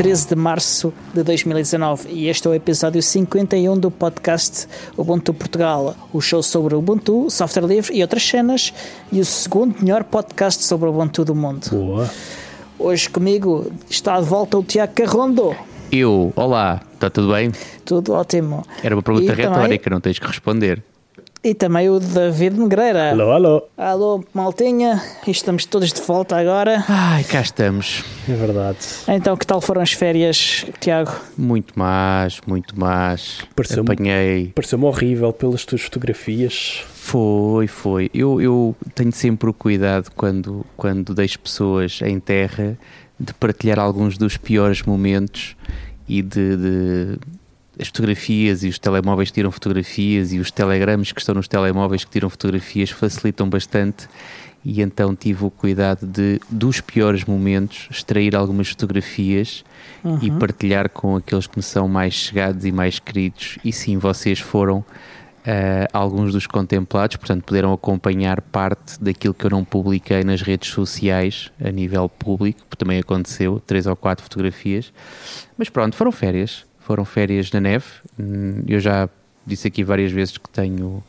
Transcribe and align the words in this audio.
é 0.00 0.02
dia 0.02 0.12
13 0.14 0.28
de 0.28 0.34
março 0.34 0.92
de 1.12 1.22
2019 1.22 2.08
e 2.08 2.28
este 2.28 2.46
é 2.48 2.50
o 2.50 2.54
episódio 2.54 3.02
51 3.02 3.78
do 3.78 3.90
podcast 3.90 4.66
Ubuntu 4.96 5.34
Portugal, 5.34 5.94
o 6.10 6.20
show 6.22 6.42
sobre 6.42 6.74
Ubuntu, 6.74 7.28
software 7.30 7.66
livre 7.66 7.94
e 7.94 8.00
outras 8.00 8.22
cenas 8.26 8.72
e 9.12 9.20
o 9.20 9.24
segundo 9.24 9.76
melhor 9.80 10.04
podcast 10.04 10.64
sobre 10.64 10.88
Ubuntu 10.88 11.24
do 11.24 11.34
mundo. 11.34 11.68
Boa. 11.70 12.10
Hoje 12.78 13.10
comigo 13.10 13.70
está 13.90 14.18
de 14.18 14.26
volta 14.26 14.56
o 14.56 14.62
Tiago 14.62 14.94
Carrondo. 14.94 15.54
Eu, 15.92 16.32
olá, 16.34 16.80
está 16.94 17.10
tudo 17.10 17.32
bem? 17.32 17.52
Tudo 17.84 18.14
ótimo. 18.14 18.64
Era 18.82 18.96
uma 18.96 19.02
pergunta 19.02 19.26
E 19.32 19.36
também- 19.36 19.48
retórica, 19.52 19.90
não 19.90 20.00
tens 20.00 20.18
que 20.18 20.26
responder. 20.26 20.82
E 21.42 21.54
também 21.54 21.88
o 21.88 21.98
David 21.98 22.58
Negreira. 22.60 23.12
Alô, 23.12 23.30
alô. 23.32 23.62
Alô, 23.74 24.24
maltinha. 24.34 25.00
E 25.26 25.30
estamos 25.30 25.64
todos 25.64 25.90
de 25.90 26.00
volta 26.02 26.36
agora. 26.36 26.84
Ai, 26.86 27.24
cá 27.24 27.40
estamos. 27.40 28.04
É 28.28 28.34
verdade. 28.34 28.76
Então, 29.08 29.34
que 29.38 29.46
tal 29.46 29.58
foram 29.62 29.80
as 29.80 29.92
férias, 29.92 30.66
Tiago? 30.80 31.10
Muito 31.38 31.78
mais, 31.78 32.42
muito 32.46 32.78
mais. 32.78 33.38
Pareceu-me- 33.56 33.90
Apanhei. 33.90 34.48
Pareceu-me 34.54 34.84
horrível 34.84 35.32
pelas 35.32 35.64
tuas 35.64 35.80
fotografias. 35.80 36.82
Foi, 36.94 37.66
foi. 37.66 38.10
Eu, 38.12 38.38
eu 38.42 38.76
tenho 38.94 39.10
sempre 39.10 39.48
o 39.48 39.54
cuidado 39.54 40.10
quando, 40.14 40.66
quando 40.76 41.14
deixo 41.14 41.38
pessoas 41.40 42.00
em 42.04 42.20
terra 42.20 42.78
de 43.18 43.32
partilhar 43.32 43.78
alguns 43.78 44.18
dos 44.18 44.36
piores 44.36 44.82
momentos 44.82 45.56
e 46.06 46.20
de, 46.20 46.56
de- 46.56 47.18
as 47.80 47.88
fotografias 47.88 48.62
e 48.62 48.68
os 48.68 48.78
telemóveis 48.78 49.30
tiram 49.30 49.50
fotografias 49.50 50.32
e 50.32 50.38
os 50.38 50.50
telegramas 50.50 51.12
que 51.12 51.20
estão 51.20 51.34
nos 51.34 51.48
telemóveis 51.48 52.04
que 52.04 52.10
tiram 52.10 52.28
fotografias 52.28 52.90
facilitam 52.90 53.48
bastante. 53.48 54.08
E 54.62 54.82
então 54.82 55.16
tive 55.16 55.46
o 55.46 55.50
cuidado 55.50 56.06
de 56.06 56.38
dos 56.50 56.82
piores 56.82 57.24
momentos 57.24 57.88
extrair 57.90 58.36
algumas 58.36 58.68
fotografias 58.68 59.64
e 60.20 60.30
partilhar 60.32 60.90
com 60.90 61.16
aqueles 61.16 61.46
que 61.46 61.56
me 61.56 61.62
são 61.62 61.88
mais 61.88 62.12
chegados 62.12 62.66
e 62.66 62.72
mais 62.72 62.98
queridos. 62.98 63.58
E 63.64 63.72
sim 63.72 63.96
vocês 63.96 64.38
foram 64.38 64.84
Uh, 65.40 65.88
alguns 65.94 66.34
dos 66.34 66.46
contemplados, 66.46 67.16
portanto, 67.16 67.44
puderam 67.44 67.72
acompanhar 67.72 68.42
parte 68.42 69.02
daquilo 69.02 69.32
que 69.32 69.46
eu 69.46 69.48
não 69.48 69.64
publiquei 69.64 70.22
nas 70.22 70.42
redes 70.42 70.68
sociais 70.68 71.50
a 71.64 71.70
nível 71.70 72.10
público, 72.10 72.60
porque 72.68 72.84
também 72.84 72.98
aconteceu, 72.98 73.58
três 73.66 73.86
ou 73.86 73.96
quatro 73.96 74.22
fotografias. 74.22 74.92
Mas 75.56 75.70
pronto, 75.70 75.96
foram 75.96 76.12
férias, 76.12 76.66
foram 76.90 77.04
férias 77.04 77.52
na 77.52 77.60
neve. 77.60 77.84
Hum, 78.18 78.64
Eu 78.66 78.80
já 78.80 79.08
disse 79.46 79.68
aqui 79.68 79.84
várias 79.84 80.10
vezes 80.10 80.36
que 80.36 80.48
tenho 80.50 81.04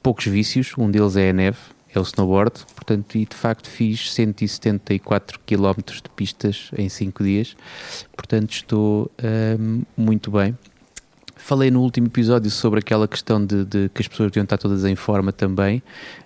poucos 0.00 0.26
vícios, 0.26 0.72
um 0.78 0.88
deles 0.88 1.16
é 1.16 1.30
a 1.30 1.32
neve, 1.32 1.58
é 1.92 1.98
o 1.98 2.02
snowboard, 2.02 2.52
portanto, 2.72 3.18
e 3.18 3.26
de 3.26 3.34
facto 3.34 3.68
fiz 3.68 4.12
174 4.12 5.40
km 5.40 5.82
de 5.86 6.08
pistas 6.14 6.70
em 6.78 6.88
5 6.88 7.24
dias, 7.24 7.56
portanto, 8.16 8.52
estou 8.52 9.10
hum, 9.58 9.82
muito 9.96 10.30
bem. 10.30 10.56
Falei 11.38 11.70
no 11.70 11.80
último 11.80 12.08
episódio 12.08 12.50
sobre 12.50 12.80
aquela 12.80 13.06
questão 13.08 13.44
de, 13.44 13.64
de 13.64 13.88
que 13.94 14.02
as 14.02 14.08
pessoas 14.08 14.30
deviam 14.30 14.42
estar 14.44 14.58
todas 14.58 14.84
em 14.84 14.96
forma 14.96 15.32
também. 15.32 15.82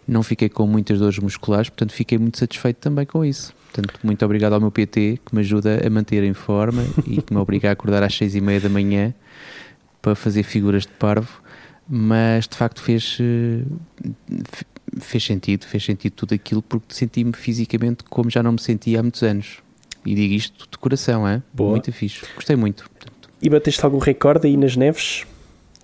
Não 0.09 0.23
fiquei 0.23 0.49
com 0.49 0.67
muitas 0.67 0.99
dores 0.99 1.19
musculares, 1.19 1.69
portanto 1.69 1.93
fiquei 1.93 2.19
muito 2.19 2.39
satisfeito 2.39 2.79
também 2.79 3.05
com 3.07 3.25
isso. 3.25 3.55
Portanto, 3.71 4.01
muito 4.03 4.25
obrigado 4.25 4.55
ao 4.55 4.61
meu 4.61 4.71
PT 4.71 5.21
que 5.25 5.35
me 5.35 5.43
ajuda 5.43 5.87
a 5.87 5.91
manter 5.91 6.25
em 6.25 6.33
forma 6.33 6.83
e 7.07 7.23
que 7.23 7.33
me 7.33 7.39
obriga 7.39 7.69
a 7.69 7.73
acordar 7.73 8.03
às 8.03 8.15
seis 8.15 8.35
e 8.35 8.41
meia 8.41 8.59
da 8.59 8.69
manhã 8.69 9.15
para 10.01 10.15
fazer 10.15 10.43
figuras 10.43 10.83
de 10.83 10.93
parvo. 10.93 11.41
Mas 11.89 12.49
de 12.49 12.57
facto 12.57 12.81
fez, 12.81 13.19
eh, 13.21 13.63
fez 14.99 15.23
sentido, 15.23 15.67
fez 15.67 15.85
sentido 15.85 16.13
tudo 16.15 16.35
aquilo 16.35 16.63
porque 16.63 16.87
senti-me 16.95 17.33
fisicamente 17.35 18.03
como 18.05 18.31
já 18.31 18.43
não 18.43 18.53
me 18.53 18.61
sentia 18.61 19.01
há 19.01 19.03
muitos 19.03 19.23
anos. 19.23 19.59
E 20.05 20.15
digo 20.15 20.35
isto 20.35 20.69
de 20.71 20.79
coração, 20.79 21.29
é? 21.29 21.43
Boa. 21.53 21.73
Muito 21.73 21.93
fixe. 21.93 22.25
Gostei 22.35 22.57
muito. 22.57 22.91
E 23.43 23.51
bateste 23.51 23.85
algum 23.85 23.99
recorde 23.99 24.47
aí 24.47 24.57
nas 24.57 24.77
neves? 24.77 25.27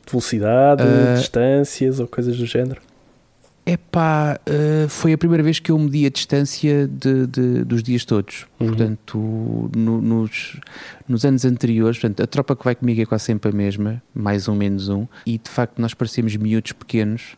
De 0.07 0.13
velocidade, 0.13 0.83
Ah. 0.83 1.15
distâncias 1.19 1.99
ou 2.01 2.07
coisas 2.07 2.37
do 2.39 2.47
género? 2.47 2.81
Epá, 3.67 4.41
eh, 4.47 4.87
foi 4.89 5.13
a 5.13 5.19
primeira 5.19 5.43
vez 5.43 5.59
que 5.59 5.71
eu 5.71 5.79
medi 5.79 6.07
a 6.07 6.09
distância 6.09 6.89
de, 6.89 7.27
de- 7.27 7.65
dos 7.65 7.83
dias 7.83 8.03
todos. 8.07 8.47
Uhum. 8.59 8.69
Portanto, 8.69 9.71
no- 9.77 10.01
nos, 10.01 10.59
nos 11.07 11.23
anos 11.27 11.45
anteriores, 11.45 11.99
portanto, 11.99 12.23
a 12.23 12.27
tropa 12.27 12.57
que 12.57 12.65
vai 12.65 12.75
comigo 12.75 13.03
é 13.03 13.05
quase 13.05 13.25
sempre 13.25 13.51
a 13.51 13.53
mesma, 13.55 14.03
mais 14.15 14.49
um, 14.49 14.55
menos 14.55 14.89
um, 14.89 15.07
e 15.27 15.37
de 15.37 15.51
facto 15.51 15.79
nós 15.83 15.93
parecemos 15.93 16.35
miúdos 16.37 16.73
pequenos. 16.73 17.37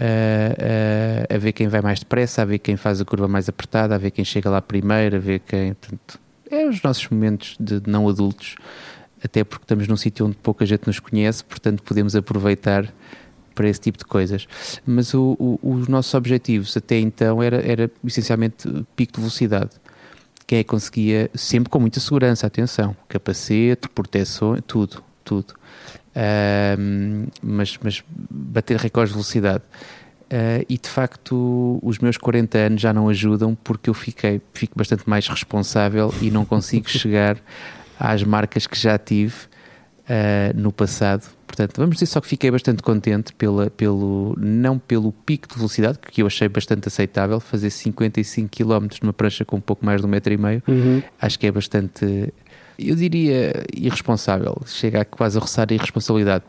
eh, 0.00 1.26
eh, 1.28 1.34
a 1.34 1.38
ver 1.38 1.50
quem 1.50 1.66
vai 1.66 1.80
mais 1.82 1.98
depressa, 1.98 2.42
a 2.42 2.44
ver 2.44 2.58
quem 2.60 2.76
faz 2.76 3.00
a 3.00 3.04
curva 3.04 3.26
mais 3.26 3.48
apertada, 3.48 3.96
a 3.96 3.98
ver 3.98 4.12
quem 4.12 4.24
chega 4.24 4.48
lá 4.48 4.62
primeiro, 4.62 5.16
a 5.16 5.18
ver 5.18 5.40
quem. 5.40 5.74
Portanto, 5.74 6.20
é 6.48 6.66
os 6.68 6.80
nossos 6.82 7.08
momentos 7.08 7.56
de 7.58 7.82
não 7.84 8.08
adultos, 8.08 8.54
até 9.22 9.44
porque 9.44 9.64
estamos 9.64 9.86
num 9.88 9.96
sítio 9.96 10.26
onde 10.26 10.36
pouca 10.36 10.64
gente 10.66 10.86
nos 10.86 10.98
conhece, 11.00 11.44
portanto 11.44 11.82
podemos 11.82 12.14
aproveitar 12.16 12.92
para 13.54 13.68
esse 13.68 13.80
tipo 13.80 13.98
de 13.98 14.04
coisas. 14.04 14.46
Mas 14.86 15.12
o- 15.14 15.36
o- 15.38 15.58
os 15.62 15.88
nossos 15.88 16.14
objetivos 16.14 16.76
até 16.76 16.98
então 16.98 17.42
era, 17.42 17.60
era 17.60 17.90
essencialmente 18.04 18.68
pico 18.94 19.14
de 19.14 19.18
velocidade. 19.20 19.70
Quem 20.46 20.60
é 20.60 20.62
que 20.62 20.70
conseguia, 20.70 21.30
sempre 21.34 21.68
com 21.68 21.78
muita 21.80 22.00
segurança, 22.00 22.46
atenção, 22.46 22.96
capacete, 23.08 23.88
proteção, 23.88 24.56
tudo, 24.66 25.02
tudo. 25.24 25.54
Mas, 27.42 27.78
mas 27.82 28.02
bater 28.30 28.76
recordes 28.78 29.10
de 29.12 29.14
velocidade. 29.16 29.64
Ah, 30.30 30.62
e 30.68 30.76
de 30.76 30.88
facto, 30.88 31.78
os 31.82 31.98
meus 31.98 32.16
40 32.18 32.58
anos 32.58 32.80
já 32.80 32.92
não 32.92 33.08
ajudam 33.08 33.54
porque 33.64 33.88
eu 33.88 33.94
fiquei, 33.94 34.40
fico 34.52 34.76
bastante 34.76 35.08
mais 35.08 35.26
responsável 35.26 36.12
e 36.20 36.30
não 36.30 36.44
consigo 36.44 36.88
chegar 36.90 37.38
às 37.98 38.22
marcas 38.22 38.66
que 38.66 38.78
já 38.78 38.96
tive 38.98 39.34
ah, 40.08 40.52
no 40.54 40.72
passado. 40.72 41.28
Portanto, 41.46 41.76
vamos 41.78 41.96
dizer 41.96 42.06
só 42.06 42.20
que 42.20 42.28
fiquei 42.28 42.50
bastante 42.50 42.82
contente 42.82 43.32
pela, 43.32 43.68
pelo, 43.70 44.34
não 44.38 44.78
pelo 44.78 45.12
pico 45.12 45.48
de 45.48 45.54
velocidade, 45.56 45.98
que 45.98 46.22
eu 46.22 46.26
achei 46.26 46.48
bastante 46.48 46.86
aceitável, 46.88 47.40
fazer 47.40 47.70
55 47.70 48.48
km 48.50 48.86
numa 49.02 49.12
prancha 49.12 49.44
com 49.44 49.56
um 49.56 49.60
pouco 49.60 49.84
mais 49.84 50.00
de 50.00 50.06
um 50.06 50.10
metro 50.10 50.32
e 50.32 50.36
meio, 50.36 50.62
Uhum. 50.68 51.02
acho 51.20 51.38
que 51.38 51.46
é 51.46 51.50
bastante, 51.50 52.32
eu 52.78 52.94
diria, 52.94 53.64
irresponsável, 53.74 54.60
chega 54.66 55.00
a 55.00 55.04
quase 55.04 55.36
a 55.38 55.40
roçar 55.40 55.66
a 55.70 55.74
irresponsabilidade, 55.74 56.44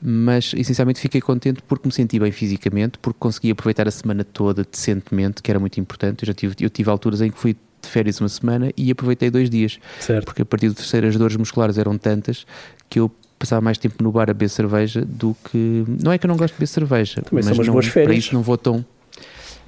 mas 0.00 0.52
essencialmente 0.54 1.00
fiquei 1.00 1.20
contente 1.20 1.62
porque 1.66 1.88
me 1.88 1.92
senti 1.92 2.20
bem 2.20 2.30
fisicamente, 2.30 2.98
porque 3.00 3.18
consegui 3.18 3.50
aproveitar 3.50 3.88
a 3.88 3.90
semana 3.90 4.22
toda 4.22 4.64
decentemente, 4.70 5.42
que 5.42 5.50
era 5.50 5.58
muito 5.58 5.80
importante, 5.80 6.22
eu 6.22 6.26
já 6.26 6.34
tive, 6.34 6.54
eu 6.60 6.70
tive 6.70 6.88
alturas 6.90 7.20
em 7.20 7.30
que 7.30 7.38
fui 7.38 7.56
férias 7.92 8.20
uma 8.20 8.28
semana 8.28 8.70
e 8.76 8.90
aproveitei 8.90 9.30
dois 9.30 9.48
dias, 9.50 9.78
Certo. 10.00 10.24
porque 10.24 10.42
a 10.42 10.44
partir 10.46 10.68
do 10.68 10.74
terceiro 10.74 11.06
as 11.06 11.16
dores 11.16 11.36
musculares 11.36 11.78
eram 11.78 11.96
tantas 11.98 12.46
que 12.88 12.98
eu 12.98 13.10
passava 13.38 13.60
mais 13.60 13.76
tempo 13.78 14.02
no 14.02 14.10
bar 14.12 14.22
a 14.30 14.32
beber 14.32 14.48
cerveja 14.48 15.04
do 15.04 15.36
que. 15.50 15.84
Não 16.02 16.12
é 16.12 16.18
que 16.18 16.26
eu 16.26 16.28
não 16.28 16.36
gosto 16.36 16.54
de 16.54 16.58
beber 16.58 16.66
cerveja, 16.68 17.22
Também 17.22 17.42
são 17.42 17.50
mas 17.50 17.58
umas 17.58 17.66
não, 17.66 17.72
boas 17.74 17.84
para 17.86 17.92
férias. 17.94 18.18
isso 18.24 18.34
não 18.34 18.42
vou 18.42 18.56
tão. 18.56 18.84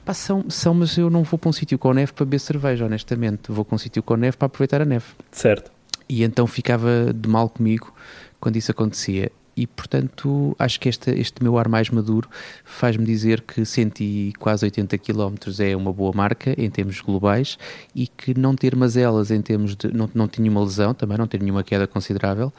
Pá, 0.05 0.13
são, 0.13 0.45
são, 0.51 0.75
mas 0.75 0.97
eu 0.99 1.09
não 1.09 1.23
vou 1.23 1.39
para 1.39 1.49
um 1.49 1.53
sítio 1.53 1.79
com 1.79 1.93
neve 1.95 2.13
para 2.13 2.25
beber 2.27 2.39
cerveja, 2.39 2.85
honestamente. 2.85 3.51
Vou 3.51 3.65
para 3.65 3.75
um 3.75 3.79
sítio 3.79 4.03
com 4.03 4.17
neve 4.17 4.37
para 4.37 4.47
aproveitar 4.47 4.83
a 4.83 4.85
neve. 4.85 5.07
Certo. 5.33 5.73
E 6.09 6.23
então 6.23 6.47
ficava 6.47 7.13
de 7.15 7.27
mal 7.29 7.49
comigo 7.49 7.93
quando 8.39 8.57
isso 8.57 8.71
acontecia. 8.71 9.33
E 9.57 9.67
portanto, 9.67 10.55
acho 10.59 10.81
que 10.81 10.89
este, 10.89 11.11
este 11.11 11.43
meu 11.43 11.57
ar 11.57 11.69
mais 11.69 11.91
maduro 11.91 12.29
faz-me 12.65 13.05
dizer 13.05 13.41
que 13.41 13.65
100 13.65 13.93
e 14.01 14.33
quase 14.39 14.65
80 14.65 14.99
km 14.99 15.35
é 15.61 15.77
uma 15.77 15.93
boa 15.93 16.13
marca 16.15 16.55
em 16.61 16.69
termos 16.69 17.01
globais 17.01 17.59
e 17.95 18.07
que 18.07 18.39
não 18.39 18.55
ter 18.55 18.75
mazelas 18.75 19.31
em 19.31 19.41
termos 19.41 19.77
de. 19.77 19.93
não, 19.93 20.11
não 20.15 20.27
ter 20.27 20.41
nenhuma 20.41 20.63
lesão, 20.63 20.93
também 20.93 21.17
não 21.17 21.27
ter 21.27 21.41
nenhuma 21.41 21.63
queda 21.63 21.87
considerável 21.87 22.53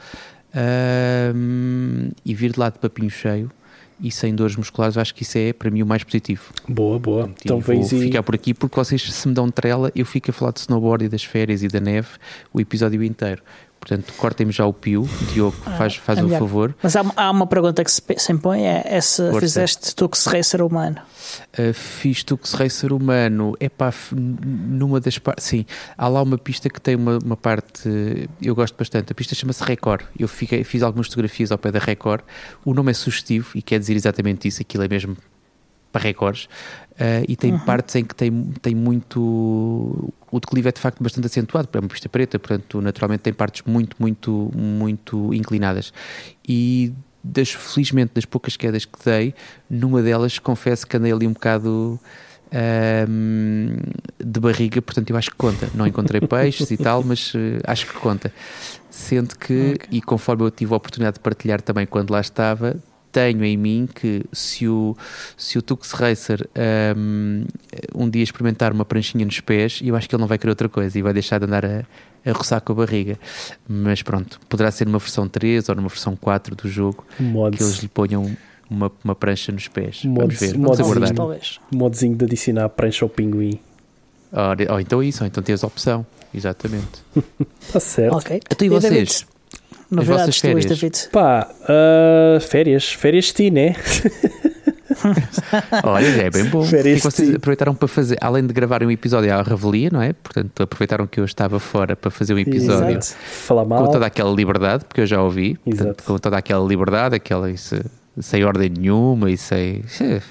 ahm, 0.54 2.10
e 2.24 2.34
vir 2.34 2.52
de 2.52 2.60
lá 2.60 2.70
de 2.70 2.78
papinho 2.78 3.10
cheio 3.10 3.50
e 4.00 4.10
sem 4.10 4.34
dores 4.34 4.56
musculares, 4.56 4.98
acho 4.98 5.14
que 5.14 5.22
isso 5.22 5.38
é 5.38 5.52
para 5.52 5.70
mim 5.70 5.82
o 5.82 5.86
mais 5.86 6.04
positivo. 6.04 6.52
Boa, 6.68 6.98
boa. 6.98 7.30
Então 7.42 7.60
vou 7.60 7.74
e... 7.74 7.84
ficar 7.84 8.22
por 8.22 8.34
aqui 8.34 8.52
porque 8.52 8.76
vocês 8.76 9.02
se 9.02 9.28
me 9.28 9.34
dão 9.34 9.50
trela, 9.50 9.90
eu 9.94 10.04
fico 10.04 10.30
a 10.30 10.34
falar 10.34 10.52
de 10.52 10.60
snowboard 10.60 11.06
e 11.06 11.08
das 11.08 11.24
férias 11.24 11.62
e 11.62 11.68
da 11.68 11.80
neve 11.80 12.08
o 12.52 12.60
episódio 12.60 13.02
inteiro. 13.02 13.42
Portanto, 13.86 14.14
cortem-me 14.16 14.50
já 14.50 14.66
o 14.66 14.72
pio, 14.72 15.08
Diogo, 15.32 15.56
faz, 15.78 15.94
faz 15.94 16.18
é 16.18 16.24
o 16.24 16.28
favor. 16.28 16.74
Mas 16.82 16.96
há, 16.96 17.04
há 17.14 17.30
uma 17.30 17.46
pergunta 17.46 17.84
que 17.84 17.90
se, 17.92 18.02
se 18.16 18.32
impõe: 18.32 18.66
é, 18.66 18.82
é 18.84 19.00
se 19.00 19.22
Força. 19.22 19.38
fizeste 19.38 19.94
Tux 19.94 20.26
Racer 20.26 20.60
humano. 20.60 20.96
Uh, 21.56 21.72
fiz 21.72 22.24
Tux 22.24 22.52
Racer 22.54 22.92
humano, 22.92 23.54
é 23.60 23.68
pá, 23.68 23.94
numa 24.10 24.98
das 25.00 25.18
partes, 25.18 25.44
sim, 25.44 25.64
há 25.96 26.08
lá 26.08 26.20
uma 26.20 26.36
pista 26.36 26.68
que 26.68 26.80
tem 26.80 26.96
uma, 26.96 27.18
uma 27.24 27.36
parte, 27.36 28.28
eu 28.42 28.56
gosto 28.56 28.76
bastante, 28.76 29.12
a 29.12 29.14
pista 29.14 29.36
chama-se 29.36 29.62
Record, 29.62 30.02
eu 30.18 30.26
fiquei, 30.26 30.64
fiz 30.64 30.82
algumas 30.82 31.06
fotografias 31.06 31.52
ao 31.52 31.58
pé 31.58 31.70
da 31.70 31.78
Record, 31.78 32.22
o 32.64 32.74
nome 32.74 32.90
é 32.90 32.94
sugestivo 32.94 33.50
e 33.54 33.62
quer 33.62 33.78
dizer 33.78 33.94
exatamente 33.94 34.48
isso, 34.48 34.62
aquilo 34.62 34.82
é 34.82 34.88
mesmo 34.88 35.16
para 35.92 36.02
recordes, 36.02 36.44
uh, 36.44 37.24
e 37.28 37.36
tem 37.36 37.56
partes 37.58 37.94
em 37.96 38.04
que 38.04 38.14
tem, 38.14 38.30
tem 38.60 38.74
muito, 38.74 40.12
o 40.30 40.40
declive 40.40 40.68
é 40.68 40.72
de 40.72 40.80
facto 40.80 41.02
bastante 41.02 41.26
acentuado, 41.26 41.68
é 41.72 41.78
uma 41.78 41.88
pista 41.88 42.08
preta, 42.08 42.38
portanto 42.38 42.80
naturalmente 42.80 43.20
tem 43.20 43.32
partes 43.32 43.62
muito, 43.66 43.96
muito, 43.98 44.50
muito 44.54 45.32
inclinadas, 45.32 45.92
e 46.46 46.92
das, 47.22 47.50
felizmente 47.50 48.12
das 48.14 48.24
poucas 48.24 48.56
quedas 48.56 48.84
que 48.84 48.98
dei, 49.04 49.34
numa 49.68 50.02
delas 50.02 50.38
confesso 50.38 50.86
que 50.86 50.96
andei 50.96 51.12
ali 51.12 51.26
um 51.26 51.32
bocado 51.32 51.98
ahm, 52.52 53.78
de 54.24 54.40
barriga, 54.40 54.80
portanto 54.80 55.10
eu 55.10 55.16
acho 55.16 55.30
que 55.30 55.36
conta. 55.36 55.68
Não 55.74 55.86
encontrei 55.86 56.20
peixes 56.26 56.70
e 56.70 56.76
tal, 56.76 57.02
mas 57.02 57.32
eh, 57.34 57.60
acho 57.64 57.86
que 57.86 57.94
conta. 57.94 58.32
Sendo 58.90 59.36
que, 59.36 59.78
e 59.90 60.00
conforme 60.00 60.44
eu 60.44 60.50
tive 60.50 60.72
a 60.72 60.76
oportunidade 60.76 61.14
de 61.14 61.20
partilhar 61.20 61.60
também 61.60 61.86
quando 61.86 62.10
lá 62.10 62.20
estava, 62.20 62.76
tenho 63.16 63.42
em 63.44 63.56
mim 63.56 63.88
que 63.92 64.24
se 64.30 64.68
o, 64.68 64.94
se 65.38 65.56
o 65.56 65.62
Tux 65.62 65.92
Racer 65.92 66.46
ahm, 66.54 67.44
um, 67.94 68.10
dia 68.10 68.22
experimentar 68.22 68.72
uma 68.74 68.84
pranchinha 68.84 69.24
nos 69.24 69.40
pés, 69.40 69.80
eu 69.82 69.96
acho 69.96 70.06
que 70.06 70.14
ele 70.14 70.20
não 70.20 70.28
vai 70.28 70.36
querer 70.36 70.50
outra 70.50 70.68
coisa 70.68 70.98
e 70.98 71.00
vai 71.00 71.14
deixar 71.14 71.38
de 71.38 71.46
andar 71.46 71.64
a, 71.64 71.82
a 72.26 72.32
roçar 72.32 72.60
com 72.60 72.72
a 72.72 72.76
barriga. 72.76 73.18
Mas 73.66 74.02
pronto, 74.02 74.38
poderá 74.50 74.70
ser 74.70 74.84
numa 74.84 74.98
versão 74.98 75.26
3 75.26 75.66
ou 75.70 75.74
numa 75.76 75.88
versão 75.88 76.14
4 76.14 76.54
do 76.54 76.68
jogo 76.68 77.06
Mods, 77.18 77.56
que 77.56 77.64
eles 77.64 77.76
lhe 77.78 77.88
ponham 77.88 78.36
uma, 78.68 78.92
uma 79.02 79.14
prancha 79.14 79.50
nos 79.50 79.66
pés. 79.68 80.00
Vamos 80.04 80.18
Mods- 80.24 80.40
ver, 80.40 80.52
vamos 80.52 80.66
mods- 80.68 80.80
aguardar. 80.80 81.14
Talvez. 81.14 81.58
modzinho 81.72 82.14
de 82.16 82.24
adicionar 82.26 82.64
a 82.66 82.68
prancha 82.68 83.04
ao 83.04 83.08
pinguim. 83.08 83.58
Ou 84.70 84.78
então 84.80 85.02
isso, 85.02 85.22
ou 85.22 85.26
então 85.26 85.42
tens 85.42 85.64
a 85.64 85.66
opção. 85.66 86.04
Exatamente. 86.34 87.02
Está 87.62 87.80
certo. 87.80 88.16
Ok. 88.16 88.40
Então 88.50 88.66
e 88.66 88.68
vocês? 88.68 89.26
Novidades 89.90 90.20
vossas 90.20 90.40
tuas, 90.40 90.64
férias? 90.64 90.66
David? 90.66 91.08
Pá, 91.12 91.48
ah, 91.68 92.40
férias, 92.40 92.92
férias 92.92 93.26
de 93.26 93.32
ti, 93.32 93.50
né? 93.50 93.74
Olha, 95.84 96.06
é 96.06 96.30
bem 96.30 96.44
bom. 96.46 96.60
O 96.60 96.68
que 96.68 96.74
é 96.74 96.82
Férias 96.82 97.02
que 97.02 97.10
vocês 97.10 97.34
aproveitaram 97.34 97.74
para 97.74 97.88
fazer? 97.88 98.16
Além 98.20 98.46
de 98.46 98.52
gravarem 98.52 98.88
um 98.88 98.90
episódio 98.90 99.32
à 99.32 99.42
revelia, 99.42 99.90
não 99.92 100.00
é? 100.00 100.12
Portanto, 100.12 100.62
aproveitaram 100.62 101.06
que 101.06 101.20
eu 101.20 101.24
estava 101.24 101.58
fora 101.58 101.94
para 101.94 102.10
fazer 102.10 102.34
um 102.34 102.38
episódio 102.38 102.98
Exato. 102.98 103.16
Falar 103.24 103.64
mal. 103.64 103.84
com 103.84 103.92
toda 103.92 104.06
aquela 104.06 104.32
liberdade, 104.32 104.84
porque 104.84 105.02
eu 105.02 105.06
já 105.06 105.22
ouvi. 105.22 105.56
Portanto, 105.64 106.02
com 106.04 106.18
toda 106.18 106.36
aquela 106.36 106.66
liberdade, 106.66 107.14
aquela 107.14 107.50
isso, 107.50 107.76
sem 108.18 108.44
ordem 108.44 108.70
nenhuma 108.70 109.30
e 109.30 109.36
sem. 109.36 109.82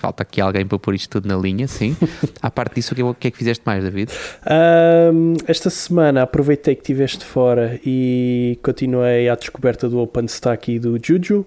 Falta 0.01 0.23
aqui 0.23 0.41
alguém 0.41 0.65
para 0.65 0.79
pôr 0.79 0.95
isto 0.95 1.09
tudo 1.09 1.27
na 1.27 1.35
linha, 1.35 1.67
sim. 1.67 1.95
à 2.41 2.49
parte 2.49 2.75
disso, 2.75 2.93
o 2.93 2.95
que, 2.95 3.01
é- 3.01 3.05
o 3.05 3.13
que 3.13 3.27
é 3.27 3.31
que 3.31 3.37
fizeste 3.37 3.63
mais, 3.65 3.83
David? 3.83 4.11
Ahm, 4.45 5.33
esta 5.47 5.69
semana 5.69 6.23
aproveitei 6.23 6.75
que 6.75 6.81
estiveste 6.81 7.23
fora 7.23 7.79
e 7.85 8.57
continuei 8.63 9.29
à 9.29 9.35
descoberta 9.35 9.87
do 9.89 9.99
OpenStack 9.99 10.71
e 10.73 10.79
do 10.79 10.99
Juju. 11.01 11.45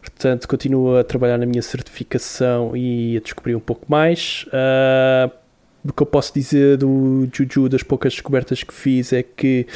Portanto, 0.00 0.46
continuo 0.46 0.98
a 0.98 1.04
trabalhar 1.04 1.38
na 1.38 1.46
minha 1.46 1.62
certificação 1.62 2.76
e 2.76 3.16
a 3.16 3.20
descobrir 3.20 3.54
um 3.54 3.60
pouco 3.60 3.86
mais. 3.88 4.44
Ah, 4.52 5.30
o 5.82 5.92
que 5.92 6.02
eu 6.02 6.06
posso 6.06 6.32
dizer 6.34 6.76
do 6.78 7.26
Juju, 7.32 7.68
das 7.68 7.82
poucas 7.82 8.12
descobertas 8.12 8.62
que 8.62 8.72
fiz, 8.72 9.12
é 9.12 9.22
que 9.22 9.66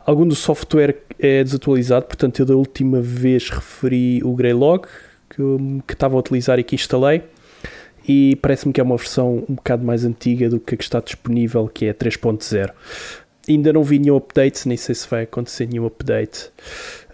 algum 0.00 0.26
do 0.26 0.34
software 0.34 0.96
é 1.18 1.42
desatualizado. 1.44 2.06
Portanto, 2.06 2.40
eu 2.40 2.46
da 2.46 2.54
última 2.56 3.00
vez 3.00 3.48
referi 3.50 4.22
o 4.24 4.34
Greylog, 4.34 4.86
que, 5.36 5.82
que 5.86 5.92
estava 5.92 6.16
a 6.16 6.18
utilizar 6.18 6.58
e 6.58 6.64
que 6.64 6.74
instalei 6.74 7.22
e 8.08 8.36
parece-me 8.36 8.72
que 8.72 8.80
é 8.80 8.84
uma 8.84 8.96
versão 8.96 9.44
um 9.48 9.54
bocado 9.54 9.84
mais 9.84 10.04
antiga 10.04 10.48
do 10.48 10.60
que 10.60 10.74
a 10.74 10.78
que 10.78 10.84
está 10.84 11.00
disponível, 11.00 11.68
que 11.68 11.86
é 11.86 11.92
3.0. 11.92 12.70
Ainda 13.48 13.72
não 13.72 13.82
vi 13.82 13.98
nenhum 13.98 14.16
update, 14.16 14.66
nem 14.66 14.76
sei 14.76 14.94
se 14.94 15.08
vai 15.08 15.22
acontecer 15.22 15.66
nenhum 15.66 15.86
update. 15.86 16.50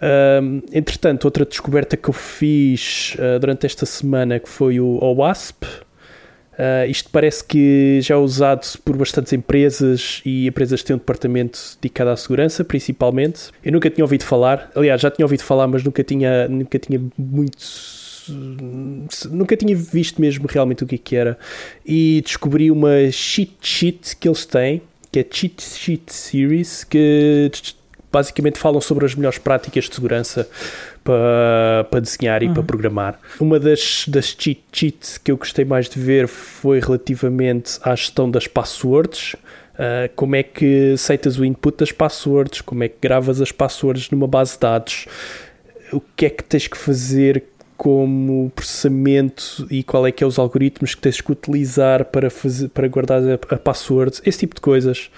Ahm, 0.01 0.61
entretanto, 0.71 1.25
outra 1.25 1.45
descoberta 1.45 1.95
que 1.95 2.09
eu 2.09 2.13
fiz 2.13 3.15
ah, 3.19 3.37
durante 3.39 3.65
esta 3.65 3.85
semana 3.85 4.39
que 4.39 4.49
foi 4.49 4.79
o 4.79 4.97
OWASP. 5.01 5.65
Ah, 6.57 6.85
isto 6.87 7.09
parece 7.11 7.43
que 7.43 7.99
já 8.01 8.15
é 8.15 8.17
usado 8.17 8.65
por 8.83 8.95
bastantes 8.97 9.33
empresas 9.33 10.21
e 10.25 10.47
empresas 10.47 10.81
têm 10.83 10.95
um 10.95 10.99
departamento 10.99 11.59
dedicado 11.81 12.09
à 12.09 12.17
segurança, 12.17 12.63
principalmente. 12.63 13.51
Eu 13.63 13.71
nunca 13.71 13.89
tinha 13.89 14.03
ouvido 14.03 14.23
falar, 14.23 14.71
aliás, 14.75 15.01
já 15.01 15.11
tinha 15.11 15.25
ouvido 15.25 15.43
falar, 15.43 15.67
mas 15.67 15.83
nunca 15.83 16.03
tinha, 16.03 16.47
nunca 16.47 16.79
tinha 16.79 16.99
muito 17.15 17.57
nunca 18.29 19.55
tinha 19.57 19.75
visto 19.75 20.21
mesmo 20.21 20.47
realmente 20.47 20.83
o 20.83 20.87
que, 20.87 20.95
é 20.95 20.97
que 20.97 21.15
era 21.15 21.37
e 21.85 22.21
descobri 22.23 22.71
uma 22.71 23.11
cheat 23.11 23.53
sheet 23.61 24.15
que 24.17 24.27
eles 24.27 24.45
têm 24.45 24.81
que 25.11 25.19
é 25.19 25.25
Cheat 25.29 25.61
Sheet 25.61 26.11
Series 26.11 26.83
que 26.83 27.51
basicamente 28.11 28.57
falam 28.57 28.81
sobre 28.81 29.05
as 29.05 29.13
melhores 29.13 29.37
práticas 29.37 29.85
de 29.85 29.95
segurança 29.95 30.47
para, 31.03 31.85
para 31.89 31.99
desenhar 31.99 32.41
e 32.43 32.49
para 32.49 32.63
programar. 32.63 33.19
Uma 33.39 33.59
das, 33.59 34.05
das 34.07 34.35
cheat 34.37 34.61
sheets 34.71 35.17
que 35.17 35.31
eu 35.31 35.37
gostei 35.37 35.65
mais 35.65 35.89
de 35.89 35.99
ver 35.99 36.27
foi 36.27 36.79
relativamente 36.79 37.79
à 37.83 37.95
gestão 37.95 38.29
das 38.29 38.47
passwords. 38.47 39.33
Uh, 39.73 40.09
como 40.15 40.35
é 40.35 40.43
que 40.43 40.93
aceitas 40.93 41.39
o 41.39 41.45
input 41.45 41.77
das 41.77 41.91
passwords, 41.91 42.61
como 42.61 42.83
é 42.83 42.87
que 42.87 42.97
gravas 43.01 43.41
as 43.41 43.51
passwords 43.51 44.11
numa 44.11 44.27
base 44.27 44.53
de 44.53 44.59
dados, 44.59 45.07
o 45.91 45.99
que 46.15 46.27
é 46.27 46.29
que 46.29 46.43
tens 46.43 46.67
que 46.67 46.77
fazer 46.77 47.43
como 47.83 48.49
processamento 48.55 49.67
e 49.69 49.83
qual 49.83 50.07
é 50.07 50.11
que 50.11 50.23
é 50.23 50.27
os 50.27 50.39
algoritmos 50.39 50.95
que 50.95 51.01
tens 51.01 51.19
que 51.19 51.29
utilizar 51.29 52.05
para, 52.05 52.29
fazer, 52.29 52.69
para 52.69 52.87
guardar 52.87 53.21
a, 53.21 53.55
a 53.55 53.57
password, 53.57 54.21
esse 54.25 54.39
tipo 54.39 54.55
de 54.55 54.61
coisas. 54.61 55.11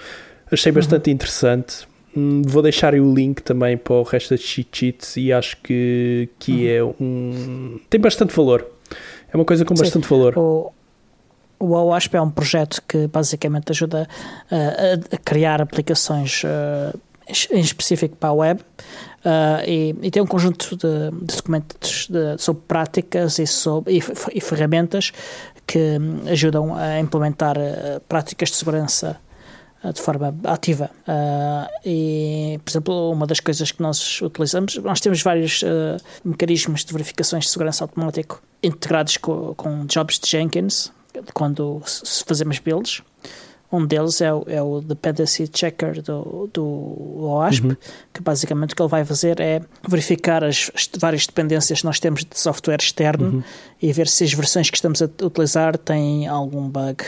Achei 0.50 0.72
bastante 0.72 1.08
interessante. 1.08 1.86
Hum, 2.16 2.42
Vou 2.44 2.62
deixar 2.62 2.92
aí 2.92 3.00
o 3.00 3.14
link 3.14 3.40
também 3.40 3.76
para 3.76 3.94
o 3.94 4.02
resto 4.02 4.30
das 4.30 4.40
cheat 4.40 4.68
sheets 4.76 5.16
e 5.16 5.32
acho 5.32 5.56
que, 5.58 6.28
que 6.40 6.68
é 6.68 6.82
um. 6.82 7.78
tem 7.88 8.00
bastante 8.00 8.34
valor. 8.34 8.66
É 9.32 9.36
uma 9.36 9.44
coisa 9.44 9.64
com 9.64 9.76
Sim. 9.76 9.84
bastante 9.84 10.08
valor. 10.08 10.36
O, 10.36 10.72
o 11.60 11.72
OWASP 11.72 12.16
é 12.16 12.20
um 12.20 12.30
projeto 12.30 12.82
que 12.88 13.06
basicamente 13.06 13.70
ajuda 13.70 14.08
uh, 14.50 14.54
a, 14.54 15.14
a 15.14 15.18
criar 15.18 15.62
aplicações 15.62 16.42
uh, 16.42 16.98
em 17.50 17.60
específico 17.60 18.16
para 18.16 18.30
a 18.30 18.32
web 18.32 18.60
uh, 18.60 19.68
e, 19.68 19.94
e, 20.02 20.10
tem 20.10 20.22
um 20.22 20.26
conjunto 20.26 20.76
de, 20.76 21.10
de 21.26 21.36
documentos 21.36 22.08
de, 22.08 22.38
sobre 22.38 22.62
práticas 22.68 23.38
e, 23.38 23.46
sobre, 23.46 23.98
e, 23.98 24.02
e, 24.34 24.40
ferramentas 24.40 25.12
que 25.66 25.98
ajudam 26.30 26.74
a 26.76 27.00
implementar 27.00 27.58
uh, 27.58 28.00
práticas 28.08 28.50
de 28.50 28.56
segurança 28.56 29.18
uh, 29.82 29.92
de 29.92 30.00
forma 30.00 30.34
ativa. 30.44 30.90
E, 31.84 32.60
por 32.64 32.70
exemplo, 32.70 33.10
uma 33.10 33.26
das 33.26 33.40
coisas 33.40 33.72
que 33.72 33.82
nós 33.82 34.22
utilizamos, 34.22 34.76
nós 34.76 35.00
temos 35.00 35.22
vários 35.22 35.62
mecanismos 36.24 36.84
de 36.84 36.92
verificações 36.92 37.44
de 37.44 37.50
segurança 37.50 37.84
automático 37.84 38.40
integrados 38.62 39.16
com, 39.16 39.54
com 39.54 39.84
jobs 39.86 40.18
de 40.18 40.28
Jenkins, 40.28 40.92
quando 41.34 41.82
fazemos 42.26 42.58
builds. 42.58 43.02
Um 43.76 43.84
deles 43.84 44.22
é 44.22 44.32
o, 44.32 44.42
é 44.46 44.62
o 44.62 44.80
Dependency 44.80 45.50
Checker 45.52 46.00
do, 46.00 46.48
do 46.50 46.64
OASP, 47.26 47.66
uhum. 47.66 47.76
que 48.10 48.22
basicamente 48.22 48.72
o 48.72 48.76
que 48.76 48.80
ele 48.80 48.88
vai 48.88 49.04
fazer 49.04 49.38
é 49.38 49.60
verificar 49.86 50.42
as, 50.42 50.70
as, 50.74 50.88
várias 50.98 51.26
dependências 51.26 51.80
que 51.80 51.84
nós 51.84 52.00
temos 52.00 52.24
de 52.24 52.38
software 52.38 52.78
externo 52.80 53.26
uhum. 53.26 53.42
e 53.82 53.92
ver 53.92 54.08
se 54.08 54.24
as 54.24 54.32
versões 54.32 54.70
que 54.70 54.76
estamos 54.76 55.02
a 55.02 55.10
utilizar 55.22 55.76
têm 55.76 56.26
algum 56.26 56.70
bug 56.70 57.04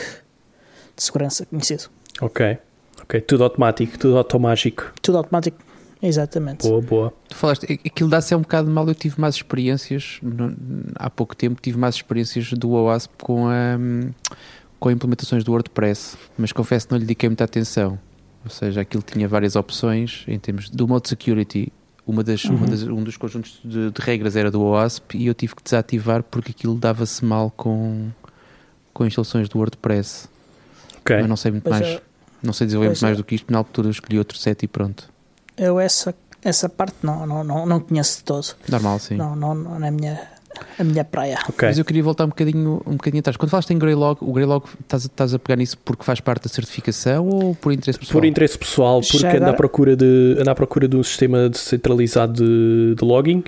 de 0.95 1.03
segurança 1.03 1.47
conhecido. 1.47 1.85
Ok, 2.21 2.59
ok, 3.03 3.19
tudo 3.23 3.45
automático, 3.45 3.99
tudo 3.99 4.19
automágico. 4.19 4.93
Tudo 5.01 5.17
automático, 5.17 5.57
exatamente. 6.03 6.69
Boa, 6.69 6.83
boa. 6.83 7.15
Tu 7.31 7.35
falaste, 7.35 7.81
aquilo 7.87 8.11
dá-se 8.11 8.35
é 8.35 8.37
um 8.37 8.43
bocado 8.43 8.71
mal, 8.71 8.87
eu 8.87 8.95
tive 8.95 9.19
mais 9.19 9.37
experiências, 9.37 10.19
no, 10.23 10.55
há 10.97 11.09
pouco 11.09 11.35
tempo 11.35 11.63
tive 11.63 11.79
mais 11.79 11.95
experiências 11.95 12.53
do 12.53 12.73
OASP 12.73 13.11
com 13.23 13.49
a 13.49 13.79
com 14.79 14.91
implementações 14.91 15.45
do 15.45 15.53
WordPress, 15.53 16.17
mas 16.37 16.53
confesso 16.53 16.87
que 16.87 16.93
não 16.93 16.99
lhe 16.99 17.05
dediquei 17.05 17.29
muita 17.29 17.45
atenção. 17.45 17.99
Ou 18.45 18.51
seja, 18.51 18.81
aquilo 18.81 19.03
tinha 19.03 19.27
várias 19.29 19.57
opções 19.57 20.25
em 20.29 20.39
termos 20.39 20.71
do 20.71 20.87
modo 20.87 21.09
security. 21.09 21.73
Uma 22.07 22.25
das, 22.25 22.45
uhum. 22.45 22.57
uma 22.57 22.67
das, 22.67 22.83
um 22.85 23.03
dos 23.03 23.17
conjuntos 23.17 23.61
de, 23.63 23.91
de, 23.91 24.01
regras 24.01 24.35
era 24.35 24.51
do 24.51 24.63
OASP 24.63 25.19
e 25.19 25.27
eu 25.27 25.35
tive 25.35 25.55
que 25.55 25.63
desativar 25.63 26.23
porque 26.23 26.53
aquilo 26.53 26.75
dava-se 26.75 27.23
mal 27.23 27.51
com, 27.51 28.09
com 28.95 29.05
instalações 29.05 29.49
do 29.49 29.59
WordPress. 29.59 30.29
Okay. 31.01 31.19
Mas 31.19 31.29
não 31.29 31.37
sei 31.37 31.51
muito 31.51 31.65
pois 31.65 31.81
mais. 31.81 31.95
É. 31.95 32.03
Não 32.43 32.53
sei 32.53 32.67
desenvolver 32.67 32.89
muito 32.91 33.05
é. 33.05 33.07
mais 33.07 33.17
do 33.19 33.25
que 33.25 33.35
isto. 33.35 33.53
Na 33.53 33.59
altura 33.59 33.89
eu 33.89 33.91
escolhi 33.91 34.19
outro 34.19 34.39
set 34.39 34.63
e 34.63 34.69
pronto. 34.69 35.11
Eu 35.57 35.79
essa, 35.79 36.15
essa 36.43 36.69
parte 36.69 36.97
não, 37.03 37.27
não, 37.27 37.45
não, 37.45 37.67
não 37.67 37.81
conheço 37.81 38.19
de 38.19 38.25
todo. 38.25 38.47
Normal, 38.71 38.99
sim. 39.01 39.17
Não, 39.17 39.37
não, 39.37 39.55
não 39.55 39.85
é 39.85 39.89
a 39.89 39.91
minha, 39.91 40.31
a 40.79 40.85
minha 40.85 41.05
praia. 41.05 41.39
Okay. 41.49 41.69
Mas 41.69 41.79
eu 41.79 41.85
queria 41.85 42.03
voltar 42.03 42.25
um 42.25 42.29
bocadinho, 42.29 42.83
um 42.87 42.93
bocadinho 42.93 43.21
atrás. 43.21 43.37
Quando 43.37 43.51
falaste 43.51 43.71
em 43.71 43.79
Greylog, 43.79 44.19
o 44.23 44.33
Greylog 44.33 44.65
estás, 44.81 45.05
estás 45.05 45.35
a 45.35 45.39
pegar 45.39 45.57
nisso 45.57 45.77
porque 45.85 46.05
faz 46.05 46.21
parte 46.21 46.45
da 46.45 46.49
certificação 46.49 47.29
ou 47.29 47.55
por 47.55 47.73
interesse 47.73 47.99
pessoal? 47.99 48.21
Por 48.21 48.25
interesse 48.27 48.59
pessoal, 48.59 49.01
porque 49.01 49.19
Já 49.19 49.29
anda, 49.29 49.37
agora- 49.37 49.51
à 49.53 49.55
procura 49.55 49.97
de, 49.97 50.37
anda 50.39 50.51
à 50.51 50.55
procura 50.55 50.89
de 50.89 50.97
um 50.97 51.03
sistema 51.03 51.49
descentralizado 51.49 52.33
de, 52.35 52.95
de 52.95 53.05
logging. 53.05 53.43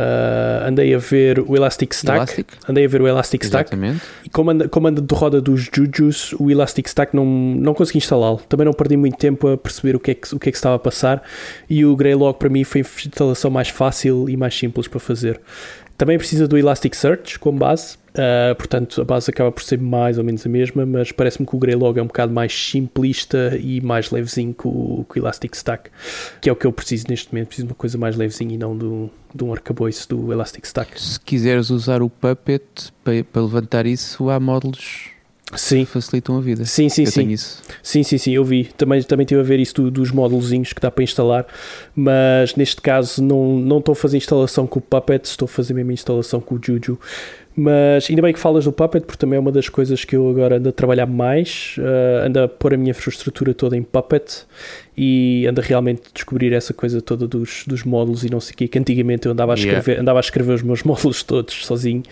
Ah, 0.00 0.68
andei 0.68 0.94
a 0.94 0.98
ver 0.98 1.40
o 1.40 1.56
Elastic 1.56 1.92
Stack. 1.92 2.16
Elastic? 2.16 2.46
Andei 2.68 2.84
a 2.84 2.88
ver 2.88 3.02
o 3.02 3.08
Elastic 3.08 3.42
Stack. 3.42 3.74
Exatamente. 3.74 4.00
E 4.24 4.28
como 4.30 4.50
anda, 4.50 4.68
como 4.68 4.86
anda 4.86 5.02
de 5.02 5.12
roda 5.14 5.40
dos 5.40 5.68
Jujus, 5.74 6.34
o 6.38 6.48
Elastic 6.50 6.86
Stack 6.86 7.16
não, 7.16 7.24
não 7.26 7.74
consegui 7.74 7.98
instalá-lo. 7.98 8.40
Também 8.48 8.64
não 8.64 8.72
perdi 8.72 8.96
muito 8.96 9.16
tempo 9.16 9.48
a 9.48 9.58
perceber 9.58 9.96
o 9.96 10.00
que, 10.00 10.12
é 10.12 10.14
que, 10.14 10.32
o 10.34 10.38
que 10.38 10.50
é 10.50 10.52
que 10.52 10.56
estava 10.56 10.76
a 10.76 10.78
passar. 10.78 11.20
E 11.68 11.84
o 11.84 11.96
Greylog 11.96 12.38
para 12.38 12.48
mim 12.48 12.62
foi 12.62 12.82
a 12.82 12.84
instalação 13.08 13.50
mais 13.50 13.70
fácil 13.70 14.28
e 14.28 14.36
mais 14.36 14.56
simples 14.56 14.86
para 14.86 15.00
fazer. 15.00 15.40
Também 15.98 16.16
precisa 16.16 16.46
do 16.46 16.56
Elasticsearch 16.56 17.40
como 17.40 17.58
base, 17.58 17.96
uh, 18.10 18.54
portanto 18.54 19.00
a 19.00 19.04
base 19.04 19.28
acaba 19.28 19.50
por 19.50 19.64
ser 19.64 19.80
mais 19.80 20.16
ou 20.16 20.22
menos 20.22 20.46
a 20.46 20.48
mesma, 20.48 20.86
mas 20.86 21.10
parece-me 21.10 21.44
que 21.44 21.56
o 21.56 21.58
Greylog 21.58 21.98
é 21.98 22.02
um 22.02 22.06
bocado 22.06 22.32
mais 22.32 22.52
simplista 22.52 23.58
e 23.60 23.80
mais 23.80 24.12
levezinho 24.12 24.54
que 24.54 24.68
o, 24.68 25.04
que 25.10 25.18
o 25.18 25.22
Elastic 25.22 25.52
Stack, 25.56 25.90
que 26.40 26.48
é 26.48 26.52
o 26.52 26.54
que 26.54 26.68
eu 26.68 26.72
preciso 26.72 27.06
neste 27.08 27.32
momento. 27.32 27.48
Preciso 27.48 27.66
de 27.66 27.72
uma 27.72 27.76
coisa 27.76 27.98
mais 27.98 28.16
levezinha 28.16 28.54
e 28.54 28.56
não 28.56 28.76
do, 28.76 29.10
de 29.34 29.42
um 29.42 29.52
arcabouço 29.52 30.08
do 30.08 30.32
Elastic 30.32 30.64
Stack. 30.66 31.02
Se 31.02 31.18
quiseres 31.18 31.68
usar 31.68 32.00
o 32.00 32.08
Puppet 32.08 32.62
para, 33.02 33.24
para 33.24 33.42
levantar 33.42 33.84
isso, 33.84 34.30
há 34.30 34.38
módulos 34.38 35.17
Sim. 35.56 35.84
facilitam 35.84 36.36
a 36.36 36.40
vida. 36.40 36.64
Sim, 36.64 36.88
sim, 36.88 37.04
eu 37.04 37.10
sim. 37.10 37.36
Sim, 37.82 38.02
sim, 38.02 38.18
sim, 38.18 38.32
eu 38.32 38.44
vi. 38.44 38.64
Também, 38.76 39.02
também 39.02 39.24
estive 39.24 39.40
a 39.40 39.44
ver 39.44 39.58
isso 39.58 39.74
do- 39.74 39.90
dos 39.90 40.10
módulozinhos 40.10 40.72
que 40.72 40.80
dá 40.80 40.90
para 40.90 41.02
instalar, 41.04 41.46
mas 41.94 42.54
neste 42.54 42.80
caso 42.80 43.22
não, 43.22 43.56
não 43.58 43.78
estou 43.78 43.92
a 43.92 43.96
fazer 43.96 44.16
instalação 44.18 44.66
com 44.66 44.78
o 44.78 44.82
Puppet, 44.82 45.24
estou 45.26 45.46
a 45.46 45.48
fazer 45.48 45.72
mesmo 45.74 45.92
instalação 45.92 46.40
com 46.40 46.54
o 46.56 46.60
Juju. 46.62 46.98
Mas 47.60 48.06
ainda 48.08 48.22
bem 48.22 48.32
que 48.32 48.38
falas 48.38 48.64
do 48.66 48.72
Puppet, 48.72 49.04
porque 49.04 49.18
também 49.18 49.36
é 49.36 49.40
uma 49.40 49.50
das 49.50 49.68
coisas 49.68 50.04
que 50.04 50.14
eu 50.14 50.30
agora 50.30 50.58
ando 50.58 50.68
a 50.68 50.72
trabalhar 50.72 51.06
mais, 51.06 51.74
eh, 51.78 52.26
ando 52.26 52.38
a 52.40 52.46
pôr 52.48 52.72
a 52.74 52.76
minha 52.76 52.90
infraestrutura 52.92 53.52
toda 53.52 53.76
em 53.76 53.82
Puppet 53.82 54.44
e 54.96 55.44
ando 55.48 55.60
a 55.60 55.64
realmente 55.64 56.02
descobrir 56.14 56.52
essa 56.52 56.72
coisa 56.72 57.00
toda 57.02 57.26
dos, 57.26 57.64
dos 57.66 57.82
módulos 57.82 58.22
e 58.24 58.30
não 58.30 58.38
sei 58.38 58.54
o 58.54 58.56
quê, 58.58 58.68
que 58.68 58.78
antigamente 58.78 59.26
eu 59.26 59.32
andava 59.32 59.54
a, 59.54 59.56
Yeah. 59.56 59.78
escrever, 59.78 60.00
andava 60.00 60.18
a 60.18 60.20
escrever 60.20 60.52
os 60.54 60.62
meus 60.62 60.82
módulos 60.84 61.22
todos 61.24 61.66
sozinho 61.66 62.02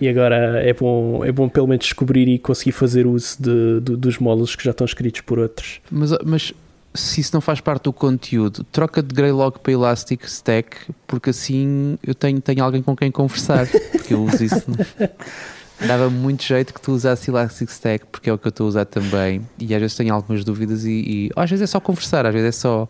e 0.00 0.08
agora 0.08 0.60
é 0.64 0.72
bom, 0.72 1.24
é 1.24 1.30
bom 1.30 1.48
pelo 1.48 1.68
menos 1.68 1.84
descobrir 1.84 2.26
e 2.26 2.36
conseguir 2.38 2.72
fazer 2.72 3.06
uso 3.06 3.36
de, 3.40 3.80
de- 3.80 3.96
dos 3.96 4.18
módulos 4.18 4.56
que 4.56 4.64
já 4.64 4.72
estão 4.72 4.84
escritos 4.84 5.20
por 5.20 5.38
outros. 5.38 5.80
Mas, 5.88 6.10
mas 6.24 6.52
se 6.96 7.20
isso 7.20 7.30
não 7.34 7.40
faz 7.40 7.60
parte 7.60 7.84
do 7.84 7.92
conteúdo, 7.92 8.64
troca 8.64 9.02
de 9.02 9.14
Greylog 9.14 9.58
para 9.58 9.72
Elastic 9.72 10.24
Stack, 10.24 10.76
porque 11.06 11.30
assim 11.30 11.98
eu 12.04 12.14
tenho, 12.14 12.40
tenho 12.40 12.62
alguém 12.64 12.82
com 12.82 12.96
quem 12.96 13.10
conversar. 13.10 13.66
Porque 13.92 14.14
eu 14.14 14.24
uso 14.24 14.44
isso. 14.44 14.64
Dava 15.86 16.08
muito 16.08 16.42
jeito 16.42 16.72
que 16.72 16.80
tu 16.80 16.92
usasse 16.92 17.30
Elastic 17.30 17.68
Stack, 17.68 18.06
porque 18.10 18.30
é 18.30 18.32
o 18.32 18.38
que 18.38 18.46
eu 18.46 18.50
estou 18.50 18.64
a 18.64 18.68
usar 18.68 18.84
também. 18.86 19.46
E 19.58 19.74
às 19.74 19.80
vezes 19.80 19.96
tenho 19.96 20.14
algumas 20.14 20.42
dúvidas 20.42 20.84
e, 20.84 20.90
e 20.90 21.30
às 21.36 21.50
vezes 21.50 21.64
é 21.64 21.66
só 21.66 21.78
conversar, 21.78 22.24
às 22.24 22.32
vezes 22.32 22.48
é 22.48 22.52
só 22.52 22.88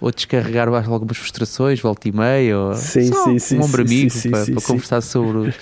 ou 0.00 0.12
descarregar 0.12 0.68
algumas 0.68 1.16
frustrações, 1.16 1.80
volta 1.80 2.08
e 2.08 2.12
meia, 2.12 2.56
ou 2.56 2.74
Sim, 2.74 3.10
sim, 3.12 3.38
sim, 3.38 3.58
um 3.58 3.64
ombro 3.64 3.82
amigo 3.82 4.14
para, 4.30 4.44
para 4.46 4.62
conversar 4.62 5.00
sobre, 5.00 5.52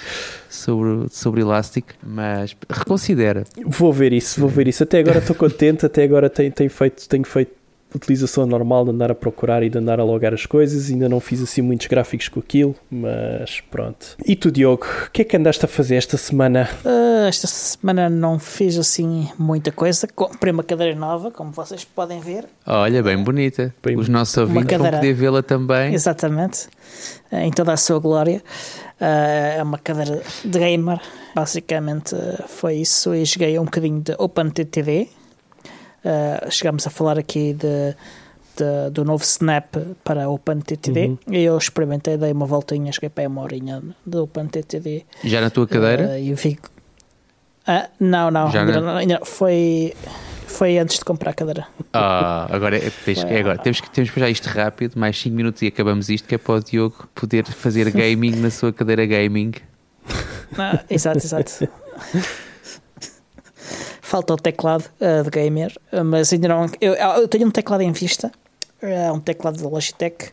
sobre, 0.50 1.06
sobre 1.10 1.40
Elastic, 1.40 1.86
mas 2.02 2.54
reconsidera. 2.68 3.44
Vou 3.64 3.92
ver 3.92 4.12
isso, 4.12 4.38
vou 4.40 4.48
ver 4.48 4.68
isso. 4.68 4.82
Até 4.82 4.98
agora 4.98 5.18
estou 5.20 5.34
contente, 5.34 5.86
até 5.86 6.04
agora 6.04 6.28
tenho, 6.28 6.52
tenho 6.52 6.70
feito, 6.70 7.08
tenho 7.08 7.24
feito 7.24 7.52
utilização 7.96 8.46
normal 8.46 8.84
de 8.84 8.90
andar 8.92 9.10
a 9.10 9.14
procurar 9.14 9.62
e 9.62 9.68
de 9.70 9.78
andar 9.78 9.98
a 10.00 10.04
logar 10.04 10.32
as 10.32 10.46
coisas. 10.46 10.90
Ainda 10.90 11.08
não 11.08 11.20
fiz 11.20 11.42
assim 11.42 11.62
muitos 11.62 11.86
gráficos 11.86 12.28
com 12.28 12.40
aquilo, 12.40 12.74
mas 12.90 13.60
pronto. 13.70 14.16
E 14.24 14.36
tu, 14.36 14.50
Diogo, 14.50 14.86
o 15.06 15.10
que 15.10 15.22
é 15.22 15.24
que 15.24 15.36
andaste 15.36 15.64
a 15.64 15.68
fazer 15.68 15.96
esta 15.96 16.16
semana? 16.16 16.68
Ah, 16.84 17.26
esta 17.28 17.46
semana 17.46 18.08
não 18.08 18.38
fiz 18.38 18.78
assim 18.78 19.28
muita 19.38 19.72
coisa. 19.72 20.06
Comprei 20.14 20.52
uma 20.52 20.62
cadeira 20.62 20.94
nova, 20.94 21.30
como 21.30 21.50
vocês 21.52 21.84
podem 21.84 22.20
ver. 22.20 22.44
Olha, 22.66 23.02
bem 23.02 23.16
bonita. 23.22 23.74
Bem 23.82 23.96
Os 23.98 24.08
nossos 24.08 24.36
ouvintes 24.36 24.76
vão 24.78 24.90
poder 24.90 25.12
vê-la 25.14 25.42
também. 25.42 25.92
Exatamente. 25.94 26.68
eh, 27.32 27.44
Em 27.46 27.50
toda 27.50 27.72
a 27.72 27.76
sua 27.76 27.98
glória. 27.98 28.42
Ah, 29.00 29.56
É 29.58 29.62
uma 29.62 29.78
cadeira 29.78 30.22
de 30.44 30.58
gamer. 30.58 31.00
Basicamente 31.34 32.14
foi 32.48 32.76
isso. 32.76 33.14
E 33.14 33.24
joguei 33.24 33.58
um 33.58 33.64
bocadinho 33.64 34.00
de 34.00 34.14
OpenTTD. 34.18 35.08
Ah, 36.06 36.48
Chegámos 36.50 36.86
a 36.86 36.90
falar 36.90 37.18
aqui 37.18 37.52
de, 37.52 37.94
de- 38.56 38.90
do 38.92 39.04
novo 39.04 39.24
Snap 39.24 39.74
para 40.04 40.28
OpenTTD. 40.28 41.06
Uhum. 41.08 41.18
E 41.32 41.42
eu 41.42 41.58
experimentei, 41.58 42.16
dei 42.16 42.30
uma 42.32 42.46
voltinha, 42.46 42.92
cheguei 42.92 43.08
para 43.10 43.28
uma 43.28 43.42
horinha 43.42 43.82
de 44.06 44.16
OpenTTD. 44.18 45.04
Já 45.24 45.40
na 45.40 45.50
tua 45.50 45.66
cadeira? 45.66 46.18
Eu. 46.20 46.36
Ah, 47.66 47.88
não, 47.98 48.30
não, 48.30 48.46
ainda 48.46 48.96
ainda 48.98 49.18
não. 49.18 49.26
foi, 49.26 49.92
foi 50.46 50.78
antes 50.78 50.98
de 51.00 51.04
comprar 51.04 51.30
a 51.32 51.34
cadeira. 51.34 51.66
Ah, 51.92 52.46
agora, 52.48 52.76
é, 52.76 52.90
tens- 53.04 53.24
é 53.24 53.40
agora. 53.40 53.58
Temos 53.58 53.80
que 53.80 53.90
temos 53.90 54.10
que 54.10 54.20
fazer 54.20 54.30
isto 54.30 54.46
rápido, 54.46 54.96
mais 54.96 55.18
5 55.20 55.34
minutos 55.34 55.62
e 55.62 55.66
acabamos 55.66 56.08
isto, 56.08 56.28
que 56.28 56.36
é 56.36 56.38
para 56.38 56.54
o 56.54 56.62
Diogo 56.62 57.08
poder 57.14 57.44
fazer 57.46 57.90
gaming 57.90 58.36
na 58.36 58.50
sua 58.50 58.72
cadeira 58.72 59.04
gaming. 59.04 59.50
Ah, 60.56 60.84
exato, 60.88 61.18
exato. 61.18 61.68
Falta 64.06 64.34
o 64.34 64.36
teclado 64.36 64.84
ah, 65.00 65.22
de 65.22 65.30
gamer, 65.30 65.76
ah, 65.90 66.04
mas 66.04 66.32
ainda 66.32 66.46
não. 66.46 66.66
Eu, 66.80 66.94
eu 66.94 67.26
tenho 67.26 67.44
um 67.48 67.50
teclado 67.50 67.80
em 67.80 67.90
vista, 67.90 68.30
é 68.80 69.10
um 69.10 69.18
teclado 69.18 69.60
da 69.60 69.68
Logitech, 69.68 70.30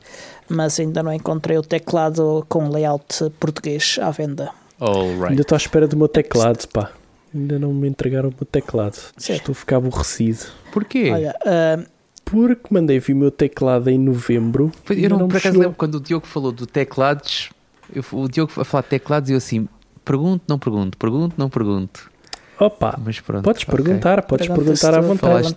mas 0.48 0.80
ainda 0.80 1.02
não 1.02 1.12
encontrei 1.12 1.58
o 1.58 1.64
teclado 1.64 2.46
com 2.48 2.70
layout 2.70 3.32
português 3.40 3.98
à 4.00 4.12
venda. 4.12 4.52
Alright. 4.80 5.30
Ainda 5.32 5.42
estou 5.42 5.56
à 5.56 5.58
espera 5.58 5.88
do 5.88 5.98
meu 5.98 6.08
teclado, 6.08 6.68
pá. 6.68 6.92
Ainda 7.34 7.58
não 7.58 7.74
me 7.74 7.88
entregaram 7.88 8.30
o 8.30 8.32
meu 8.32 8.46
teclado. 8.46 9.00
Sim. 9.18 9.34
Estou 9.34 9.54
a 9.54 9.56
ficar 9.56 9.78
aborrecido. 9.78 10.46
Porquê? 10.72 11.10
Olha, 11.12 11.36
ah, 11.44 11.84
Porque 12.24 12.68
mandei 12.70 13.00
vir 13.00 13.14
o 13.14 13.18
meu 13.18 13.32
teclado 13.32 13.90
em 13.90 13.98
novembro. 13.98 14.72
eu 14.92 15.10
não, 15.10 15.22
me 15.22 15.28
por 15.30 15.38
acaso 15.38 15.58
lembro 15.58 15.76
quando 15.76 15.96
o 15.96 16.00
Diogo 16.00 16.28
falou 16.28 16.52
do 16.52 16.68
teclados, 16.68 17.50
eu- 17.92 18.04
o 18.12 18.28
Diogo 18.30 18.52
a 18.62 18.64
falar 18.64 18.84
de 18.84 18.90
teclados 18.90 19.30
e 19.32 19.34
eu 19.34 19.38
assim, 19.38 19.68
pergunto, 20.06 20.44
não 20.48 20.60
pergunto, 20.60 20.96
pergunto, 20.96 21.34
não 21.40 21.50
pergunto. 21.50 22.13
Opa, 22.60 23.00
Mas 23.04 23.20
pronto. 23.20 23.44
podes 23.44 23.64
ok. 23.64 23.76
perguntar, 23.76 24.22
podes 24.24 24.48
perguntar 24.48 24.94
à 24.96 25.02
vontade. 25.02 25.56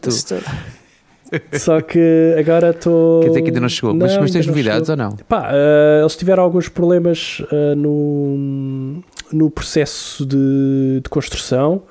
Só 1.58 1.80
que 1.80 2.34
agora 2.38 2.70
estou. 2.70 3.20
Quer 3.22 3.28
dizer 3.28 3.42
que 3.42 3.48
ainda 3.48 3.60
não 3.60 3.68
chegou. 3.68 3.92
mas, 3.94 4.14
Não, 4.14 4.20
mas 4.22 4.30
tens 4.30 4.36
ainda 4.42 4.46
não 4.46 4.52
novidades 4.56 4.86
chegou. 4.88 5.04
ou 5.04 5.10
não? 5.10 5.16
Pá, 5.28 5.50
eh, 5.52 5.98
eles 6.00 6.14
tiveram 6.16 6.42
alguns 6.42 6.68
problemas 6.68 7.42
eh, 7.50 7.74
no, 7.74 9.02
no 9.32 9.50
processo 9.50 10.24
de, 10.24 11.00
de 11.02 11.08
construção 11.10 11.82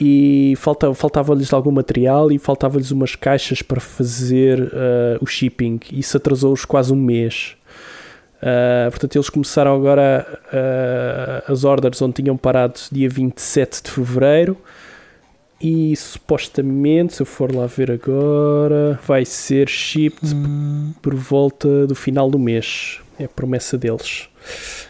e 0.00 0.54
falta, 0.56 0.92
faltava-lhes 0.94 1.52
algum 1.52 1.70
material 1.70 2.32
e 2.32 2.38
faltava-lhes 2.38 2.90
umas 2.90 3.14
caixas 3.14 3.60
para 3.60 3.80
fazer 3.80 4.70
eh, 4.72 5.18
o 5.20 5.26
shipping. 5.26 5.78
Isso 5.92 6.16
atrasou-os 6.16 6.64
quase 6.64 6.92
um 6.94 6.96
mês. 6.96 7.56
Eh, 8.42 8.88
portanto, 8.90 9.16
eles 9.16 9.30
começaram 9.30 9.74
agora 9.74 10.26
eh, 10.52 11.44
as 11.48 11.64
orders 11.64 12.00
onde 12.02 12.14
tinham 12.22 12.36
parado 12.36 12.78
dia 12.92 13.08
27 13.08 13.82
de 13.84 13.90
fevereiro. 13.90 14.56
E 15.58 15.96
supostamente, 15.96 17.14
se 17.14 17.22
eu 17.22 17.26
for 17.26 17.50
lá 17.54 17.66
ver 17.66 17.90
agora, 17.90 19.00
vai 19.06 19.24
ser 19.24 19.68
shipped 19.70 20.34
Hum, 20.34 20.92
por 21.00 21.14
volta 21.14 21.86
do 21.86 21.94
final 21.94 22.30
do 22.30 22.38
mês. 22.38 23.00
É 23.18 23.24
a 23.24 23.28
promessa 23.28 23.78
deles. 23.78 24.28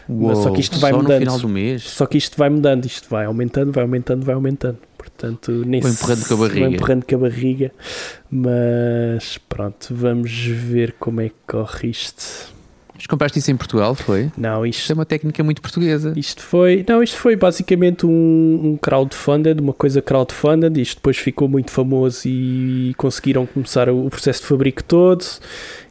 Mas 0.09 0.39
só 0.39 0.51
que 0.51 0.59
isto 0.59 0.77
vai 0.79 0.91
só 0.91 0.97
mudando. 0.97 1.13
no 1.13 1.19
final 1.25 1.39
do 1.39 1.47
mês. 1.47 1.83
Só 1.83 2.05
que 2.05 2.17
isto 2.17 2.37
vai 2.37 2.49
mudando, 2.49 2.85
isto 2.85 3.07
vai 3.09 3.25
aumentando, 3.25 3.71
vai 3.71 3.83
aumentando, 3.85 4.25
vai 4.25 4.35
aumentando. 4.35 4.77
Portanto, 4.97 5.51
nem 5.65 5.79
Vai 5.79 5.89
se- 5.91 5.97
empurrando 6.03 6.27
com 6.27 6.33
a 6.33 6.37
barriga. 6.37 6.59
Vai 6.65 6.69
empurrando 6.75 7.05
com 7.05 7.15
a 7.15 7.17
barriga. 7.19 7.71
Mas 8.29 9.37
pronto, 9.47 9.87
vamos 9.91 10.31
ver 10.45 10.95
como 10.99 11.21
é 11.21 11.29
que 11.29 11.35
corre 11.47 11.87
isto. 11.89 12.53
Mas 12.97 13.05
compraste 13.05 13.37
isso 13.39 13.51
em 13.51 13.55
Portugal, 13.55 13.93
foi? 13.93 14.31
Não, 14.35 14.65
Isto 14.65 14.79
é 14.79 14.83
isto, 14.83 14.93
uma 14.93 15.05
técnica 15.05 15.43
muito 15.43 15.61
portuguesa. 15.61 16.13
isto 16.15 16.41
foi. 16.41 16.83
Não, 16.87 17.01
isto 17.03 17.17
foi 17.17 17.35
basicamente 17.35 18.05
um, 18.05 18.59
um 18.63 18.77
crowdfunded, 18.77 19.61
uma 19.61 19.73
coisa 19.73 20.01
crowdfunded. 20.01 20.81
Isto 20.81 20.95
depois 20.95 21.17
ficou 21.17 21.47
muito 21.47 21.69
famoso 21.71 22.27
e 22.27 22.93
conseguiram 22.97 23.45
começar 23.45 23.87
o, 23.87 24.07
o 24.07 24.09
processo 24.09 24.41
de 24.41 24.47
fabrico 24.47 24.83
todo. 24.83 25.23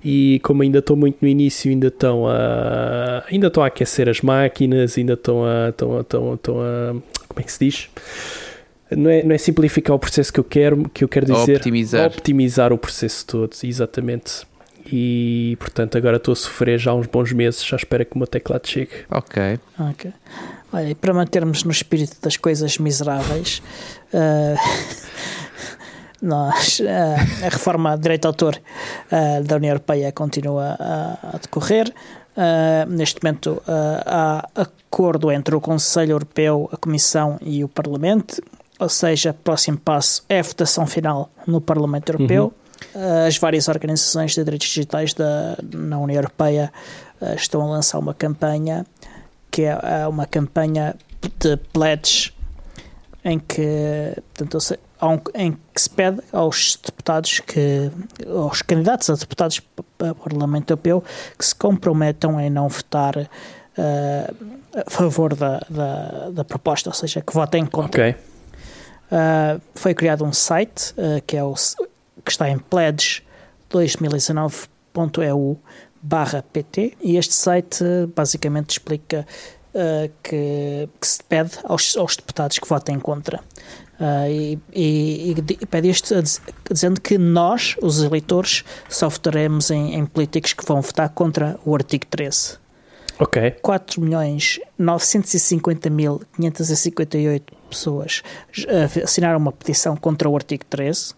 E 0.04 0.40
como 0.42 0.62
ainda 0.62 0.80
estou 0.80 0.96
muito 0.96 1.18
no 1.22 1.28
início, 1.28 1.70
ainda 1.70 1.88
estão 1.88 2.26
a 2.28 3.24
ainda 3.30 3.46
estão 3.46 3.62
a 3.62 3.66
aquecer 3.66 4.08
as 4.08 4.20
máquinas, 4.20 4.98
ainda 4.98 5.14
estão 5.14 5.44
a, 5.44 5.68
estão 5.70 5.96
a, 5.98 6.00
estão 6.00 6.32
a, 6.32 6.34
estão 6.34 6.60
a 6.60 6.90
como 7.28 7.40
é 7.40 7.42
que 7.42 7.52
se 7.52 7.64
diz? 7.64 7.88
Não 8.90 9.10
é, 9.10 9.22
não 9.24 9.34
é 9.34 9.38
simplificar 9.38 9.96
o 9.96 9.98
processo 9.98 10.32
que 10.32 10.38
eu 10.38 10.44
quero, 10.44 10.88
que 10.94 11.02
eu 11.02 11.08
quero 11.08 11.26
dizer, 11.26 11.56
Optimizar. 11.56 12.06
optimizar 12.06 12.72
o 12.72 12.78
processo 12.78 13.26
todo, 13.26 13.50
exatamente. 13.64 14.46
E 14.92 15.56
portanto 15.58 15.98
agora 15.98 16.16
estou 16.16 16.32
a 16.32 16.36
sofrer 16.36 16.78
já 16.78 16.92
há 16.92 16.94
uns 16.94 17.06
bons 17.06 17.32
meses, 17.32 17.64
já 17.64 17.76
espero 17.76 18.04
que 18.04 18.14
o 18.14 18.18
meu 18.18 18.26
teclado 18.26 18.66
chegue. 18.66 18.90
Ok. 19.10 19.58
ok. 19.78 20.12
Olha, 20.72 20.90
e 20.90 20.94
para 20.94 21.14
mantermos 21.14 21.64
no 21.64 21.70
espírito 21.70 22.16
das 22.20 22.36
coisas 22.36 22.78
miseráveis, 22.78 23.62
ah, 24.12 24.54
nós, 26.20 26.80
ah, 26.80 27.46
a 27.46 27.48
reforma 27.48 27.96
de 27.96 28.02
direito 28.02 28.22
de 28.22 28.26
autor 28.26 28.60
ah, 29.10 29.40
da 29.42 29.56
União 29.56 29.70
Europeia 29.70 30.12
continua 30.12 30.76
a, 30.78 31.34
a 31.34 31.38
decorrer. 31.38 31.92
Neste 32.88 33.24
momento 33.24 33.62
há 33.66 34.46
acordo 34.54 35.32
entre 35.32 35.54
o 35.54 35.60
Conselho 35.60 36.12
Europeu, 36.12 36.68
a 36.70 36.76
Comissão 36.76 37.38
e 37.40 37.64
o 37.64 37.68
Parlamento, 37.68 38.42
ou 38.78 38.90
seja, 38.90 39.30
o 39.30 39.34
próximo 39.34 39.78
passo 39.78 40.22
é 40.28 40.40
a 40.40 40.42
votação 40.42 40.86
final 40.86 41.30
no 41.46 41.62
Parlamento 41.62 42.10
Europeu. 42.10 42.52
As 43.26 43.36
várias 43.38 43.68
organizações 43.68 44.34
de 44.34 44.42
direitos 44.44 44.68
digitais 44.68 45.14
da, 45.14 45.56
na 45.72 45.98
União 45.98 46.16
Europeia 46.16 46.72
ah, 47.20 47.34
estão 47.34 47.62
a 47.62 47.66
lançar 47.66 47.98
uma 47.98 48.14
campanha 48.14 48.86
que 49.50 49.62
é 49.62 49.72
ah, 49.72 50.08
uma 50.08 50.26
campanha 50.26 50.94
de 51.38 51.56
pledge 51.72 52.32
em 53.24 53.38
que, 53.38 54.14
portanto, 54.34 54.78
um- 55.02 55.20
em 55.34 55.52
que 55.52 55.80
se 55.80 55.90
pede 55.90 56.20
aos 56.32 56.78
deputados 56.84 57.40
que 57.40 57.90
aos 58.26 58.62
candidatos 58.62 59.10
a 59.10 59.14
deputados 59.14 59.60
para 59.98 60.12
o 60.12 60.14
Parlamento 60.14 60.70
Europeu 60.70 61.02
que 61.38 61.44
se 61.44 61.54
comprometam 61.54 62.40
em 62.40 62.48
não 62.50 62.68
votar 62.68 63.14
ah, 63.78 64.34
a 64.86 64.90
favor 64.90 65.34
da, 65.34 65.60
da, 65.70 66.30
da 66.30 66.44
proposta, 66.44 66.90
ou 66.90 66.94
seja, 66.94 67.22
que 67.22 67.32
votem 67.32 67.64
contra. 67.64 68.10
Ok. 68.10 68.16
Uh, 69.06 69.60
foi 69.74 69.94
criado 69.94 70.24
um 70.24 70.32
site 70.32 70.92
uh, 70.92 71.22
que, 71.24 71.36
é 71.36 71.44
o, 71.44 71.54
que 72.26 72.32
está 72.32 72.50
em 72.50 72.58
pledge2019.eu 72.58 75.58
barra 76.02 76.44
pt 76.52 76.98
e 77.00 77.16
este 77.16 77.32
site 77.34 77.82
basicamente 78.14 78.68
explica 78.70 79.26
uh, 79.74 80.10
que, 80.22 80.88
que, 81.00 81.06
se 81.06 81.24
pede 81.24 81.52
aos, 81.64 81.96
aos, 81.96 82.16
deputados 82.16 82.58
que 82.58 82.68
votem 82.68 82.98
contra. 82.98 83.40
Uh, 83.98 84.28
e, 84.28 84.58
e, 84.74 85.30
e, 85.32 85.34
pede 85.66 85.88
isto 85.88 86.14
dizendo 86.70 87.00
que 87.00 87.16
nós, 87.16 87.76
os 87.80 88.02
eleitores, 88.02 88.62
só 88.88 89.08
votaremos 89.08 89.70
em, 89.70 89.94
em 89.94 90.04
políticos 90.04 90.52
que 90.52 90.66
vão 90.66 90.82
votar 90.82 91.08
contra 91.10 91.58
o 91.64 91.74
artigo 91.74 92.04
13. 92.06 92.58
Ok. 93.18 93.52
4 93.62 94.02
milhões 94.02 94.60
950 94.78 95.88
mil 95.88 96.20
558 96.36 97.54
pessoas 97.70 98.22
assinaram 99.02 99.38
uma 99.38 99.52
petição 99.52 99.96
contra 99.96 100.28
o 100.28 100.36
artigo 100.36 100.66
13. 100.66 101.14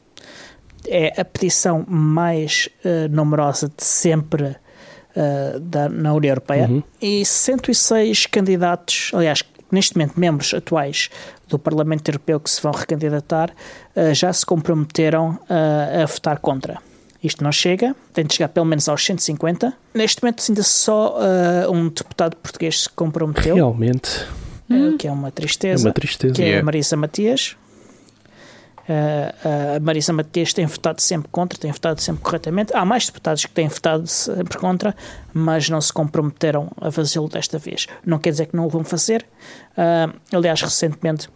É 0.87 1.21
a 1.21 1.25
petição 1.25 1.85
mais 1.89 2.69
uh, 2.85 3.09
numerosa 3.11 3.69
de 3.69 3.85
sempre 3.85 4.45
uh, 4.45 5.61
da, 5.61 5.89
na 5.89 6.15
União 6.15 6.31
Europeia. 6.31 6.69
Uhum. 6.69 6.83
E 7.01 7.25
106 7.25 8.27
candidatos, 8.27 9.11
aliás, 9.15 9.43
neste 9.71 9.97
momento 9.97 10.19
membros 10.19 10.55
atuais 10.55 11.11
do 11.49 11.59
Parlamento 11.59 12.09
Europeu 12.09 12.41
que 12.41 12.51
se 12.51 12.63
vão 12.63 12.73
recandidatar, 12.73 13.51
uh, 13.97 14.15
já 14.15 14.33
se 14.33 14.45
comprometeram 14.47 15.39
a 15.49 16.07
votar 16.07 16.39
contra. 16.39 16.79
Isto 17.23 17.43
não 17.43 17.51
chega, 17.51 17.97
tem 18.13 18.25
de 18.25 18.35
chegar 18.35 18.49
pelo 18.49 18.67
menos 18.67 18.89
aos 18.89 19.05
150. 19.05 19.75
Neste 19.93 20.23
momento 20.23 20.45
ainda 20.49 20.63
só 20.63 21.19
uh, 21.19 21.73
um 21.73 21.89
deputado 21.89 22.37
português 22.37 22.85
se 22.85 22.91
comprometeu. 22.91 23.57
Realmente. 23.57 24.25
Uh, 24.71 24.97
que 24.97 25.09
é 25.09 25.13
uma 25.13 25.31
tristeza. 25.33 25.85
É 25.85 25.89
uma 25.89 25.95
tristeza. 25.95 26.35
Que 26.35 26.43
é 26.43 26.59
a 26.61 26.63
Marisa 26.63 26.97
Matias. 26.97 27.57
Uh, 28.89 29.77
a 29.77 29.81
Marisa 29.81 30.15
Matias 30.15 30.55
tem 30.55 30.65
votado 30.65 31.03
sempre 31.03 31.29
contra, 31.31 31.59
tem 31.59 31.71
votado 31.71 32.01
sempre 32.01 32.23
corretamente. 32.23 32.75
Há 32.75 32.87
mais 32.87 33.05
deputados 33.05 33.45
que 33.45 33.53
têm 33.53 33.69
votado 33.69 34.07
sempre 34.07 34.57
contra, 34.57 34.97
mas 35.35 35.69
não 35.69 35.81
se 35.81 35.93
comprometeram 35.93 36.71
a 36.81 36.91
fazê-lo 36.91 37.29
desta 37.29 37.59
vez. 37.59 37.87
Não 38.05 38.19
quer 38.19 38.31
dizer 38.31 38.47
que 38.47 38.57
não 38.57 38.65
o 38.65 38.69
vão 38.71 38.83
fazer. 38.83 39.27
Uh, 39.77 40.19
aliás, 40.35 40.63
recentemente 40.63 41.29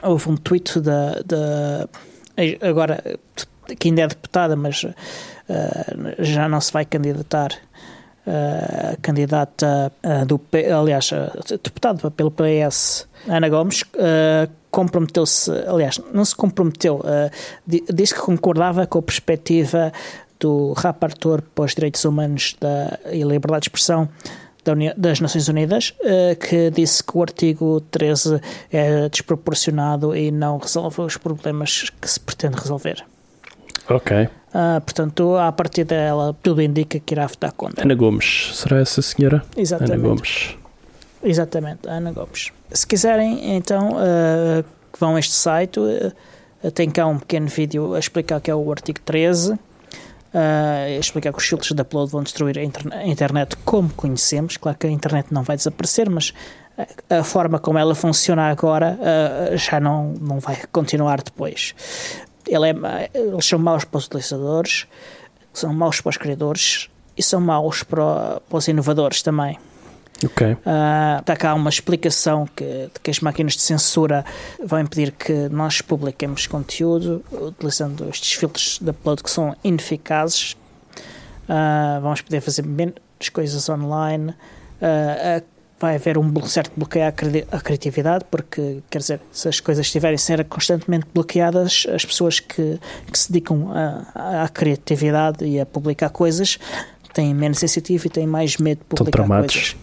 houve 0.00 0.30
um 0.30 0.36
tweet 0.36 0.78
da, 0.78 1.22
da 1.24 1.88
agora 2.62 3.02
que 3.80 3.88
ainda 3.88 4.02
é 4.02 4.06
deputada, 4.06 4.54
mas 4.54 4.84
uh, 4.84 4.94
já 6.20 6.48
não 6.48 6.60
se 6.60 6.72
vai 6.72 6.84
candidatar. 6.84 7.50
Uh, 8.26 9.00
candidata 9.02 9.92
uh, 10.02 10.26
do 10.26 10.40
aliás, 10.76 11.10
deputada 11.62 12.10
pelo 12.10 12.32
PS, 12.32 13.08
Ana 13.28 13.48
Gomes, 13.48 13.84
comprometeu-se, 14.76 15.50
aliás, 15.66 15.98
não 16.12 16.22
se 16.22 16.36
comprometeu, 16.36 17.02
disse 17.66 18.14
que 18.14 18.20
concordava 18.20 18.86
com 18.86 18.98
a 18.98 19.02
perspectiva 19.02 19.90
do 20.38 20.74
rapporteur 20.74 21.40
para 21.54 21.64
os 21.64 21.74
direitos 21.74 22.04
humanos 22.04 22.54
da, 22.60 22.98
e 23.10 23.22
liberdade 23.22 23.62
de 23.62 23.68
expressão 23.68 24.06
da 24.62 24.72
União, 24.72 24.92
das 24.94 25.18
Nações 25.18 25.48
Unidas, 25.48 25.94
que 26.46 26.70
disse 26.70 27.02
que 27.02 27.16
o 27.16 27.22
artigo 27.22 27.80
13 27.90 28.38
é 28.70 29.08
desproporcionado 29.08 30.14
e 30.14 30.30
não 30.30 30.58
resolve 30.58 31.00
os 31.00 31.16
problemas 31.16 31.88
que 31.98 32.10
se 32.10 32.20
pretende 32.20 32.56
resolver. 32.56 33.02
Ok. 33.88 34.24
Uh, 34.24 34.80
portanto, 34.80 35.36
a 35.36 35.52
partir 35.52 35.84
dela, 35.84 36.36
tudo 36.42 36.60
indica 36.60 36.98
que 36.98 37.14
irá 37.14 37.26
votar 37.26 37.52
contra. 37.52 37.84
Ana 37.84 37.94
Gomes, 37.94 38.50
será 38.54 38.80
essa 38.80 39.00
senhora? 39.00 39.42
Exatamente. 39.56 39.94
Ana 39.94 40.08
Gomes. 40.08 40.56
Exatamente, 41.28 41.88
Ana 41.88 42.12
Gomes. 42.12 42.52
Se 42.70 42.86
quiserem, 42.86 43.56
então, 43.56 43.90
uh, 43.92 44.64
vão 44.98 45.16
a 45.16 45.18
este 45.18 45.34
site, 45.34 45.80
uh, 45.80 46.70
tem 46.72 46.90
cá 46.90 47.06
um 47.06 47.18
pequeno 47.18 47.48
vídeo 47.48 47.94
a 47.94 47.98
explicar 47.98 48.40
que 48.40 48.50
é 48.50 48.54
o 48.54 48.70
artigo 48.70 49.00
13, 49.00 49.52
uh, 49.52 49.58
a 50.32 50.98
explicar 50.98 51.32
que 51.32 51.38
os 51.38 51.46
filtros 51.46 51.72
de 51.72 51.82
upload 51.82 52.10
vão 52.10 52.22
destruir 52.22 52.58
a, 52.58 52.62
internet, 52.62 52.96
a 52.96 53.06
internet 53.06 53.56
como 53.64 53.88
conhecemos. 53.90 54.56
Claro 54.56 54.78
que 54.78 54.86
a 54.86 54.90
internet 54.90 55.32
não 55.32 55.42
vai 55.42 55.56
desaparecer, 55.56 56.08
mas 56.08 56.32
a 57.10 57.24
forma 57.24 57.58
como 57.58 57.78
ela 57.78 57.94
funciona 57.94 58.50
agora 58.50 58.98
uh, 59.00 59.56
já 59.56 59.80
não, 59.80 60.12
não 60.20 60.38
vai 60.38 60.58
continuar 60.70 61.22
depois 61.22 61.74
ele 62.46 62.70
é, 62.70 63.10
eles 63.14 63.46
são 63.46 63.58
maus 63.58 63.84
para 63.84 63.98
os 63.98 64.06
utilizadores, 64.06 64.86
são 65.52 65.72
maus 65.72 66.00
para 66.00 66.10
os 66.10 66.16
criadores 66.16 66.88
e 67.16 67.22
são 67.22 67.40
maus 67.40 67.82
para, 67.82 68.40
para 68.48 68.58
os 68.58 68.68
inovadores 68.68 69.22
também. 69.22 69.58
Ok. 70.24 70.52
Uh, 70.52 70.56
está 71.20 71.36
cá 71.36 71.54
uma 71.54 71.68
explicação 71.68 72.48
que, 72.54 72.90
que 73.02 73.10
as 73.10 73.20
máquinas 73.20 73.54
de 73.54 73.62
censura 73.62 74.24
vão 74.64 74.80
impedir 74.80 75.12
que 75.12 75.48
nós 75.50 75.80
publiquemos 75.80 76.46
conteúdo 76.46 77.22
utilizando 77.30 78.08
estes 78.08 78.32
filtros 78.32 78.78
de 78.80 78.90
upload 78.90 79.22
que 79.22 79.30
são 79.30 79.54
ineficazes. 79.62 80.52
Uh, 81.48 82.00
vamos 82.00 82.22
poder 82.22 82.40
fazer 82.40 82.64
menos 82.64 82.94
coisas 83.32 83.68
online. 83.68 84.30
Uh, 84.80 85.44
vai 85.78 85.96
haver 85.96 86.16
um 86.16 86.46
certo 86.46 86.72
bloqueio 86.74 87.06
à 87.06 87.60
criatividade, 87.60 88.24
porque, 88.30 88.82
quer 88.88 88.98
dizer, 88.98 89.20
se 89.30 89.46
as 89.46 89.60
coisas 89.60 89.84
estiverem 89.84 90.14
a 90.14 90.18
ser 90.18 90.42
constantemente 90.46 91.06
bloqueadas, 91.12 91.86
as 91.94 92.02
pessoas 92.02 92.40
que, 92.40 92.80
que 93.12 93.18
se 93.18 93.30
dedicam 93.30 93.70
à 94.14 94.48
criatividade 94.48 95.44
e 95.44 95.60
a 95.60 95.66
publicar 95.66 96.08
coisas 96.08 96.58
têm 97.12 97.34
menos 97.34 97.60
iniciativa 97.60 98.06
e 98.06 98.10
têm 98.10 98.26
mais 98.26 98.56
medo 98.56 98.78
de 98.78 98.84
publicar 98.84 99.26
coisas. 99.26 99.76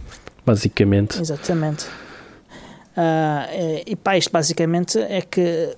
Basicamente. 0.46 1.20
Exatamente. 1.20 1.88
Uh, 2.96 3.82
e 3.88 3.96
pá, 3.96 4.16
isto 4.20 4.32
basicamente 4.32 5.00
é 5.00 5.20
que 5.20 5.76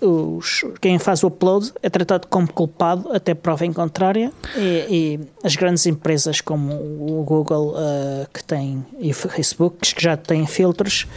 os, 0.00 0.64
quem 0.80 1.00
faz 1.00 1.24
o 1.24 1.26
upload 1.26 1.72
é 1.82 1.90
tratado 1.90 2.28
como 2.28 2.46
culpado 2.52 3.10
até 3.12 3.34
prova 3.34 3.66
em 3.66 3.72
contrária 3.72 4.32
e, 4.56 4.86
e 4.88 5.20
as 5.42 5.56
grandes 5.56 5.84
empresas 5.84 6.40
como 6.40 6.72
o 6.72 7.24
Google 7.24 7.70
uh, 7.70 8.28
que 8.32 8.44
tem 8.44 8.86
e 9.00 9.10
o 9.10 9.14
Facebook 9.14 9.94
que 9.94 10.00
já 10.00 10.16
têm 10.16 10.46
filtros 10.46 11.08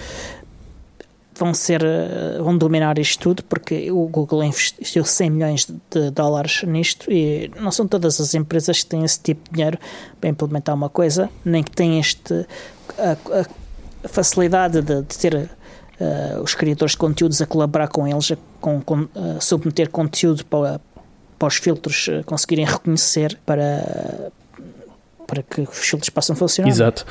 vão 1.36 1.54
ser 1.54 1.84
uh, 1.84 2.44
vão 2.44 2.58
dominar 2.58 2.98
isto 2.98 3.22
tudo 3.22 3.44
porque 3.44 3.92
o 3.92 4.08
Google 4.08 4.44
investiu 4.44 5.06
100 5.06 5.30
milhões 5.30 5.68
de 5.92 6.10
dólares 6.10 6.64
nisto 6.64 7.12
e 7.12 7.52
não 7.60 7.72
são 7.72 7.88
todas 7.88 8.20
as 8.20 8.34
empresas 8.34 8.82
que 8.82 8.90
têm 8.90 9.04
esse 9.04 9.20
tipo 9.20 9.48
de 9.48 9.56
dinheiro 9.56 9.78
para 10.20 10.32
implementar 10.32 10.74
uma 10.74 10.90
coisa 10.90 11.30
nem 11.46 11.62
que 11.62 11.70
têm 11.70 12.00
este 12.00 12.44
a, 12.98 13.42
a, 13.42 14.08
facilidade 14.08 14.82
de, 14.82 15.02
de 15.02 15.18
ter 15.18 15.36
uh, 15.36 16.42
os 16.42 16.56
criadores 16.56 16.92
de 16.92 16.98
conteúdos 16.98 17.42
a 17.42 17.46
colaborar 17.46 17.88
com 17.88 18.08
eles, 18.08 18.32
a 18.32 18.38
com, 18.60 18.82
com, 18.82 19.02
uh, 19.02 19.10
submeter 19.40 19.90
conteúdo 19.90 20.46
para, 20.46 20.80
para 21.38 21.48
os 21.48 21.56
filtros 21.56 22.08
uh, 22.08 22.24
conseguirem 22.26 22.66
reconhecer 22.66 23.38
para, 23.46 24.32
para 25.26 25.44
que 25.44 25.62
os 25.62 25.78
filtros 25.78 26.10
possam 26.10 26.36
funcionar. 26.36 26.70
Exato. 26.70 27.06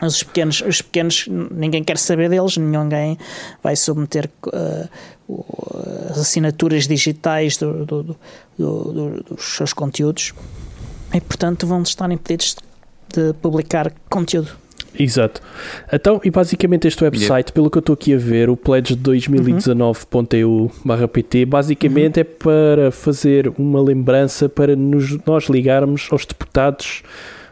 Mas 0.00 0.16
os 0.16 0.22
pequenos, 0.24 0.60
os 0.62 0.82
pequenos, 0.82 1.28
ninguém 1.28 1.84
quer 1.84 1.96
saber 1.96 2.28
deles, 2.28 2.56
ninguém 2.56 3.16
vai 3.62 3.76
submeter 3.76 4.28
as 6.10 6.18
assinaturas 6.18 6.88
digitais 6.88 7.56
do, 7.56 7.86
do, 7.86 8.16
do, 8.58 9.22
dos 9.22 9.44
seus 9.56 9.72
conteúdos 9.72 10.34
e, 11.14 11.20
portanto, 11.20 11.68
vão 11.68 11.82
estar 11.82 12.10
impedidos 12.10 12.56
de 13.12 13.32
publicar 13.34 13.92
conteúdo. 14.10 14.61
Exato. 14.98 15.40
Então, 15.92 16.20
e 16.22 16.30
basicamente 16.30 16.86
este 16.86 17.02
website, 17.02 17.30
yeah. 17.30 17.52
pelo 17.52 17.70
que 17.70 17.78
eu 17.78 17.80
estou 17.80 17.94
aqui 17.94 18.14
a 18.14 18.18
ver, 18.18 18.50
o 18.50 18.56
pledge 18.56 18.94
2019.eu 18.96 20.70
pt, 21.08 21.46
basicamente 21.46 22.16
uhum. 22.16 22.20
é 22.20 22.24
para 22.24 22.90
fazer 22.90 23.52
uma 23.58 23.80
lembrança 23.80 24.48
para 24.48 24.76
nos, 24.76 25.18
nós 25.24 25.48
ligarmos 25.48 26.08
aos 26.10 26.26
deputados, 26.26 27.02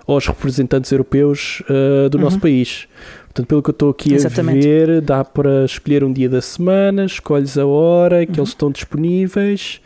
aos 0.07 0.27
representantes 0.27 0.93
europeus 0.93 1.63
uh, 1.63 2.09
do 2.11 2.19
uhum. 2.19 2.25
nosso 2.25 2.39
país. 2.39 2.87
Portanto, 3.27 3.47
pelo 3.47 3.63
que 3.63 3.71
eu 3.71 3.73
estou 3.73 3.91
aqui 3.91 4.15
Exatamente. 4.15 4.59
a 4.59 4.63
ver, 4.63 5.01
dá 5.01 5.25
para 5.25 5.65
escolher 5.65 6.03
um 6.03 6.13
dia 6.13 6.29
da 6.29 6.43
semana, 6.43 7.05
escolhes 7.05 7.57
a 7.57 7.65
hora 7.65 8.27
que 8.27 8.33
uhum. 8.33 8.39
eles 8.39 8.49
estão 8.51 8.71
disponíveis 8.71 9.81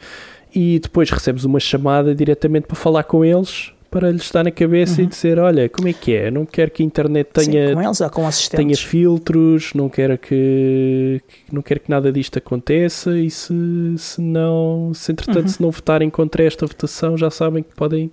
e 0.54 0.78
depois 0.78 1.10
recebes 1.10 1.44
uma 1.44 1.60
chamada 1.60 2.14
diretamente 2.14 2.66
para 2.66 2.76
falar 2.76 3.04
com 3.04 3.24
eles 3.24 3.72
para 3.94 4.10
lhes 4.10 4.22
estar 4.22 4.42
na 4.42 4.50
cabeça 4.50 5.00
uhum. 5.00 5.06
e 5.06 5.08
dizer, 5.08 5.38
olha, 5.38 5.68
como 5.68 5.86
é 5.86 5.92
que 5.92 6.16
é? 6.16 6.28
Não 6.28 6.44
quero 6.44 6.68
que 6.72 6.82
a 6.82 6.86
internet 6.86 7.28
tenha, 7.32 7.68
Sim, 7.68 7.74
com 7.74 7.80
eles 7.82 8.00
ou 8.00 8.10
com 8.10 8.28
tenha 8.50 8.76
filtros, 8.76 9.72
não 9.72 9.88
quero 9.88 10.18
que, 10.18 11.22
não 11.52 11.62
quero 11.62 11.78
que 11.78 11.88
nada 11.88 12.10
disto 12.10 12.36
aconteça 12.36 13.16
e 13.16 13.30
se, 13.30 13.54
se 13.96 14.20
não, 14.20 14.90
se 14.92 15.12
entretanto 15.12 15.46
uhum. 15.46 15.48
se 15.48 15.62
não 15.62 15.70
votarem 15.70 16.10
contra 16.10 16.42
esta 16.42 16.66
votação, 16.66 17.16
já 17.16 17.30
sabem 17.30 17.62
que 17.62 17.72
podem 17.72 18.10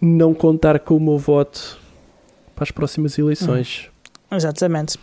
não 0.00 0.32
contar 0.32 0.78
com 0.78 0.96
o 0.96 1.00
meu 1.00 1.18
voto 1.18 1.78
para 2.54 2.64
as 2.64 2.70
próximas 2.70 3.18
eleições. 3.18 3.90
Uhum. 4.30 4.38
Exatamente. 4.38 4.98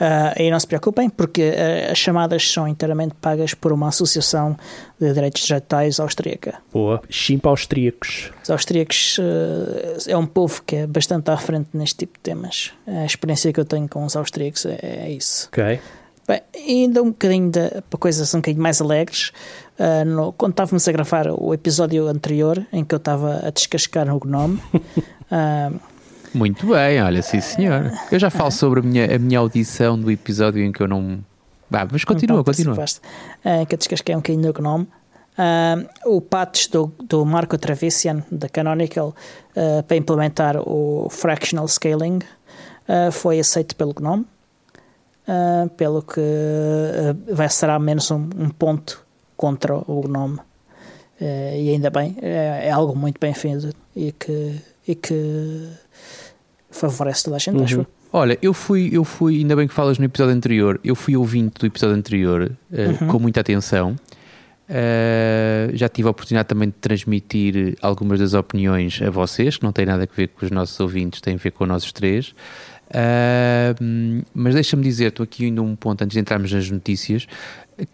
Uh, 0.00 0.32
e 0.40 0.50
não 0.50 0.58
se 0.58 0.66
preocupem, 0.66 1.10
porque 1.10 1.50
uh, 1.50 1.92
as 1.92 1.98
chamadas 1.98 2.50
são 2.50 2.66
inteiramente 2.66 3.14
pagas 3.20 3.52
por 3.52 3.70
uma 3.70 3.88
associação 3.88 4.56
de 4.98 5.12
direitos 5.12 5.42
digitais 5.42 6.00
austríaca. 6.00 6.54
Boa. 6.72 7.02
Chimpa 7.10 7.50
austríacos. 7.50 8.32
Os 8.42 8.48
austríacos 8.48 9.18
uh, 9.18 10.10
é 10.10 10.16
um 10.16 10.24
povo 10.24 10.62
que 10.64 10.76
é 10.76 10.86
bastante 10.86 11.30
à 11.30 11.36
frente 11.36 11.68
neste 11.74 11.96
tipo 11.96 12.14
de 12.14 12.20
temas. 12.20 12.72
A 12.86 13.04
experiência 13.04 13.52
que 13.52 13.60
eu 13.60 13.64
tenho 13.66 13.86
com 13.88 14.02
os 14.02 14.16
austríacos 14.16 14.64
é, 14.64 14.78
é 14.80 15.10
isso. 15.10 15.48
Ok. 15.48 15.78
Bem, 16.26 16.40
ainda 16.54 17.02
um 17.02 17.10
bocadinho 17.10 17.50
de, 17.50 17.82
para 17.90 17.98
coisas 17.98 18.32
um 18.32 18.38
bocadinho 18.38 18.62
mais 18.62 18.80
alegres. 18.80 19.32
Uh, 19.78 20.04
no, 20.04 20.32
quando 20.32 20.52
estávamos 20.52 20.86
a 20.86 20.92
gravar 20.92 21.26
o 21.28 21.52
episódio 21.52 22.06
anterior, 22.06 22.64
em 22.72 22.84
que 22.84 22.94
eu 22.94 22.98
estava 22.98 23.40
a 23.44 23.50
descascar 23.50 24.14
o 24.14 24.20
gnome, 24.20 24.60
uh, 24.72 25.80
Muito 26.32 26.66
bem, 26.66 27.02
olha, 27.02 27.22
sim 27.22 27.40
senhor. 27.40 27.92
Eu 28.10 28.18
já 28.18 28.30
falo 28.30 28.50
sobre 28.50 28.80
a 28.80 28.82
minha, 28.82 29.16
a 29.16 29.18
minha 29.18 29.38
audição 29.38 29.98
do 29.98 30.10
episódio 30.10 30.62
em 30.62 30.70
que 30.70 30.82
eu 30.82 30.86
não. 30.86 31.24
Ah, 31.72 31.86
mas 31.90 32.04
continua, 32.04 32.44
continua. 32.44 32.74
Uh, 32.74 33.66
que 33.66 33.74
eu 33.74 33.78
descasquei 33.78 34.14
um 34.14 34.18
bocadinho 34.18 34.42
do 34.42 34.52
Gnome. 34.52 34.88
Uh, 35.38 36.16
o 36.16 36.20
patch 36.20 36.68
do, 36.68 36.92
do 37.02 37.24
Marco 37.24 37.56
Travessian, 37.56 38.22
da 38.30 38.48
Canonical, 38.48 39.14
uh, 39.56 39.82
para 39.82 39.96
implementar 39.96 40.56
o 40.56 41.08
fractional 41.10 41.66
scaling, 41.66 42.20
foi 43.12 43.38
aceito 43.38 43.76
pelo 43.76 43.94
GNOME, 43.94 44.26
pelo 45.76 46.02
que 46.02 46.20
vai 47.32 47.48
será 47.48 47.78
menos 47.78 48.10
um, 48.10 48.28
um, 48.36 48.50
ponto 48.50 49.06
contra 49.36 49.76
o 49.76 50.02
GNOME. 50.08 50.40
e 51.20 51.70
ainda 51.70 51.88
bem, 51.88 52.16
é, 52.20 52.66
é, 52.66 52.70
algo 52.72 52.96
muito 52.96 53.20
bem 53.20 53.32
feito 53.32 53.72
e 53.94 54.10
que, 54.10 54.60
e 54.88 54.96
que 54.96 55.68
favorece 56.70 57.24
toda 57.24 57.36
a 57.36 57.38
gente, 57.38 57.56
uhum. 57.56 57.64
acho. 57.64 57.86
Olha, 58.12 58.38
eu 58.42 58.52
fui, 58.52 58.90
eu 58.92 59.04
fui, 59.04 59.38
ainda 59.38 59.54
bem 59.54 59.68
que 59.68 59.74
falas 59.74 59.98
no 59.98 60.04
episódio 60.04 60.34
anterior, 60.34 60.80
eu 60.82 60.94
fui 60.94 61.16
ouvinte 61.16 61.60
do 61.60 61.66
episódio 61.66 61.96
anterior 61.96 62.52
uhum. 62.72 63.06
com 63.06 63.18
muita 63.18 63.40
atenção 63.40 63.96
Uh, 64.70 65.76
já 65.76 65.88
tive 65.88 66.06
a 66.06 66.12
oportunidade 66.12 66.48
também 66.48 66.68
de 66.68 66.76
transmitir 66.80 67.76
algumas 67.82 68.20
das 68.20 68.34
opiniões 68.34 69.02
a 69.02 69.10
vocês, 69.10 69.56
que 69.56 69.64
não 69.64 69.72
tem 69.72 69.84
nada 69.84 70.04
a 70.04 70.16
ver 70.16 70.28
com 70.28 70.46
os 70.46 70.50
nossos 70.52 70.78
ouvintes, 70.78 71.20
tem 71.20 71.34
a 71.34 71.38
ver 71.38 71.50
com 71.50 71.66
nós 71.66 71.90
três. 71.90 72.28
Uh, 72.88 74.24
mas 74.32 74.54
deixa-me 74.54 74.84
dizer, 74.84 75.06
estou 75.06 75.24
aqui 75.24 75.46
ainda 75.46 75.60
um 75.60 75.74
ponto 75.74 76.02
antes 76.02 76.14
de 76.14 76.20
entrarmos 76.20 76.52
nas 76.52 76.70
notícias, 76.70 77.26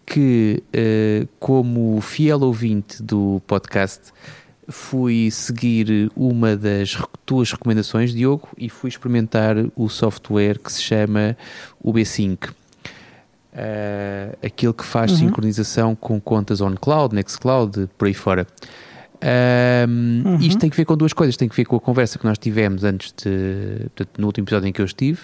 que 0.05 0.63
uh, 0.69 1.27
como 1.41 1.99
fiel 2.03 2.43
ouvinte 2.43 3.03
do 3.03 3.41
podcast, 3.47 4.13
fui 4.69 5.31
seguir 5.31 6.11
uma 6.17 6.57
das 6.57 6.97
tuas 7.25 7.53
recomendações, 7.53 8.13
Diogo, 8.13 8.49
e 8.57 8.69
fui 8.69 8.89
experimentar 8.89 9.57
o 9.75 9.89
software 9.89 10.59
que 10.59 10.73
se 10.73 10.83
chama 10.83 11.37
o 11.81 11.93
B5 11.93 12.51
uh, 13.57 14.37
aquilo 14.45 14.75
que 14.75 14.85
faz 14.85 15.13
uhum. 15.13 15.19
sincronização 15.19 15.95
com 15.95 16.21
contas 16.21 16.61
on 16.61 16.75
cloud, 16.75 17.15
Nextcloud, 17.15 17.89
por 17.97 18.07
aí 18.07 18.15
fora. 18.15 18.47
Um, 19.17 20.23
uhum. 20.27 20.37
Isto 20.41 20.59
tem 20.59 20.69
que 20.69 20.77
ver 20.77 20.85
com 20.85 20.95
duas 20.95 21.15
coisas. 21.15 21.37
Tem 21.39 21.49
que 21.49 21.57
ver 21.57 21.65
com 21.65 21.77
a 21.77 21.81
conversa 21.81 22.19
que 22.19 22.25
nós 22.27 22.37
tivemos 22.37 22.85
antes 22.85 23.13
de, 23.13 23.89
portanto, 23.95 24.19
no 24.19 24.27
último 24.27 24.45
episódio 24.45 24.69
em 24.69 24.73
que 24.73 24.81
eu 24.81 24.85
estive, 24.85 25.21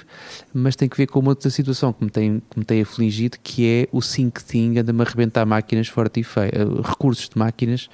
mas 0.52 0.74
tem 0.74 0.88
que 0.88 0.96
ver 0.96 1.06
com 1.06 1.20
uma 1.20 1.30
outra 1.30 1.50
situação 1.50 1.92
que 1.92 2.02
me 2.02 2.10
tem, 2.10 2.42
que 2.50 2.58
me 2.58 2.64
tem 2.64 2.80
afligido, 2.80 3.36
que 3.42 3.68
é 3.68 3.88
o 3.92 4.00
SyncThing 4.00 4.78
anda-me 4.78 5.02
a 5.02 5.04
arrebentar 5.04 5.44
máquinas 5.44 5.88
forte 5.88 6.20
e 6.20 6.24
feio, 6.24 6.80
recursos 6.82 7.28
de 7.28 7.38
máquinas 7.38 7.88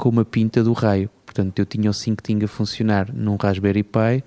com 0.00 0.08
uma 0.08 0.24
pinta 0.24 0.64
do 0.64 0.72
raio. 0.72 1.10
Portanto, 1.26 1.58
eu 1.58 1.66
tinha 1.66 1.90
o 1.90 1.92
SyncThing 1.92 2.42
a 2.42 2.48
funcionar 2.48 3.12
num 3.14 3.36
Raspberry 3.36 3.82
Pi, 3.82 4.24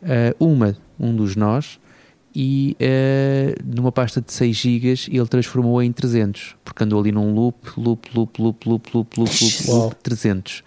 uh, 0.00 0.32
uma, 0.38 0.76
um 0.98 1.14
dos 1.14 1.34
nós, 1.34 1.80
e 2.32 2.76
uh, 2.80 3.60
numa 3.64 3.90
pasta 3.90 4.20
de 4.20 4.32
6 4.32 4.56
GB 4.56 4.94
ele 5.10 5.26
transformou 5.26 5.82
em 5.82 5.90
300, 5.90 6.54
porque 6.64 6.84
andou 6.84 7.00
ali 7.00 7.10
num 7.10 7.34
loop, 7.34 7.68
loop, 7.76 8.08
loop, 8.14 8.40
loop, 8.40 8.68
loop, 8.68 8.90
loop, 8.94 8.94
loop, 8.94 9.20
loop, 9.20 9.66
loop 9.66 9.96
300. 10.04 10.60
Uh, 10.60 10.62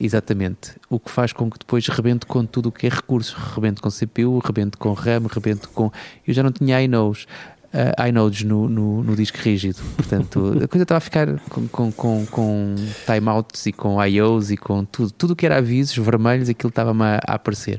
exatamente. 0.00 0.72
O 0.88 0.98
que 0.98 1.10
faz 1.10 1.34
com 1.34 1.50
que 1.50 1.58
depois 1.58 1.86
rebente 1.88 2.24
com 2.24 2.46
tudo 2.46 2.70
o 2.70 2.72
que 2.72 2.86
é 2.86 2.90
recursos. 2.90 3.34
Rebente 3.34 3.82
com 3.82 3.90
CPU, 3.90 4.38
rebente 4.38 4.78
com 4.78 4.94
RAM, 4.94 5.26
rebente 5.28 5.68
com. 5.68 5.92
Eu 6.26 6.32
já 6.32 6.42
não 6.42 6.52
tinha 6.52 6.80
iNodes. 6.80 7.26
Uh, 7.68 8.08
iNodes 8.08 8.44
no, 8.44 8.66
no, 8.66 9.04
no, 9.04 9.14
disco 9.14 9.36
rígido. 9.42 9.76
Portanto, 9.94 10.58
a 10.64 10.66
coisa 10.66 10.84
estava 10.84 10.96
a 10.96 11.00
ficar 11.00 11.38
com, 11.50 11.68
com, 11.68 11.92
com, 11.92 12.26
com 12.26 12.74
timeouts 13.04 13.66
e 13.66 13.72
com 13.72 14.02
IOs 14.02 14.50
e 14.50 14.56
com 14.56 14.86
tudo. 14.86 15.10
Tudo 15.10 15.32
o 15.32 15.36
que 15.36 15.44
era 15.44 15.58
avisos 15.58 15.94
vermelhos, 15.98 16.48
aquilo 16.48 16.70
estava-me 16.70 17.02
a, 17.02 17.20
a 17.26 17.34
aparecer. 17.34 17.78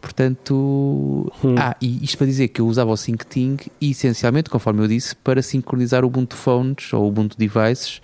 Portanto, 0.00 1.30
hum. 1.44 1.54
ah, 1.58 1.76
e 1.80 2.02
isto 2.02 2.16
para 2.16 2.26
dizer 2.26 2.48
que 2.48 2.60
eu 2.60 2.66
usava 2.66 2.90
o 2.90 2.96
SyncTing 2.96 3.58
essencialmente, 3.80 4.48
conforme 4.48 4.82
eu 4.82 4.88
disse, 4.88 5.14
para 5.14 5.42
sincronizar 5.42 6.04
o 6.04 6.08
Ubuntu 6.08 6.36
Phones 6.36 6.92
ou 6.92 7.06
Ubuntu 7.06 7.36
Devices 7.36 8.00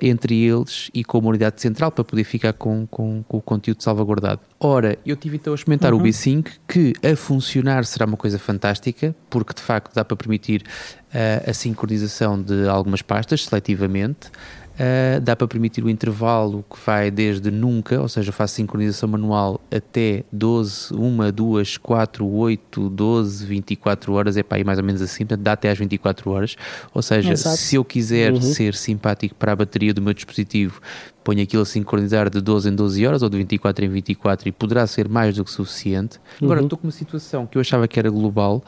entre 0.00 0.44
eles 0.44 0.90
e 0.92 1.02
com 1.02 1.18
a 1.18 1.20
unidade 1.20 1.60
central 1.60 1.90
para 1.90 2.04
poder 2.04 2.24
ficar 2.24 2.52
com, 2.52 2.86
com, 2.86 3.22
com 3.26 3.36
o 3.38 3.40
conteúdo 3.40 3.82
salvaguardado. 3.82 4.40
Ora, 4.60 4.98
eu 5.04 5.16
tive 5.16 5.36
então 5.36 5.52
a 5.52 5.56
experimentar 5.56 5.92
uhum. 5.92 6.00
o 6.00 6.02
B-Sync, 6.02 6.50
que 6.68 6.92
a 7.02 7.16
funcionar 7.16 7.84
será 7.84 8.06
uma 8.06 8.16
coisa 8.16 8.38
fantástica, 8.38 9.14
porque 9.30 9.54
de 9.54 9.62
facto 9.62 9.94
dá 9.94 10.04
para 10.04 10.16
permitir 10.16 10.62
uh, 10.62 11.50
a 11.50 11.52
sincronização 11.52 12.40
de 12.40 12.68
algumas 12.68 13.02
pastas 13.02 13.44
seletivamente. 13.44 14.30
Uh, 14.72 15.20
dá 15.20 15.36
para 15.36 15.46
permitir 15.46 15.84
o 15.84 15.90
intervalo 15.90 16.64
que 16.70 16.78
vai 16.86 17.10
desde 17.10 17.50
nunca, 17.50 18.00
ou 18.00 18.08
seja, 18.08 18.32
faço 18.32 18.54
sincronização 18.54 19.06
manual 19.06 19.60
até 19.70 20.24
12, 20.32 20.94
1, 20.94 21.30
2, 21.30 21.76
4, 21.76 22.26
8, 22.26 22.88
12, 22.88 23.46
24 23.46 24.12
horas, 24.14 24.36
é 24.38 24.42
para 24.42 24.56
aí 24.56 24.64
mais 24.64 24.78
ou 24.78 24.84
menos 24.84 25.02
assim, 25.02 25.26
portanto 25.26 25.44
dá 25.44 25.52
até 25.52 25.70
às 25.70 25.78
24 25.78 26.30
horas. 26.30 26.56
Ou 26.94 27.02
seja, 27.02 27.32
Exato. 27.32 27.56
se 27.58 27.76
eu 27.76 27.84
quiser 27.84 28.32
uhum. 28.32 28.40
ser 28.40 28.74
simpático 28.74 29.34
para 29.34 29.52
a 29.52 29.56
bateria 29.56 29.92
do 29.92 30.00
meu 30.00 30.14
dispositivo, 30.14 30.80
ponho 31.22 31.42
aquilo 31.42 31.62
a 31.62 31.66
sincronizar 31.66 32.30
de 32.30 32.40
12 32.40 32.70
em 32.70 32.74
12 32.74 33.06
horas 33.06 33.22
ou 33.22 33.28
de 33.28 33.36
24 33.36 33.84
em 33.84 33.88
24 33.90 34.48
e 34.48 34.52
poderá 34.52 34.86
ser 34.86 35.06
mais 35.06 35.36
do 35.36 35.44
que 35.44 35.50
suficiente. 35.50 36.18
Agora 36.40 36.60
uhum. 36.60 36.66
estou 36.66 36.78
com 36.78 36.86
uma 36.86 36.92
situação 36.92 37.46
que 37.46 37.58
eu 37.58 37.60
achava 37.60 37.86
que 37.86 37.98
era 37.98 38.08
global, 38.08 38.64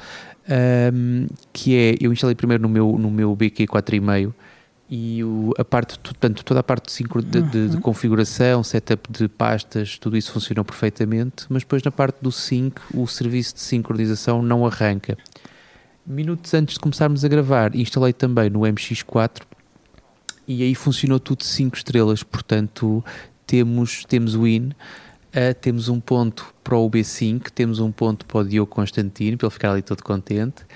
um, 0.93 1.27
que 1.51 1.75
é, 1.75 1.95
eu 1.99 2.13
instalei 2.13 2.35
primeiro 2.35 2.63
no 2.63 2.69
meu, 2.69 2.99
no 2.99 3.11
meu 3.11 3.35
BQ 3.35 3.67
4,5 3.67 4.35
e 4.89 5.25
o, 5.25 5.53
a 5.59 5.65
parte, 5.65 5.99
portanto, 5.99 6.45
toda 6.45 6.61
a 6.61 6.63
parte 6.63 6.95
de, 6.95 7.09
de, 7.09 7.43
de, 7.43 7.69
de, 7.69 7.77
uhum. 7.77 7.81
configuração, 7.81 8.63
setup 8.63 9.11
de 9.11 9.29
pastas, 9.29 9.99
tudo 9.99 10.17
isso 10.17 10.33
funcionou 10.33 10.65
perfeitamente, 10.65 11.47
mas 11.49 11.63
depois 11.63 11.83
na 11.83 11.91
parte 11.91 12.19
do 12.21 12.31
sync, 12.31 12.81
o 12.93 13.07
serviço 13.07 13.55
de 13.55 13.61
sincronização 13.61 14.43
não 14.43 14.67
arranca. 14.67 15.17
Minutos 16.07 16.53
antes 16.53 16.75
de 16.75 16.81
começarmos 16.81 17.25
a 17.25 17.29
gravar, 17.29 17.75
instalei 17.75 18.13
também 18.13 18.51
no 18.51 18.61
MX4 18.61 19.43
e 20.47 20.63
aí 20.63 20.75
funcionou 20.75 21.19
tudo 21.19 21.43
5 21.43 21.77
estrelas, 21.77 22.23
portanto 22.23 23.03
temos, 23.47 24.05
temos 24.05 24.35
o 24.35 24.47
IN, 24.47 24.69
uh, 24.69 25.55
temos 25.61 25.89
um 25.89 25.99
ponto 25.99 26.55
para 26.63 26.77
o 26.77 26.91
B5, 26.91 27.49
temos 27.51 27.79
um 27.79 27.91
ponto 27.91 28.27
para 28.27 28.39
o 28.39 28.45
Diogo 28.45 28.71
Constantino, 28.71 29.39
para 29.39 29.47
ele 29.47 29.53
ficar 29.53 29.71
ali 29.71 29.83
todo 29.83 30.03
contente, 30.03 30.67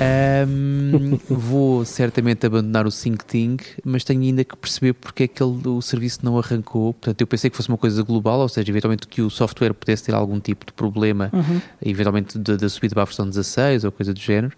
um, 0.00 1.18
vou 1.28 1.84
certamente 1.84 2.46
abandonar 2.46 2.86
o 2.86 2.90
SyncTing, 2.90 3.56
mas 3.84 4.04
tenho 4.04 4.22
ainda 4.22 4.44
que 4.44 4.56
perceber 4.56 4.92
porque 4.94 5.24
é 5.24 5.28
que 5.28 5.42
ele, 5.42 5.66
o 5.66 5.82
serviço 5.82 6.20
não 6.22 6.38
arrancou. 6.38 6.94
Portanto, 6.94 7.20
eu 7.20 7.26
pensei 7.26 7.50
que 7.50 7.56
fosse 7.56 7.68
uma 7.68 7.78
coisa 7.78 8.02
global, 8.02 8.40
ou 8.40 8.48
seja, 8.48 8.70
eventualmente 8.70 9.08
que 9.08 9.22
o 9.22 9.30
software 9.30 9.74
pudesse 9.74 10.04
ter 10.04 10.14
algum 10.14 10.38
tipo 10.38 10.66
de 10.66 10.72
problema, 10.72 11.30
uhum. 11.32 11.60
eventualmente 11.84 12.38
da 12.38 12.68
subida 12.68 12.94
para 12.94 13.02
a 13.02 13.06
versão 13.06 13.28
16 13.28 13.84
ou 13.84 13.92
coisa 13.92 14.14
do 14.14 14.20
género. 14.20 14.56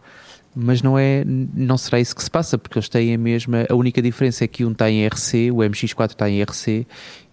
Mas 0.55 0.83
não 0.83 0.99
é, 0.99 1.25
não 1.25 1.79
será 1.79 2.01
isso 2.01 2.15
que 2.15 2.25
se 2.25 2.31
passa, 2.31 2.59
porque 2.59 2.77
eles 2.77 2.89
têm 2.89 3.15
a 3.15 3.19
mesma. 3.19 3.67
A 3.71 3.75
única 3.75 4.03
diferença 4.03 4.43
é 4.43 4.49
que 4.49 4.65
um 4.65 4.73
está 4.73 4.91
em 4.91 5.07
RC, 5.07 5.53
o 5.53 5.59
MX4 5.59 6.11
está 6.11 6.29
em 6.29 6.43
RC 6.43 6.87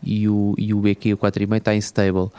e 0.03 0.29
o, 0.29 0.53
e 0.55 0.71
o 0.71 0.79
BQ, 0.79 1.13
o 1.13 1.17
4,5 1.17 1.57
está 1.57 1.73
em 1.73 1.79
stable. 1.79 2.29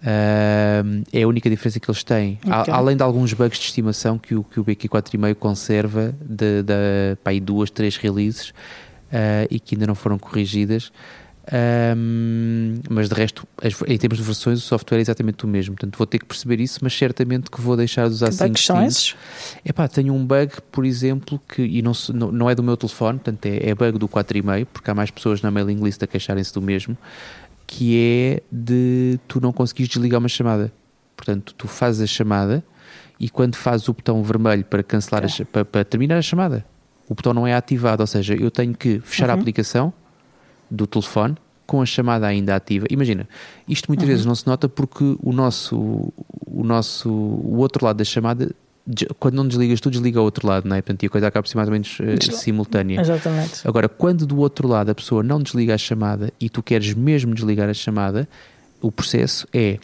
Uh, 0.00 1.04
é 1.12 1.22
a 1.22 1.28
única 1.28 1.50
diferença 1.50 1.78
que 1.78 1.90
eles 1.90 2.02
têm. 2.02 2.38
Okay. 2.44 2.72
além 2.72 2.96
de 2.96 3.02
alguns 3.02 3.32
bugs 3.34 3.58
de 3.58 3.66
estimação 3.66 4.18
que 4.18 4.34
o, 4.34 4.42
que 4.42 4.58
o 4.58 4.64
BQ 4.64 4.88
4.5 4.88 5.34
conserva 5.34 6.14
de, 6.20 6.62
de 6.62 7.16
para 7.22 7.32
aí 7.32 7.40
duas, 7.40 7.70
três 7.70 7.96
releases 7.96 8.48
uh, 8.48 9.46
e 9.50 9.60
que 9.60 9.74
ainda 9.74 9.86
não 9.86 9.94
foram 9.94 10.18
corrigidas. 10.18 10.90
Um, 11.52 12.76
mas 12.88 13.08
de 13.08 13.14
resto, 13.14 13.46
as, 13.60 13.74
em 13.88 13.98
termos 13.98 14.18
de 14.18 14.24
versões, 14.24 14.58
o 14.58 14.62
software 14.62 14.98
é 14.98 15.00
exatamente 15.00 15.44
o 15.44 15.48
mesmo. 15.48 15.74
Portanto, 15.74 15.96
vou 15.96 16.06
ter 16.06 16.18
que 16.18 16.24
perceber 16.24 16.60
isso, 16.60 16.78
mas 16.82 16.96
certamente 16.96 17.50
que 17.50 17.60
vou 17.60 17.76
deixar 17.76 18.06
de 18.06 18.14
usar 18.14 18.30
5 18.30 18.58
são 18.58 18.76
Epá, 19.64 19.88
tenho 19.88 20.14
um 20.14 20.24
bug, 20.24 20.52
por 20.70 20.84
exemplo, 20.84 21.40
que 21.48 21.62
e 21.62 21.82
não, 21.82 21.92
não, 22.14 22.48
é 22.48 22.54
do 22.54 22.62
meu 22.62 22.76
telefone, 22.76 23.18
portanto 23.18 23.46
é, 23.46 23.70
é 23.70 23.74
bug 23.74 23.98
do 23.98 24.08
4,5, 24.08 24.66
porque 24.72 24.90
há 24.90 24.94
mais 24.94 25.10
pessoas 25.10 25.42
na 25.42 25.50
mailing 25.50 25.82
list 25.82 26.00
a 26.02 26.06
queixarem-se 26.06 26.54
do 26.54 26.62
mesmo 26.62 26.96
que 27.70 27.96
é 27.96 28.42
de 28.50 29.20
tu 29.28 29.40
não 29.40 29.52
conseguires 29.52 29.88
desligar 29.88 30.18
uma 30.18 30.28
chamada. 30.28 30.72
Portanto, 31.16 31.54
tu 31.56 31.68
fazes 31.68 32.02
a 32.02 32.06
chamada 32.06 32.64
e 33.18 33.30
quando 33.30 33.54
fazes 33.54 33.86
o 33.86 33.94
botão 33.94 34.20
vermelho 34.24 34.64
para 34.64 34.82
cancelar, 34.82 35.24
a, 35.24 35.44
para, 35.44 35.64
para, 35.64 35.84
terminar 35.84 36.18
a 36.18 36.22
chamada, 36.22 36.66
o 37.08 37.14
botão 37.14 37.32
não 37.32 37.46
é 37.46 37.54
ativado, 37.54 38.02
ou 38.02 38.08
seja, 38.08 38.34
eu 38.34 38.50
tenho 38.50 38.74
que 38.74 38.98
fechar 38.98 39.28
uhum. 39.28 39.36
a 39.36 39.38
aplicação 39.38 39.92
do 40.68 40.84
telefone 40.84 41.36
com 41.64 41.80
a 41.80 41.86
chamada 41.86 42.26
ainda 42.26 42.56
ativa. 42.56 42.88
Imagina, 42.90 43.28
isto 43.68 43.86
muitas 43.86 44.02
uhum. 44.02 44.10
vezes 44.10 44.26
não 44.26 44.34
se 44.34 44.48
nota 44.48 44.68
porque 44.68 45.16
o 45.22 45.32
nosso, 45.32 46.12
o 46.46 46.64
nosso, 46.64 47.08
o 47.08 47.58
outro 47.58 47.86
lado 47.86 47.98
da 47.98 48.04
chamada 48.04 48.50
quando 49.18 49.34
não 49.34 49.46
desligas 49.46 49.80
tu, 49.80 49.90
desliga 49.90 50.18
ao 50.18 50.24
outro 50.24 50.46
lado, 50.46 50.68
não 50.68 50.76
é? 50.76 50.82
Portanto, 50.82 51.04
a 51.04 51.08
coisa 51.08 51.26
acaba 51.26 51.42
por 51.42 51.48
ser 51.48 51.56
mais 51.56 51.68
ou 51.68 51.72
menos 51.72 51.98
uh, 52.00 52.36
simultânea. 52.36 53.00
Exatamente. 53.00 53.66
Agora, 53.66 53.88
quando 53.88 54.26
do 54.26 54.38
outro 54.38 54.66
lado 54.66 54.90
a 54.90 54.94
pessoa 54.94 55.22
não 55.22 55.40
desliga 55.40 55.74
a 55.74 55.78
chamada 55.78 56.32
e 56.40 56.48
tu 56.48 56.62
queres 56.62 56.94
mesmo 56.94 57.34
desligar 57.34 57.68
a 57.68 57.74
chamada, 57.74 58.28
o 58.80 58.90
processo 58.90 59.46
é 59.52 59.78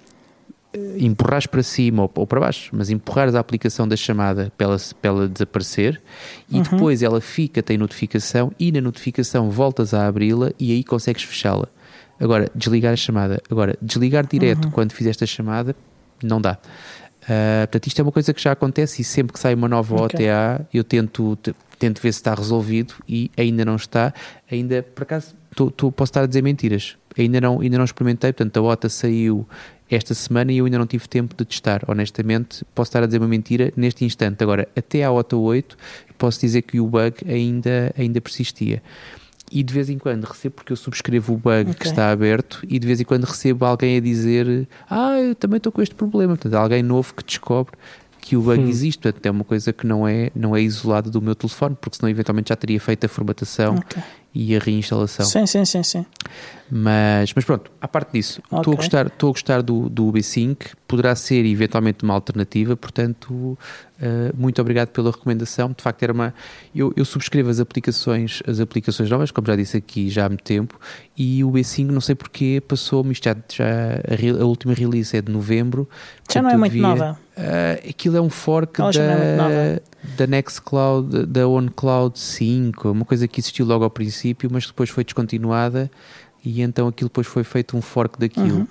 eh, 0.72 0.96
empurrares 0.98 1.46
para 1.46 1.62
cima 1.62 2.02
ou, 2.02 2.11
ou, 2.14 2.26
para 2.26 2.40
baixo, 2.40 2.70
mas 2.72 2.90
empurrares 2.90 3.35
a 3.35 3.40
aplicação 3.40 3.87
da 3.87 3.96
chamada 3.96 4.52
para 4.56 4.66
ela, 4.66 4.76
para 5.00 5.11
ela 5.11 5.28
desaparecer 5.28 6.00
e 6.50 6.56
uhum. 6.56 6.62
depois 6.62 7.02
ela 7.02 7.20
fica, 7.20 7.62
tem 7.62 7.78
notificação 7.78 8.52
e 8.59 8.72
na 8.72 8.80
notificação 8.80 9.50
voltas 9.50 9.94
a 9.94 10.06
abri-la 10.06 10.52
e 10.59 10.72
aí 10.72 10.82
consegues 10.82 11.22
fechá-la. 11.22 11.68
Agora, 12.18 12.50
desligar 12.54 12.94
a 12.94 12.96
chamada. 12.96 13.42
Agora, 13.50 13.76
desligar 13.80 14.26
direto 14.26 14.66
uhum. 14.66 14.70
quando 14.70 14.92
fizeste 14.92 15.22
a 15.22 15.26
chamada 15.26 15.76
não 16.22 16.40
dá. 16.40 16.59
Uh, 17.26 17.66
portanto, 17.66 17.86
isto 17.88 17.98
é 17.98 18.02
uma 18.02 18.12
coisa 18.12 18.32
que 18.32 18.40
já 18.40 18.52
acontece 18.52 19.02
e 19.02 19.04
sempre 19.04 19.32
que 19.32 19.40
sai 19.40 19.52
uma 19.54 19.68
nova 19.68 19.94
Ok. 19.96 20.20
OTA 20.30 20.66
eu 20.72 20.84
tento, 20.84 21.36
te- 21.42 21.54
tento 21.78 22.00
ver 22.00 22.12
se 22.12 22.20
está 22.20 22.32
resolvido 22.34 22.94
e 23.08 23.30
ainda 23.36 23.64
não 23.64 23.74
está. 23.76 24.14
Ainda, 24.50 24.82
por 24.82 25.02
acaso, 25.02 25.34
tô, 25.54 25.70
tô- 25.70 25.90
posso 25.90 26.10
estar 26.10 26.22
a 26.22 26.26
dizer 26.26 26.42
mentiras. 26.42 26.96
Ainda 27.18 27.40
não, 27.40 27.60
ainda 27.60 27.78
não 27.78 27.84
experimentei, 27.84 28.32
portanto, 28.32 28.56
a 28.58 28.62
OTA 28.62 28.88
saiu 28.88 29.46
esta 29.90 30.14
semana 30.14 30.52
e 30.52 30.58
eu 30.58 30.66
ainda 30.66 30.78
não 30.78 30.86
tive 30.86 31.08
tempo 31.08 31.34
de 31.36 31.44
testar. 31.44 31.82
Honestamente, 31.88 32.64
posso 32.74 32.88
estar 32.90 33.02
a 33.02 33.06
dizer 33.06 33.18
uma 33.18 33.26
mentira 33.28 33.72
neste 33.76 34.04
instante. 34.04 34.42
Agora, 34.44 34.68
até 34.76 35.02
à 35.02 35.10
OTA 35.10 35.36
8, 35.36 35.76
posso 36.18 36.40
dizer 36.40 36.62
que 36.62 36.78
o 36.78 36.86
bug 36.86 37.14
ainda, 37.28 37.92
ainda 37.98 38.20
persistia. 38.20 38.82
E 39.50 39.62
de 39.62 39.72
vez 39.72 39.88
em 39.88 39.96
quando 39.98 40.24
recebo, 40.24 40.56
porque 40.56 40.72
eu 40.72 40.76
subscrevo 40.76 41.35
o 41.35 41.37
bug 41.37 41.66
que 41.66 41.70
Ok. 41.70 41.90
está 41.90 42.11
aberto, 42.11 42.61
e 42.68 42.78
de 42.78 42.87
vez 42.87 43.00
em 43.00 43.04
quando 43.04 43.24
recebo 43.24 43.64
alguém 43.64 43.96
a 43.96 44.00
dizer: 44.00 44.68
Ah, 44.90 45.18
eu 45.20 45.35
também 45.35 45.59
estou 45.59 45.70
com 45.72 45.80
este 45.80 45.94
problema. 45.94 46.35
Portanto, 46.37 46.54
alguém 46.54 46.82
novo 46.82 47.14
que 47.14 47.22
descobre 47.24 47.72
que 48.20 48.37
o 48.37 48.42
bug 48.42 48.61
Hum. 48.61 48.68
existe. 48.68 49.00
Portanto, 49.02 49.24
é 49.26 49.30
uma 49.30 49.44
coisa 49.44 49.72
que 49.72 49.87
não 49.87 50.06
é, 50.06 50.30
não 50.35 50.56
é 50.56 50.61
isolada 50.61 51.09
do 51.11 51.22
meu 51.22 51.35
telefone, 51.37 51.76
porque 51.80 51.96
senão 51.96 52.11
eventualmente 52.11 52.48
já 52.48 52.56
teria 52.56 52.80
feito 52.80 53.04
a 53.06 53.09
formatação 53.09 53.76
Ok. 53.76 54.02
e 54.35 54.56
a 54.56 54.59
reinstalação. 54.59 55.24
Sim, 55.24 55.46
sim, 55.46 55.64
sim, 55.64 55.82
sim. 55.85 56.04
Mas, 56.68 57.32
mas 57.32 57.44
pronto, 57.44 57.70
à 57.80 57.87
parte 57.87 58.12
disso, 58.14 58.40
estou 58.44 58.59
Ok. 58.59 58.72
a 58.72 58.76
gostar, 58.76 59.06
estou 59.06 59.28
a 59.28 59.32
gostar 59.32 59.62
do, 59.62 59.88
do 59.88 60.06
UB5, 60.06 60.72
poderá 60.88 61.14
ser 61.14 61.44
eventualmente 61.46 62.02
uma 62.02 62.12
alternativa, 62.14 62.76
portanto, 62.76 63.56
eh, 64.00 64.30
muito 64.37 64.61
obrigado 64.61 64.88
pela 64.88 65.11
recomendação. 65.11 65.72
De 65.76 65.82
facto, 65.82 66.02
era 66.02 66.12
uma. 66.12 66.35
Eu, 66.74 66.92
eu 66.96 67.04
subscrevo 67.04 67.48
as 67.50 67.59
aplicações, 67.61 68.42
as 68.46 68.61
aplicações 68.61 69.09
novas, 69.11 69.30
como 69.30 69.46
já 69.46 69.56
disse 69.56 69.76
aqui 69.76 70.09
já 70.11 70.26
há 70.26 70.28
muito 70.28 70.42
tempo, 70.44 70.78
e 71.16 71.42
o 71.42 71.50
UB5, 71.50 71.87
não 71.90 72.00
sei 72.00 72.14
porquê, 72.14 72.62
passou-me, 72.66 73.12
isto 73.12 73.24
já, 73.24 73.37
já 73.52 73.64
a, 73.66 74.42
a 74.42 74.44
última 74.44 74.74
release 74.74 75.16
é 75.16 75.22
de 75.22 75.32
novembro. 75.32 75.88
Já 76.32 76.42
não 76.42 76.50
é 76.50 76.56
muito 76.56 76.72
devia- 76.72 76.88
nova. 76.88 77.18
Ah, 77.38 77.74
aquilo 77.88 78.16
é 78.16 78.20
um 78.20 78.30
fork 78.30 78.80
não 78.80 78.88
é 78.88 79.74
da, 79.74 79.80
da 80.16 80.26
Nextcloud, 80.26 81.26
da 81.26 81.46
OneCloud 81.46 82.18
5, 82.18 82.90
uma 82.90 83.04
coisa 83.04 83.28
que 83.28 83.40
existiu 83.40 83.66
logo 83.66 83.85
ao 83.85 83.90
princípio, 83.90 84.48
mas 84.50 84.66
depois 84.66 84.88
foi 84.88 85.04
descontinuada 85.04 85.90
e 86.44 86.62
então 86.62 86.88
aquilo 86.88 87.09
depois 87.09 87.26
foi 87.26 87.44
feito 87.44 87.76
um 87.76 87.82
fork 87.82 88.18
daquilo. 88.18 88.61
Uhum. 88.61 88.68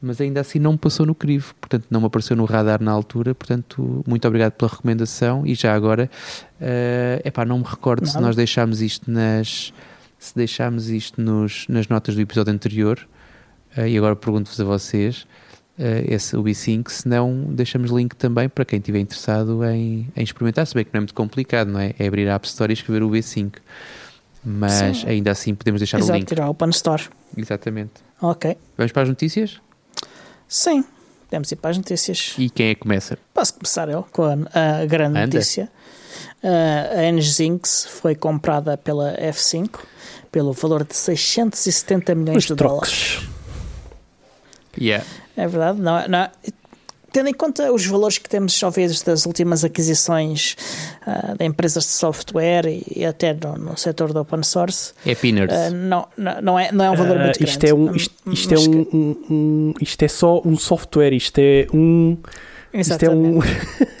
Mas 0.00 0.20
ainda 0.20 0.40
assim 0.40 0.60
não 0.60 0.72
me 0.72 0.78
passou 0.78 1.04
no 1.04 1.14
crivo, 1.14 1.54
portanto 1.60 1.86
não 1.90 2.00
me 2.00 2.06
apareceu 2.06 2.36
no 2.36 2.44
radar 2.44 2.80
na 2.80 2.92
altura, 2.92 3.34
portanto 3.34 4.04
muito 4.06 4.28
obrigado 4.28 4.52
pela 4.52 4.70
recomendação 4.70 5.44
e 5.44 5.56
já 5.56 5.74
agora, 5.74 6.08
é 6.60 7.20
epá, 7.24 7.44
não 7.44 7.58
me 7.58 7.64
recordo 7.64 8.06
se 8.06 8.14
Nada. 8.14 8.26
nós 8.26 8.36
deixámos 8.36 8.80
isto 8.80 9.10
nas 9.10 9.72
se 10.16 10.34
deixámos 10.36 10.88
isto 10.88 11.20
nos, 11.20 11.66
nas 11.68 11.88
notas 11.88 12.14
do 12.14 12.20
episódio 12.20 12.52
anterior 12.52 13.08
eh, 13.76 13.88
e 13.88 13.98
agora 13.98 14.14
pergunto-vos 14.16 14.60
a 14.60 14.64
vocês 14.64 15.26
eh, 15.78 16.04
esse 16.08 16.36
o 16.36 16.42
B5, 16.42 16.90
se 16.90 17.08
não 17.08 17.46
deixamos 17.50 17.90
link 17.92 18.14
também 18.16 18.48
para 18.48 18.64
quem 18.64 18.80
estiver 18.80 18.98
interessado 18.98 19.64
em, 19.64 20.08
em 20.16 20.22
experimentar, 20.24 20.66
se 20.66 20.74
bem 20.74 20.84
que 20.84 20.90
não 20.92 20.98
é 20.98 21.00
muito 21.02 21.14
complicado, 21.14 21.68
não 21.68 21.78
é? 21.78 21.94
É 21.98 22.08
abrir 22.08 22.28
a 22.28 22.34
App 22.34 22.46
Store 22.48 22.72
e 22.72 22.74
escrever 22.74 23.02
o 23.02 23.10
B5. 23.10 23.54
Mas 24.44 24.98
Sim. 24.98 25.08
ainda 25.08 25.30
assim 25.30 25.54
podemos 25.54 25.80
deixar 25.80 25.98
o 25.98 26.00
Exato, 26.00 26.18
link. 26.18 26.28
tirar 26.28 26.46
o 26.46 26.50
Open 26.50 26.70
Store. 26.70 27.04
Exatamente. 27.36 27.92
Ok. 28.20 28.56
Vamos 28.76 28.92
para 28.92 29.02
as 29.02 29.08
notícias? 29.08 29.60
Sim. 30.48 30.84
Podemos 31.28 31.52
ir 31.52 31.56
para 31.56 31.70
as 31.70 31.76
notícias. 31.76 32.34
E 32.38 32.48
quem 32.48 32.68
é 32.70 32.74
que 32.74 32.80
começa? 32.80 33.18
Posso 33.34 33.54
começar 33.54 33.88
eu 33.90 34.02
com 34.10 34.24
a, 34.24 34.80
a 34.80 34.86
grande 34.86 35.18
Anda. 35.18 35.26
notícia. 35.36 35.70
Uh, 36.42 37.08
a 37.08 37.12
Nginx 37.12 37.86
foi 38.00 38.14
comprada 38.14 38.76
pela 38.78 39.14
F5 39.18 39.80
pelo 40.32 40.52
valor 40.52 40.84
de 40.84 40.94
670 40.96 42.14
milhões 42.14 42.38
Os 42.38 42.44
de 42.46 42.54
dólares. 42.54 42.90
trocos. 43.18 43.28
Yeah. 44.80 45.04
É 45.36 45.46
verdade, 45.46 45.80
não, 45.80 45.98
é- 45.98 46.08
não 46.08 46.18
é- 46.20 46.30
Tendo 47.10 47.28
em 47.30 47.32
conta 47.34 47.72
os 47.72 47.86
valores 47.86 48.18
que 48.18 48.28
temos 48.28 48.62
ouvido 48.62 48.92
das 49.04 49.24
últimas 49.24 49.64
aquisições 49.64 50.56
ah, 51.06 51.34
de 51.38 51.44
empresas 51.46 51.84
de 51.84 51.90
software 51.90 52.66
e, 52.66 52.82
e 52.96 53.04
até 53.04 53.32
no, 53.32 53.56
no 53.56 53.76
setor 53.78 54.12
do 54.12 54.20
open 54.20 54.42
source, 54.42 54.92
É 55.06 55.14
Pinners. 55.14 55.52
ah, 55.52 55.70
não, 55.70 56.06
não, 56.16 56.42
não 56.42 56.58
é, 56.58 56.70
não 56.70 56.84
é 56.84 56.90
um 56.90 56.96
valor 56.96 57.16
Ah, 57.18 57.24
muito 57.24 57.42
isto 57.42 57.58
grande. 57.60 57.70
é 57.70 57.74
um, 57.74 57.94
isto, 57.96 58.14
isto 58.30 58.54
é 58.54 58.58
um, 58.58 58.84
que- 58.84 58.96
um- 58.96 59.16
um- 59.30 59.74
isto 59.80 60.02
é 60.02 60.08
só 60.08 60.42
um 60.44 60.56
software, 60.58 61.14
isto 61.14 61.38
é 61.38 61.66
um, 61.72 62.16
isto 62.74 63.02
é 63.04 63.08
um, 63.10 63.38
Exatamente. 63.42 63.98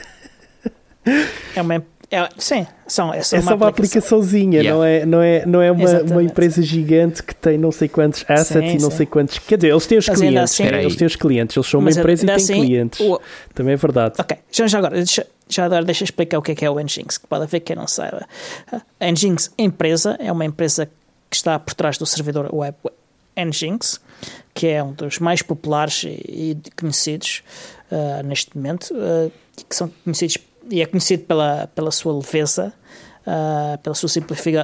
É 1.56 1.62
uma, 1.62 1.82
é, 2.10 2.28
sim, 2.38 2.66
são, 2.86 3.12
é 3.12 3.22
só 3.22 3.36
é 3.36 3.40
uma 3.40 3.50
só 3.50 3.56
uma 3.56 3.68
aplicação. 3.68 4.18
aplicaçãozinha, 4.18 4.60
Yeah. 4.60 4.70
não 4.78 4.82
é, 4.84 5.04
não 5.06 5.22
é, 5.22 5.46
não 5.46 5.62
é 5.62 5.70
uma, 5.72 6.02
uma 6.02 6.22
empresa 6.22 6.62
gigante 6.62 7.22
que 7.22 7.34
tem 7.34 7.58
não 7.58 7.70
sei 7.70 7.86
quantos 7.88 8.24
assets 8.28 8.70
Sim, 8.72 8.78
e 8.78 8.80
não 8.80 8.90
sim. 8.90 8.96
sei 8.96 9.06
quantos. 9.06 9.38
Quer 9.40 9.56
dizer, 9.56 9.68
eles 9.70 9.86
têm 9.86 9.98
os 9.98 10.08
Mas 10.08 10.18
clientes, 10.18 10.42
assim- 10.42 10.64
eles 10.66 10.96
têm 10.96 11.06
os 11.06 11.16
clientes, 11.16 11.56
eles 11.56 11.66
são 11.68 11.80
uma 11.80 11.84
Mas 11.84 11.96
empresa 11.98 12.22
e 12.24 12.26
têm 12.26 12.34
assim, 12.36 12.64
clientes. 12.64 13.00
o- 13.00 13.20
Também 13.54 13.74
é 13.74 13.76
verdade. 13.76 14.14
Ok, 14.18 14.36
já, 14.50 14.66
já 14.66 14.78
agora, 14.78 14.94
deixa, 14.96 15.26
já 15.48 15.64
agora 15.66 15.84
deixa 15.84 16.02
eu 16.02 16.06
explicar 16.06 16.38
o 16.38 16.42
que 16.42 16.52
é 16.52 16.54
que 16.54 16.64
é 16.64 16.70
o 16.70 16.78
Nginx, 16.80 17.18
que 17.18 17.26
pode 17.26 17.44
haver 17.44 17.60
quem 17.60 17.76
não 17.76 17.86
saiba. 17.86 18.26
A 18.98 19.10
Nginx 19.12 19.50
empresa 19.58 20.16
é 20.18 20.32
uma 20.32 20.44
empresa 20.46 20.86
que 21.28 21.36
está 21.36 21.58
por 21.58 21.74
trás 21.74 21.98
do 21.98 22.06
servidor 22.06 22.48
web 22.54 22.74
Nginx, 23.36 24.00
que 24.54 24.66
é 24.66 24.82
um 24.82 24.92
dos 24.92 25.18
mais 25.18 25.42
populares 25.42 26.02
e, 26.04 26.08
e 26.56 26.56
conhecidos 26.76 27.42
ah, 27.92 28.22
neste 28.24 28.56
momento, 28.56 28.94
e 29.58 29.64
que 29.64 29.76
são 29.76 29.90
conhecidos 30.04 30.38
e 30.70 30.80
é 30.82 30.86
conhecido 30.86 31.24
pela, 31.24 31.68
pela 31.74 31.90
sua 31.90 32.12
leveza, 32.14 32.72
ah, 33.26 33.78
pela 33.82 33.94
sua 33.94 34.08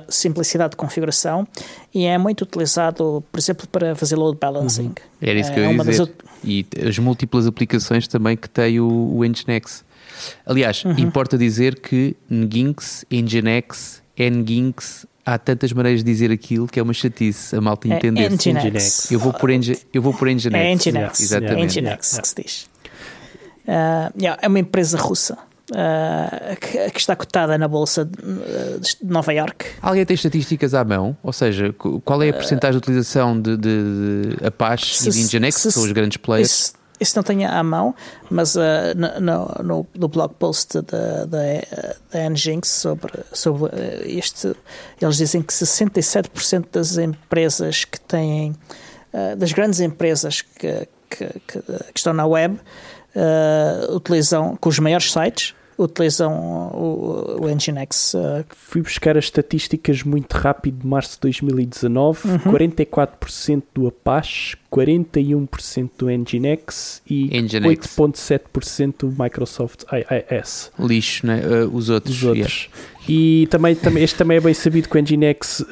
simplicidade 0.08 0.70
de 0.70 0.76
configuração 0.76 1.46
e 1.94 2.04
é 2.06 2.16
muito 2.16 2.42
utilizado, 2.42 3.22
por 3.30 3.38
exemplo, 3.38 3.66
para 3.68 3.94
fazer 3.94 4.16
load 4.16 4.38
balancing. 4.40 4.94
Era 5.20 5.38
isso 5.38 5.52
que 5.52 5.60
É 5.60 5.66
eu 5.66 5.72
ia 5.72 5.76
das 5.78 5.86
dizer. 5.86 6.14
E 6.42 6.66
as 6.86 6.98
múltiplas 6.98 7.46
aplicações 7.46 8.06
também 8.08 8.36
que 8.36 8.48
tem 8.48 8.80
o, 8.80 8.86
o 8.88 9.24
Nginx. 9.24 9.84
Aliás, 10.46 10.84
Uhum. 10.84 10.94
importa 10.98 11.36
dizer 11.36 11.78
que 11.80 12.16
Nginx, 12.30 13.04
Nginx, 13.10 14.02
Nginx, 14.18 15.06
há 15.26 15.38
tantas 15.38 15.72
maneiras 15.72 16.04
de 16.04 16.10
dizer 16.10 16.30
aquilo 16.30 16.66
que 16.68 16.78
é 16.78 16.82
uma 16.82 16.92
chatice 16.94 17.56
a 17.56 17.60
malta 17.60 17.88
É 17.88 17.96
entender. 17.96 18.30
Nginx. 18.30 18.46
Nginx. 18.64 19.10
Eu 19.10 19.18
vou 19.18 19.32
por 19.32 19.50
Nginx. 19.50 19.84
Eu 19.92 20.00
vou 20.02 20.14
por 20.14 20.28
Nginx. 20.28 20.46
É 20.54 20.74
Nginx. 20.74 21.20
Exatamente. 21.20 21.78
É 21.78 21.82
Nginx 21.82 22.18
que 22.18 22.28
se 22.28 22.34
diz. 22.36 22.66
Ah, 23.66 24.12
yeah, 24.18 24.38
é 24.42 24.48
uma 24.48 24.58
empresa 24.58 24.96
russa 24.98 25.38
ah, 25.72 26.56
que, 26.60 26.98
está 26.98 27.16
cotada 27.16 27.56
na 27.56 27.66
Bolsa 27.68 28.04
de, 28.04 28.20
de 28.80 28.96
Nova 29.04 29.32
York. 29.32 29.66
Alguém 29.80 30.04
tem 30.04 30.14
estatísticas 30.14 30.74
à 30.74 30.84
mão? 30.84 31.16
Ou 31.22 31.32
seja, 31.32 31.72
qu- 31.72 32.00
qual 32.02 32.22
é 32.22 32.28
a 32.30 32.34
porcentagem 32.34 32.72
de 32.72 32.78
utilização 32.78 33.40
de, 33.40 33.56
de, 33.56 34.36
de 34.36 34.46
Apache 34.46 34.92
e 34.92 34.96
Se- 34.96 35.10
de 35.10 35.38
Nginx, 35.38 35.54
se- 35.56 35.68
que 35.68 35.72
são 35.72 35.82
os 35.84 35.92
grandes 35.92 36.16
players? 36.18 36.50
Isso, 36.50 36.72
isso 37.00 37.16
não 37.16 37.22
tenho 37.22 37.48
à 37.50 37.62
mão, 37.62 37.94
mas 38.30 38.56
ah, 38.56 38.94
no, 38.94 39.20
no, 39.62 39.86
no, 39.94 40.08
blog 40.08 40.34
post 40.34 40.80
da, 40.82 41.24
da, 41.24 42.28
Nginx 42.30 42.68
sobre, 42.68 43.12
sobre 43.32 43.70
este, 44.06 44.54
eles 45.00 45.16
dizem 45.16 45.40
que 45.42 45.52
67% 45.52 46.66
das 46.72 46.98
empresas 46.98 47.84
que 47.84 47.98
têm, 48.00 48.54
das 49.38 49.52
grandes 49.52 49.80
empresas 49.80 50.42
que, 50.42 50.86
que, 51.08 51.26
que, 51.46 51.58
que 51.62 51.96
estão 51.98 52.12
na 52.12 52.26
web, 52.26 52.58
ah, 53.16 53.94
utilizam, 53.94 54.56
com 54.60 54.68
os 54.68 54.78
maiores 54.78 55.12
sites, 55.12 55.54
utilizam 55.78 56.32
o, 56.32 57.44
o 57.44 57.48
Nginx. 57.48 58.14
ah, 58.14 58.44
Fui 58.50 58.82
buscar 58.82 59.16
as 59.16 59.24
estatísticas 59.24 60.02
muito 60.02 60.32
rápido 60.34 60.80
de 60.80 60.86
março 60.86 61.14
de 61.14 61.20
2019. 61.20 62.28
Uhum. 62.28 62.38
44% 62.38 63.62
do 63.74 63.86
Apache, 63.88 64.56
41% 64.72 65.90
do 65.98 66.06
Nginx 66.06 67.02
e 67.08 67.26
Nginx. 67.40 67.96
8.7% 67.96 68.94
do 69.00 69.22
Microsoft 69.22 69.82
IIS. 69.92 70.70
Lixo, 70.78 71.26
né? 71.26 71.42
Uh, 71.44 71.74
os 71.74 71.88
outros. 71.88 72.14
Dos 72.16 72.24
outros. 72.24 72.68
E 73.08 73.46
também, 73.50 73.74
também, 73.74 74.02
este 74.02 74.16
também 74.16 74.38
é 74.38 74.40
bem 74.40 74.54
sabido 74.54 74.88
que 74.88 74.96
o 74.96 75.02
Nginx 75.02 75.60
uh, 75.60 75.66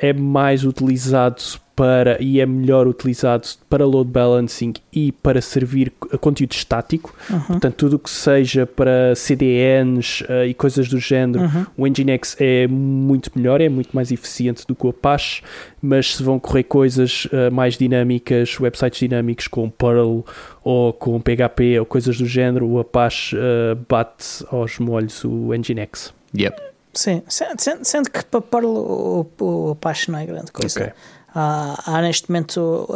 é 0.00 0.12
mais 0.12 0.64
utilizado 0.64 1.42
para 1.80 2.22
e 2.22 2.40
é 2.40 2.44
melhor 2.44 2.86
utilizado 2.86 3.48
para 3.70 3.86
load 3.86 4.10
balancing 4.10 4.74
e 4.92 5.12
para 5.12 5.40
servir 5.40 5.90
a 6.12 6.18
conteúdo 6.18 6.52
estático. 6.52 7.14
uhum, 7.30 7.40
Portanto, 7.40 7.74
tudo 7.74 7.96
o 7.96 7.98
que 7.98 8.10
seja 8.10 8.66
para 8.66 9.14
CDNs 9.16 10.22
uh, 10.24 10.44
e 10.46 10.52
coisas 10.52 10.90
do 10.90 10.98
género, 10.98 11.44
uhum. 11.44 11.66
o 11.78 11.86
Nginx 11.86 12.36
é 12.38 12.66
muito 12.66 13.30
melhor, 13.34 13.62
é 13.62 13.70
muito 13.70 13.96
mais 13.96 14.12
eficiente 14.12 14.66
do 14.66 14.74
que 14.74 14.86
o 14.86 14.90
Apache, 14.90 15.42
mas 15.80 16.16
se 16.16 16.22
vão 16.22 16.38
correr 16.38 16.64
coisas 16.64 17.24
uh, 17.24 17.50
mais 17.50 17.78
dinâmicas, 17.78 18.60
websites 18.60 18.98
dinâmicos 19.00 19.48
com 19.48 19.70
Perl 19.70 20.22
ou 20.62 20.92
com 20.92 21.18
PHP 21.18 21.80
ou 21.80 21.86
coisas 21.86 22.18
do 22.18 22.26
género, 22.26 22.66
o 22.66 22.78
Apache 22.78 23.34
uh, 23.34 23.74
bate 23.88 24.44
aos 24.50 24.78
molhos 24.78 25.24
o 25.24 25.54
Nginx. 25.54 26.12
Yep. 26.38 26.60
Sim, 26.92 27.22
sendo, 27.28 27.84
sendo- 27.84 28.10
que 28.10 28.24
para 28.24 28.40
Perl 28.40 28.66
o, 28.66 29.26
o 29.40 29.70
Apache 29.70 30.10
não 30.10 30.18
é 30.18 30.26
grande 30.26 30.52
coisa. 30.52 30.78
Ok. 30.78 30.92
Há, 31.34 32.00
neste 32.02 32.28
momento 32.28 32.88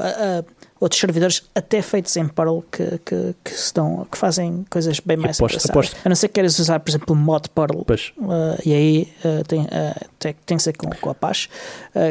outros 0.85 1.01
servidores 1.01 1.42
até 1.55 1.81
feitos 1.81 2.14
em 2.16 2.29
Perl 2.29 2.62
que, 2.70 2.99
que, 2.99 3.35
que, 3.42 3.51
estão, 3.51 4.07
que 4.11 4.18
fazem 4.18 4.66
coisas 4.68 5.01
bem 5.01 5.16
mais 5.16 5.38
aposto, 5.38 5.55
engraçadas. 5.55 5.70
aposto. 5.70 5.97
A 6.05 6.09
não 6.09 6.16
ser 6.16 6.29
que 6.29 6.35
queiras 6.35 6.59
usar, 6.59 6.79
por 6.81 6.90
exemplo, 6.90 7.16
mod 7.16 7.49
Perl. 7.49 7.81
Uh, 7.81 8.61
e 8.64 8.75
aí 8.75 9.12
uh, 9.25 9.44
tem, 9.44 9.62
uh, 9.62 10.09
tem, 10.18 10.37
tem 10.44 10.57
que 10.59 10.62
ser 10.62 10.77
com, 10.77 10.90
com 10.90 11.11
Apache. 11.11 11.49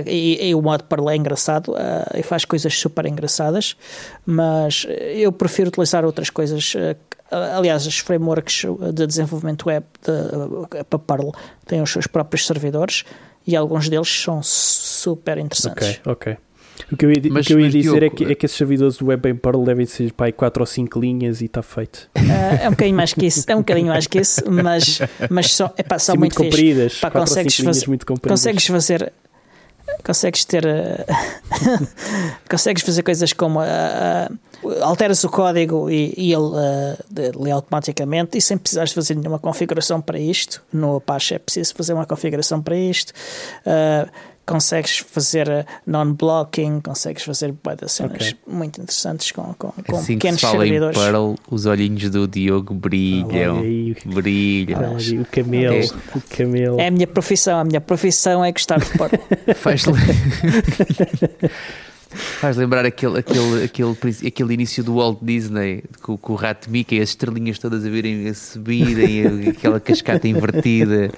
E, 0.07 0.49
e, 0.49 0.55
o 0.55 0.61
mod 0.61 0.83
Perl 0.85 1.09
é 1.09 1.15
engraçado 1.15 1.75
e 2.15 2.23
faz 2.23 2.45
coisas 2.45 2.73
super 2.77 3.05
engraçadas, 3.05 3.75
mas 4.25 4.87
eu 5.13 5.31
prefiro 5.31 5.67
utilizar 5.69 6.05
outras 6.05 6.29
coisas 6.29 6.73
aliás, 7.31 7.85
os 7.85 7.99
frameworks 7.99 8.63
de 8.93 9.07
desenvolvimento 9.07 9.67
web 9.67 9.85
de, 10.01 10.83
para 10.85 10.99
Perl 10.99 11.31
têm 11.65 11.81
os 11.81 11.91
seus 11.91 12.07
próprios 12.07 12.45
servidores 12.45 13.03
e 13.45 13.55
alguns 13.55 13.89
deles 13.89 14.09
são 14.09 14.41
super 14.41 15.37
interessantes. 15.37 15.99
Ok, 16.05 16.33
ok. 16.33 16.37
O 16.91 16.97
que 16.97 17.05
eu 17.05 17.11
ia, 17.11 17.21
mas, 17.31 17.47
que 17.47 17.53
eu 17.53 17.59
ia 17.59 17.69
dizer 17.69 17.81
Diogo, 17.81 18.05
é, 18.05 18.09
que, 18.09 18.25
é 18.25 18.35
que 18.35 18.45
esses 18.45 18.57
servidores 18.57 18.97
do 18.97 19.05
web 19.07 19.29
em 19.29 19.35
Perl 19.35 19.63
devem 19.63 19.85
ser 19.85 20.11
para 20.11 20.27
aí 20.27 20.31
4 20.31 20.61
ou 20.61 20.67
5 20.67 20.99
linhas 20.99 21.41
e 21.41 21.45
está 21.45 21.61
feito. 21.61 22.09
Uh, 22.17 22.21
é 22.61 22.67
um 22.67 22.71
bocadinho 22.71 22.97
mais 22.97 23.13
que 23.13 23.25
isso, 23.25 23.45
é 23.47 23.55
um 23.55 23.59
bocadinho 23.59 23.87
mais 23.87 24.07
que 24.07 24.19
isso, 24.19 24.41
mas, 24.49 24.99
mas 25.29 25.53
são, 25.53 25.71
epá, 25.77 25.99
são 25.99 26.15
muito, 26.15 26.37
muito 26.39 26.51
compridas, 26.51 26.99
Pá, 26.99 27.11
consegues, 27.11 27.57
fazer, 27.57 27.87
muito 27.87 28.05
compridas. 28.05 28.39
consegues 28.39 28.65
fazer 28.65 29.13
consegues 30.03 30.45
ter 30.45 30.65
uh, 30.65 31.87
consegues 32.49 32.83
fazer 32.83 33.03
coisas 33.03 33.33
como 33.33 33.59
uh, 33.59 33.63
uh, 34.63 34.83
alteras 34.83 35.23
o 35.23 35.29
código 35.29 35.89
e, 35.89 36.13
e 36.17 36.33
ele 36.33 37.31
lê 37.35 37.51
automaticamente 37.51 38.37
e 38.37 38.41
sem 38.41 38.57
precisares 38.57 38.91
fazer 38.91 39.15
nenhuma 39.15 39.39
configuração 39.39 40.01
para 40.01 40.19
isto. 40.19 40.61
No 40.71 40.97
Apache 40.97 41.35
é 41.35 41.39
preciso 41.39 41.73
fazer 41.75 41.93
uma 41.93 42.05
configuração 42.05 42.61
para 42.61 42.75
isto 42.75 43.13
consegues 44.45 44.99
fazer 44.99 45.65
non-blocking, 45.85 46.81
consegues 46.81 47.23
fazer 47.23 47.53
cenas 47.87 48.11
okay. 48.15 48.35
muito 48.47 48.81
interessantes 48.81 49.31
com, 49.31 49.53
com, 49.53 49.71
com 49.71 49.95
assim 49.95 50.13
pequenos 50.15 50.41
que 50.41 50.45
se 50.45 50.51
fala 50.51 50.63
servidores. 50.63 50.97
Em 50.97 51.01
Perl, 51.01 51.35
os 51.49 51.65
olhinhos 51.65 52.09
do 52.09 52.27
Diogo 52.27 52.73
brilham, 52.73 53.59
aí, 53.59 53.95
brilham. 54.05 54.95
Aí, 54.97 55.19
o 55.19 55.25
camelo, 55.25 55.75
é. 55.75 55.85
o 56.17 56.21
camelo. 56.29 56.79
É 56.79 56.87
a 56.87 56.91
minha 56.91 57.07
profissão, 57.07 57.59
a 57.59 57.63
minha 57.63 57.81
profissão 57.81 58.43
é 58.43 58.51
gostar 58.51 58.79
de 58.79 58.85
Perl. 58.97 59.11
Faz 59.55 59.83
Faz 62.13 62.57
lembrar 62.57 62.85
aquele, 62.85 63.19
aquele, 63.19 63.63
aquele, 63.63 63.97
aquele 64.27 64.53
início 64.53 64.83
do 64.83 64.95
Walt 64.95 65.19
Disney 65.21 65.83
com, 66.01 66.17
com 66.17 66.33
o 66.33 66.35
rato 66.35 66.69
Mickey, 66.69 67.01
as 67.01 67.09
estrelinhas 67.09 67.59
todas 67.59 67.85
a 67.85 67.89
virem 67.89 68.27
a 68.27 68.33
subirem, 68.33 69.49
aquela 69.49 69.79
cascata 69.79 70.27
invertida. 70.27 71.11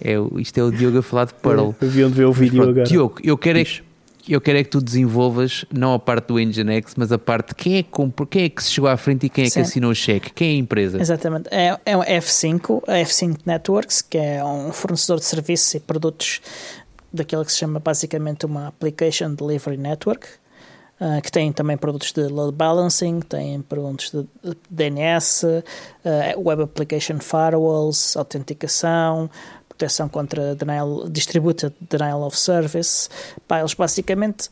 É, 0.00 0.14
isto 0.38 0.58
é 0.58 0.62
o 0.62 0.70
Diogo 0.70 0.98
a 0.98 1.02
falar 1.02 1.26
de 1.26 1.34
Pearl. 1.34 1.70
É, 1.80 1.84
eu 1.84 1.90
vi 1.90 2.04
onde 2.04 2.14
ver 2.14 2.24
o 2.26 2.32
vídeo 2.32 2.56
Pronto, 2.56 2.70
agora. 2.70 2.86
Diogo, 2.86 3.18
eu 3.22 3.36
quero, 3.36 3.58
é 3.58 3.64
que, 3.64 3.82
eu 4.28 4.40
quero 4.40 4.58
é 4.58 4.64
que 4.64 4.70
tu 4.70 4.80
desenvolvas 4.80 5.64
não 5.72 5.94
a 5.94 5.98
parte 5.98 6.28
do 6.28 6.38
Nginx, 6.38 6.94
mas 6.96 7.10
a 7.10 7.18
parte 7.18 7.48
de 7.48 7.54
quem 7.54 7.76
é 7.78 7.82
que, 7.82 7.90
comprou, 7.90 8.26
quem 8.26 8.44
é 8.44 8.48
que 8.48 8.62
se 8.62 8.72
chegou 8.72 8.88
à 8.88 8.96
frente 8.96 9.26
e 9.26 9.28
quem 9.28 9.44
é 9.44 9.48
Sim. 9.48 9.54
que 9.54 9.60
assinou 9.60 9.90
o 9.90 9.94
cheque. 9.94 10.30
Quem 10.32 10.50
é 10.50 10.52
a 10.52 10.56
empresa? 10.58 11.00
Exatamente. 11.00 11.48
É, 11.50 11.78
é 11.84 11.96
o 11.96 12.00
F5, 12.00 12.82
a 12.86 12.92
F5 13.04 13.38
Networks, 13.44 14.02
que 14.02 14.18
é 14.18 14.44
um 14.44 14.72
fornecedor 14.72 15.18
de 15.18 15.24
serviços 15.24 15.74
e 15.74 15.80
produtos 15.80 16.40
daquela 17.12 17.44
que 17.44 17.52
se 17.52 17.58
chama 17.58 17.80
basicamente 17.80 18.46
uma 18.46 18.68
Application 18.68 19.34
Delivery 19.34 19.76
Network, 19.76 20.28
uh, 21.00 21.20
que 21.22 21.30
tem 21.30 21.52
também 21.52 21.76
produtos 21.76 22.12
de 22.12 22.22
load 22.26 22.56
balancing, 22.56 23.20
tem 23.20 23.60
produtos 23.62 24.10
de, 24.10 24.26
DNS, 24.70 25.44
uh, 25.44 25.64
ah, 26.04 26.38
Web 26.38 26.62
Application 26.62 27.18
Firewalls, 27.18 28.16
autenticação, 28.16 29.30
proteção 29.68 30.08
contra 30.08 30.54
denial, 30.54 31.08
distributed 31.08 31.74
denial 31.80 32.22
of 32.22 32.38
service. 32.38 33.08
Pá, 33.46 33.60
eles 33.60 33.74
basicamente, 33.74 34.50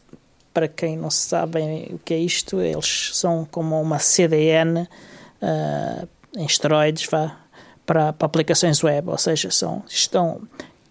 para 0.55 0.69
quem 0.69 0.97
não 0.97 1.11
sabe 1.11 1.91
o 1.93 1.99
que 1.99 2.15
é 2.15 2.19
isto, 2.19 2.61
eles 2.61 3.11
são 3.15 3.47
como 3.51 3.81
uma 3.81 3.99
CDN 3.99 4.83
uh, 4.83 4.89
ah, 5.43 6.07
em 6.37 6.47
esteroides, 6.47 7.07
vá, 7.11 7.37
para, 7.85 8.13
para 8.13 8.27
aplicações 8.27 8.83
web, 8.83 9.09
ou 9.11 9.19
seja, 9.19 9.51
são, 9.51 9.83
estão 9.89 10.43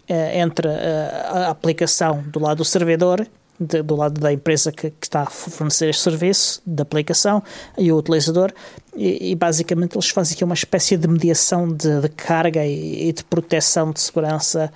entre 0.08 0.68
eh, 0.68 1.26
a 1.32 1.50
aplicação 1.50 2.22
do 2.28 2.38
lado 2.38 2.58
do 2.58 2.64
servidor 2.64 3.26
de, 3.58 3.82
do 3.82 3.96
lado 3.96 4.20
da 4.20 4.32
empresa 4.32 4.70
que, 4.70 4.90
que, 4.90 5.06
está 5.06 5.22
a 5.22 5.26
fornecer 5.26 5.88
este 5.88 6.02
serviço 6.02 6.60
da 6.66 6.82
aplicação 6.82 7.42
e 7.78 7.90
o 7.90 7.96
utilizador 7.96 8.52
e, 8.94 9.32
e, 9.32 9.34
basicamente 9.34 9.96
eles 9.96 10.08
fazem 10.08 10.34
aqui 10.34 10.44
uma 10.44 10.54
espécie 10.54 10.96
de 10.96 11.08
mediação 11.08 11.68
de, 11.68 12.00
de 12.00 12.08
carga 12.10 12.64
e, 12.64 13.08
e, 13.08 13.12
de 13.12 13.24
proteção 13.24 13.92
de 13.92 14.00
segurança 14.00 14.72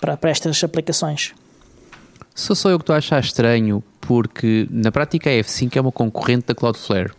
para, 0.00 0.16
para 0.16 0.30
estas 0.30 0.62
aplicações. 0.64 1.32
Sou 2.34 2.56
só 2.56 2.70
eu 2.70 2.78
que 2.78 2.82
estou 2.82 2.94
a 2.94 2.98
achar 2.98 3.20
estranho 3.20 3.82
porque 4.00 4.66
na 4.70 4.90
prática 4.90 5.28
a 5.28 5.32
F5 5.34 5.76
é 5.76 5.80
uma 5.80 5.92
concorrente 5.92 6.46
da 6.46 6.54
Cloudflare 6.54 7.12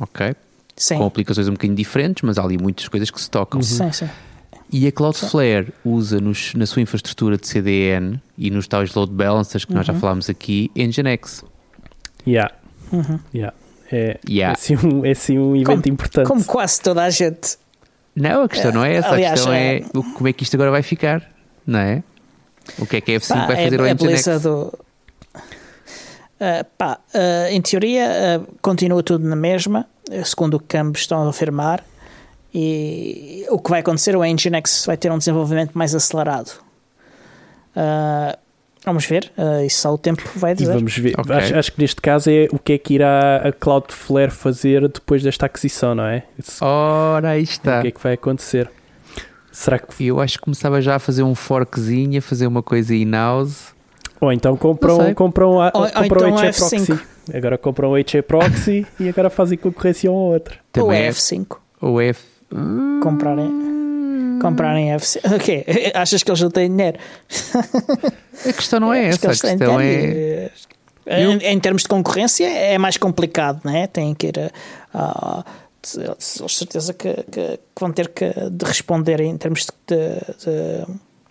ok? 0.00 0.34
Sim. 0.74 0.96
Com 0.96 1.06
aplicações 1.06 1.48
um 1.48 1.52
bocadinho 1.52 1.76
diferentes 1.76 2.22
mas 2.22 2.38
há 2.38 2.42
ali 2.42 2.56
muitas 2.56 2.88
coisas 2.88 3.10
que 3.10 3.20
se 3.20 3.30
tocam. 3.30 3.60
Uhum. 3.60 3.64
Sim, 3.64 3.92
sim. 3.92 4.08
E 4.72 4.86
a 4.86 4.92
Cloudflare 4.92 5.70
usa 5.84 6.18
nos, 6.18 6.54
na 6.54 6.64
sua 6.64 6.80
infraestrutura 6.80 7.36
de 7.36 7.46
CDN 7.46 8.20
e 8.38 8.50
nos 8.50 8.66
tais 8.66 8.94
load 8.94 9.12
balancers 9.12 9.66
que 9.66 9.72
uhum. 9.72 9.76
nós 9.76 9.86
já 9.86 9.92
uhum. 9.92 10.00
falámos 10.00 10.30
aqui, 10.30 10.70
Nginx. 10.74 11.44
Yeah. 12.26 12.54
Uhum. 12.90 13.20
Yeah. 13.34 13.54
É, 13.90 14.18
yeah. 14.26 14.52
é, 14.52 14.54
assim 14.54 14.76
um, 14.76 15.04
é 15.04 15.10
assim 15.10 15.38
um 15.38 15.54
evento 15.54 15.82
como, 15.82 15.92
importante. 15.92 16.26
Como 16.26 16.44
quase 16.44 16.80
toda 16.80 17.02
a 17.02 17.10
gente. 17.10 17.58
Não, 18.16 18.44
a 18.44 18.48
questão 18.48 18.72
não 18.72 18.82
é 18.82 18.94
essa. 18.94 19.10
Aliás, 19.10 19.32
a 19.32 19.34
questão 19.34 19.52
é, 19.52 19.76
é 19.76 19.80
como 20.14 20.28
é 20.28 20.32
que 20.32 20.42
isto 20.42 20.54
agora 20.54 20.70
vai 20.70 20.82
ficar, 20.82 21.30
não 21.66 21.78
é? 21.78 22.02
O 22.78 22.86
que 22.86 22.96
é 22.96 23.00
que 23.02 23.14
a 23.14 23.20
F5 23.20 23.28
pá, 23.28 23.46
vai 23.46 23.56
fazer 23.64 23.78
é, 23.78 23.82
ao 23.82 23.86
é 23.86 23.94
Nginx? 23.94 24.42
Do... 24.42 24.78
Uh, 26.40 26.64
pá, 26.78 26.98
uh, 27.14 27.50
em 27.50 27.60
teoria, 27.60 28.40
uh, 28.40 28.56
continua 28.62 29.02
tudo 29.02 29.26
na 29.26 29.36
mesma, 29.36 29.86
segundo 30.24 30.54
o 30.54 30.60
que 30.60 30.78
ambos 30.78 31.00
estão 31.00 31.26
a 31.26 31.28
afirmar. 31.28 31.84
E 32.54 33.46
o 33.48 33.58
que 33.58 33.70
vai 33.70 33.80
acontecer, 33.80 34.14
o 34.14 34.22
Nginx 34.22 34.84
vai 34.86 34.96
ter 34.96 35.10
um 35.10 35.16
desenvolvimento 35.16 35.72
mais 35.72 35.94
acelerado. 35.94 36.50
Uh, 37.74 38.36
vamos 38.84 39.06
ver, 39.06 39.32
uh, 39.38 39.64
isso 39.64 39.80
só 39.80 39.94
o 39.94 39.98
tempo 39.98 40.22
vai 40.36 40.54
dizer. 40.54 40.70
E 40.70 40.74
vamos 40.74 40.96
ver. 40.98 41.14
Okay. 41.18 41.34
Acho, 41.34 41.56
acho, 41.56 41.72
que 41.72 41.80
neste 41.80 42.00
caso 42.00 42.30
é 42.30 42.48
o 42.52 42.58
que 42.58 42.74
é 42.74 42.78
que 42.78 42.94
irá 42.94 43.36
a 43.36 43.52
Cloudflare 43.52 44.30
fazer 44.30 44.86
depois 44.88 45.22
desta 45.22 45.46
aquisição, 45.46 45.94
não 45.94 46.04
é? 46.04 46.24
Isso, 46.38 46.62
Ora, 46.62 47.30
aí 47.30 47.42
está. 47.42 47.78
O 47.78 47.82
que 47.82 47.88
é 47.88 47.90
que 47.90 48.02
vai 48.02 48.12
acontecer? 48.14 48.70
Será 49.50 49.78
que... 49.78 50.06
Eu 50.06 50.20
acho 50.20 50.38
que 50.38 50.44
começava 50.44 50.80
já 50.82 50.96
a 50.96 50.98
fazer 50.98 51.22
um 51.22 51.34
forkzinho, 51.34 52.18
a 52.18 52.22
fazer 52.22 52.46
uma 52.46 52.62
coisa 52.62 52.94
in-house. 52.94 53.72
Ou 54.20 54.30
então 54.30 54.56
compram, 54.56 55.14
compram, 55.14 55.50
ou, 55.52 55.70
compram 55.72 56.28
então 56.28 56.38
HA 56.38 56.52
Proxy. 56.52 57.00
Agora 57.34 57.58
compram 57.58 57.92
o 57.92 57.96
HA 57.96 58.22
Proxy 58.26 58.86
e 59.00 59.08
agora 59.08 59.28
fazem 59.30 59.58
concorrência 59.58 60.10
um 60.10 60.14
ao 60.14 60.20
outro. 60.20 60.58
Também 60.70 61.06
ou 61.06 61.12
F5. 61.12 61.56
Ou 61.80 62.00
F 62.00 62.31
comprarem 63.02 63.72
comprarem 64.40 64.92
FC. 64.92 65.20
Ok, 65.24 65.64
achas 65.94 66.22
que 66.22 66.30
eles 66.30 66.40
não 66.40 66.50
têm 66.50 66.68
dinheiro? 66.68 66.98
A 68.48 68.52
questão 68.52 68.80
não 68.80 68.92
é 68.92 69.06
essa, 69.06 69.26
a 69.26 69.30
questão 69.30 69.80
é. 69.80 70.50
Em, 71.06 71.36
em, 71.38 71.60
termos 71.60 71.82
de 71.82 71.88
concorrência 71.88 72.48
é 72.48 72.78
mais 72.78 72.96
complicado, 72.96 73.60
não 73.64 73.74
é? 73.74 73.86
Tem 73.86 74.14
que 74.14 74.28
ir 74.28 74.52
a. 74.94 75.44
a 75.44 76.48
certeza 76.48 76.92
que, 76.94 77.12
que, 77.12 77.58
que, 77.58 77.80
vão 77.80 77.92
ter 77.92 78.08
que 78.08 78.32
de 78.50 78.64
responder 78.64 79.20
em 79.20 79.36
termos 79.36 79.66
de, 79.66 79.96
de, 79.96 80.14
de, 80.44 80.86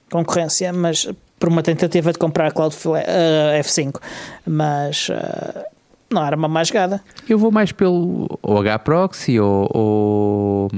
concorrência, 0.09 0.73
mas 0.73 1.07
por 1.39 1.49
uma 1.49 1.63
tentativa 1.63 2.11
de 2.11 2.19
comprar 2.19 2.47
a 2.47 2.51
Cloudflare 2.51 3.05
uh, 3.05 3.63
F5, 3.63 3.99
mas 4.45 5.07
uh, 5.09 5.63
não 6.13 6.25
era 6.25 6.35
uma 6.35 6.47
mais 6.47 6.69
gada. 6.69 7.01
Eu 7.27 7.37
vou 7.37 7.51
mais 7.51 7.71
pelo 7.71 8.27
ou 8.41 8.63
Hproxy 8.63 9.39
ou, 9.39 9.69
ou, 9.73 10.71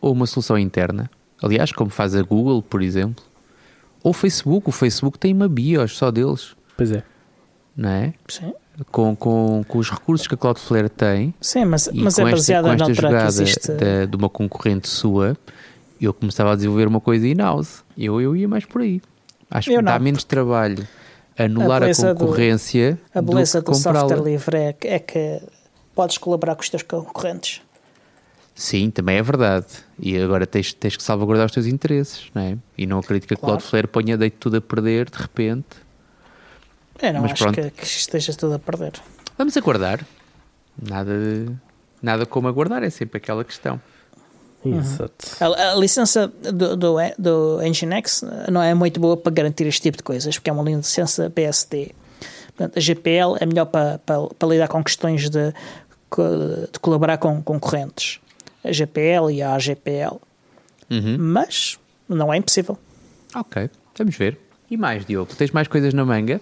ou 0.00 0.12
uma 0.12 0.26
solução 0.26 0.58
interna. 0.58 1.10
Aliás, 1.42 1.72
como 1.72 1.90
faz 1.90 2.14
a 2.14 2.22
Google, 2.22 2.62
por 2.62 2.82
exemplo. 2.82 3.24
Ou 4.02 4.10
o 4.10 4.14
Facebook. 4.14 4.68
O 4.68 4.72
Facebook 4.72 5.18
tem 5.18 5.32
uma 5.32 5.48
BIOS 5.48 5.96
só 5.96 6.10
deles. 6.10 6.54
Pois 6.76 6.92
é. 6.92 7.02
Não 7.76 7.88
é? 7.88 8.14
Sim. 8.28 8.52
Com, 8.90 9.14
com, 9.14 9.64
com 9.66 9.78
os 9.78 9.90
recursos 9.90 10.26
que 10.26 10.34
a 10.34 10.36
Cloudflare 10.36 10.88
tem. 10.88 11.34
Sim, 11.40 11.66
mas, 11.66 11.90
mas 11.92 12.18
é 12.18 12.30
baseada 12.30 12.68
com 12.68 12.74
esta 12.74 12.94
jogada 12.94 13.26
existe... 13.26 13.72
de, 13.72 14.06
de, 14.06 14.16
uma 14.16 14.28
concorrente 14.28 14.88
sua, 14.88 15.36
eu 16.00 16.14
começava 16.14 16.52
a 16.52 16.56
desenvolver 16.56 16.88
uma 16.88 17.00
coisa 17.00 17.26
in-house. 17.26 17.84
Eu, 17.96 18.20
eu 18.20 18.34
ia 18.34 18.48
mais 18.48 18.64
por 18.64 18.80
aí. 18.80 19.02
Acho 19.50 19.70
eu 19.70 19.76
que 19.76 19.82
não. 19.82 19.92
dá 19.92 19.98
menos 19.98 20.24
trabalho 20.24 20.86
anular 21.38 21.82
a, 21.82 21.86
a 21.86 22.14
concorrência. 22.14 22.98
Do, 23.12 23.18
a 23.18 23.22
beleza 23.22 23.60
do, 23.60 23.70
do 23.70 23.74
software 23.74 24.22
livre 24.22 24.56
é, 24.56 24.76
é 24.84 24.98
que 24.98 25.40
podes 25.94 26.18
colaborar 26.18 26.54
com 26.54 26.62
os 26.62 26.68
teus 26.68 26.82
concorrentes. 26.82 27.62
Sim, 28.54 28.90
também 28.90 29.16
é 29.16 29.22
verdade. 29.22 29.66
E 29.98 30.18
agora 30.18 30.46
tens, 30.46 30.72
tens 30.72 30.96
que 30.96 31.02
salvaguardar 31.02 31.46
os 31.46 31.52
teus 31.52 31.66
interesses, 31.66 32.30
não 32.34 32.42
é? 32.42 32.58
E 32.76 32.86
não 32.86 32.98
acredito 32.98 33.26
que 33.26 33.34
a 33.34 33.36
claro. 33.36 33.56
Cloudflare 33.56 33.86
ponha 33.86 34.18
deito 34.18 34.36
tudo 34.38 34.58
a 34.58 34.60
perder 34.60 35.08
de 35.08 35.18
repente. 35.18 35.76
É, 36.98 37.12
não 37.12 37.22
Mas 37.22 37.32
acho 37.32 37.52
que, 37.52 37.70
que 37.70 37.84
esteja 37.84 38.34
tudo 38.34 38.54
a 38.54 38.58
perder. 38.58 38.92
Vamos 39.38 39.56
aguardar. 39.56 40.06
Nada, 40.80 41.12
nada 42.02 42.26
como 42.26 42.48
aguardar, 42.48 42.82
é 42.82 42.90
sempre 42.90 43.16
aquela 43.16 43.44
questão. 43.44 43.80
Exato. 44.64 45.14
Uhum. 45.40 45.54
A, 45.54 45.72
a, 45.72 45.74
licença 45.76 46.28
do, 46.28 46.76
do, 46.76 46.96
do 47.18 47.58
Nginx 47.62 48.24
não 48.50 48.62
é 48.62 48.74
muito 48.74 49.00
boa 49.00 49.16
para 49.16 49.32
garantir 49.32 49.66
este 49.66 49.82
tipo 49.82 49.96
de 49.96 50.02
coisas, 50.02 50.36
porque 50.36 50.50
é 50.50 50.52
uma 50.52 50.62
licença 50.62 51.28
BSD. 51.28 51.94
Portanto, 52.48 52.76
a 52.76 52.80
GPL 52.80 53.36
é 53.40 53.46
melhor 53.46 53.66
para, 53.66 53.98
para, 54.04 54.26
para 54.26 54.48
lidar 54.48 54.68
com 54.68 54.84
questões 54.84 55.30
de, 55.30 55.52
de 55.52 56.78
colaborar 56.80 57.16
com 57.16 57.42
concorrentes. 57.42 58.20
A 58.62 58.70
GPL 58.70 59.30
e 59.30 59.40
a 59.40 59.54
AGPL. 59.54 60.20
Uhum. 60.90 61.16
Mas 61.18 61.78
não 62.06 62.32
é 62.32 62.36
impossível. 62.36 62.76
Ok, 63.34 63.70
vamos 63.96 64.16
ver. 64.16 64.38
E 64.70 64.76
mais, 64.76 65.06
Diogo? 65.06 65.34
Tens 65.34 65.52
mais 65.52 65.68
coisas 65.68 65.94
na 65.94 66.04
manga? 66.04 66.40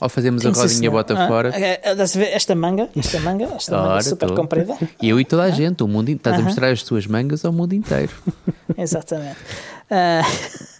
Ou 0.00 0.08
fazemos 0.10 0.44
a 0.44 0.48
rodinha 0.50 0.68
senhor. 0.68 0.92
bota 0.92 1.14
Ah, 1.14 1.26
fora? 1.26 1.50
ver 1.52 2.28
esta 2.32 2.54
manga, 2.54 2.88
esta 2.94 3.18
manga, 3.20 3.44
esta 3.56 3.76
manga 3.76 3.88
Ora, 3.94 4.02
super 4.02 4.28
tô. 4.28 4.34
comprida. 4.34 4.76
E 5.00 5.08
eu 5.08 5.18
e 5.18 5.24
toda 5.24 5.44
a 5.44 5.50
gente, 5.50 5.82
o 5.82 5.88
mundo, 5.88 6.10
estás 6.10 6.34
a 6.34 6.38
Aham. 6.38 6.44
mostrar 6.48 6.68
as 6.70 6.82
tuas 6.82 7.06
mangas 7.06 7.44
ao 7.44 7.52
mundo 7.52 7.72
inteiro. 7.72 8.12
Exatamente. 8.76 9.38
Ah, 9.90 10.20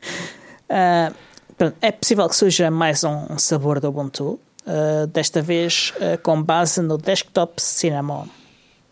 ah, 0.68 1.12
pronto, 1.56 1.76
é 1.80 1.90
possível 1.92 2.28
que 2.28 2.36
surja 2.36 2.70
mais 2.70 3.02
um 3.04 3.38
sabor 3.38 3.80
do 3.80 3.88
Ubuntu, 3.88 4.38
ah, 4.66 5.06
desta 5.12 5.40
vez 5.40 5.94
ah, 6.00 6.18
com 6.18 6.42
base 6.42 6.82
no 6.82 6.98
desktop 6.98 7.54
Cinnamon. 7.62 8.26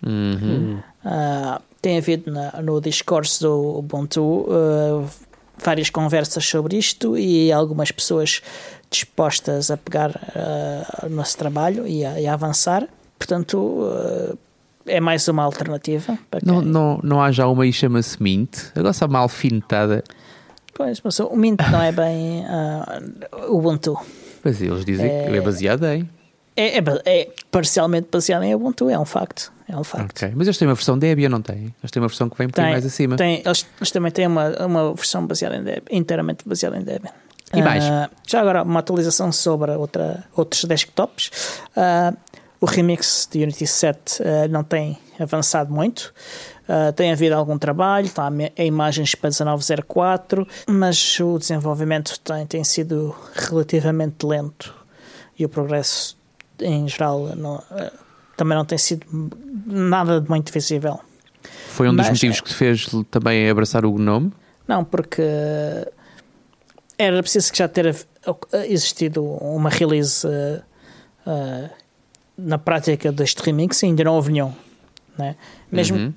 Uhum. 0.06 0.78
Ah, 1.04 1.60
tem 1.82 1.98
havido 1.98 2.30
na- 2.32 2.62
no 2.62 2.80
Discord 2.80 3.28
do 3.40 3.78
Ubuntu 3.78 4.46
ah, 4.50 5.04
várias 5.62 5.90
conversas 5.90 6.44
sobre 6.44 6.76
isto 6.76 7.16
e 7.16 7.52
algumas 7.52 7.90
pessoas 7.90 8.42
dispostas 8.90 9.70
a 9.70 9.76
pegar 9.76 10.10
ah, 10.36 11.06
o 11.06 11.08
nosso 11.08 11.36
trabalho 11.36 11.86
e 11.86 12.04
a, 12.04 12.20
e 12.20 12.26
a 12.26 12.34
avançar. 12.34 12.86
Portanto, 13.18 13.88
ah, 13.90 14.36
é 14.86 15.00
mais 15.00 15.26
uma 15.28 15.42
alternativa. 15.42 16.18
Não, 16.44 16.60
quem- 16.60 16.70
não, 16.70 17.00
não 17.02 17.22
há 17.22 17.32
já 17.32 17.46
uma 17.46 17.64
que 17.64 17.72
chama-se 17.72 18.22
Mint? 18.22 18.56
Agora 18.74 18.90
está 18.90 19.08
mal 19.08 19.22
alfinetada. 19.22 20.04
Pois, 20.74 21.00
mas 21.02 21.18
o 21.20 21.36
Mint 21.36 21.60
não 21.70 21.80
é 21.80 21.92
bem 21.92 22.44
ah, 22.46 23.00
Ubuntu. 23.48 23.96
Mas 24.42 24.60
eles 24.60 24.84
dizem 24.84 25.08
que 25.08 25.36
é 25.36 25.40
baseado 25.40 25.84
em. 25.86 26.08
É, 26.56 26.78
é 26.78 26.82
é 27.06 27.30
parcialmente 27.50 28.08
baseado 28.12 28.42
em 28.42 28.54
Ubuntu, 28.54 28.90
é 28.90 28.98
um 28.98 29.04
facto. 29.04 29.52
É 29.68 29.76
um 29.76 29.84
facto. 29.84 30.10
Ok. 30.10 30.32
Mas 30.36 30.46
eles 30.46 30.58
têm 30.58 30.68
uma 30.68 30.74
versão 30.74 30.98
Debian, 30.98 31.28
não 31.30 31.40
têm? 31.42 31.74
Eles 31.82 31.90
têm 31.90 32.02
uma 32.02 32.08
versão 32.08 32.28
que 32.28 32.36
vem 32.36 32.46
um 32.46 32.50
bocadinho 32.50 32.72
mais 32.72 32.84
acima. 32.86 33.16
tem- 33.16 33.42
eles, 33.44 33.66
eles 33.78 33.90
também 33.90 34.12
têm 34.12 34.26
uma, 34.26 34.50
uma 34.66 34.94
versão 34.94 35.26
baseada 35.26 35.56
em 35.56 35.62
Debian, 35.64 35.82
inteiramente 35.90 36.46
baseada 36.46 36.76
em 36.76 36.82
Debian. 36.82 37.12
E 37.52 37.62
mais? 37.62 37.84
Ah, 37.84 38.10
já 38.26 38.40
agora, 38.40 38.62
uma 38.62 38.80
atualização 38.80 39.30
sobre 39.30 39.70
outra, 39.72 40.24
outros 40.36 40.64
desktops. 40.64 41.30
Ah, 41.76 42.12
o 42.60 42.66
remix 42.66 43.28
de 43.30 43.42
Unity 43.42 43.66
7 43.66 44.22
ah, 44.22 44.48
não 44.48 44.64
tem 44.64 44.98
avançado 45.18 45.72
muito. 45.72 46.12
Tem 46.96 47.12
havido 47.12 47.34
algum 47.34 47.58
trabalho, 47.58 48.06
está 48.06 48.26
a 48.26 48.64
imagens 48.64 49.14
para 49.14 49.28
1904, 49.28 50.48
mas 50.66 51.20
o 51.20 51.38
desenvolvimento 51.38 52.18
tem, 52.20 52.46
tem 52.46 52.64
sido 52.64 53.14
relativamente 53.34 54.24
lento 54.24 54.74
e 55.38 55.44
o 55.44 55.48
progresso 55.50 56.16
em 56.60 56.88
geral 56.88 57.36
não- 57.36 57.62
também 58.36 58.56
não 58.56 58.64
tem 58.64 58.78
sido 58.78 59.06
nada 59.66 60.20
de 60.20 60.28
muito 60.28 60.52
visível. 60.52 61.00
Foi 61.68 61.88
um 61.88 61.90
dos 61.94 62.06
Mas- 62.06 62.10
motivos 62.18 62.40
que 62.40 62.48
te 62.48 62.54
fez 62.54 62.86
também 63.10 63.48
abraçar 63.50 63.84
o 63.84 63.92
Gnome? 63.92 64.32
Não, 64.66 64.84
porque 64.84 65.22
era 66.98 67.20
preciso 67.22 67.50
que 67.52 67.58
já 67.58 67.68
ter 67.68 67.94
existido 68.68 69.22
uma 69.24 69.68
release 69.68 70.26
eh, 70.26 70.62
eh, 71.26 71.70
na 72.38 72.56
prática 72.58 73.10
deste 73.12 73.42
remix 73.42 73.82
e 73.82 73.86
ainda 73.86 74.04
não 74.04 74.14
houve 74.14 74.32
nenhum. 74.32 74.52
Né? 75.18 75.36
Mesmo 75.70 75.96
Uhum. 75.98 76.12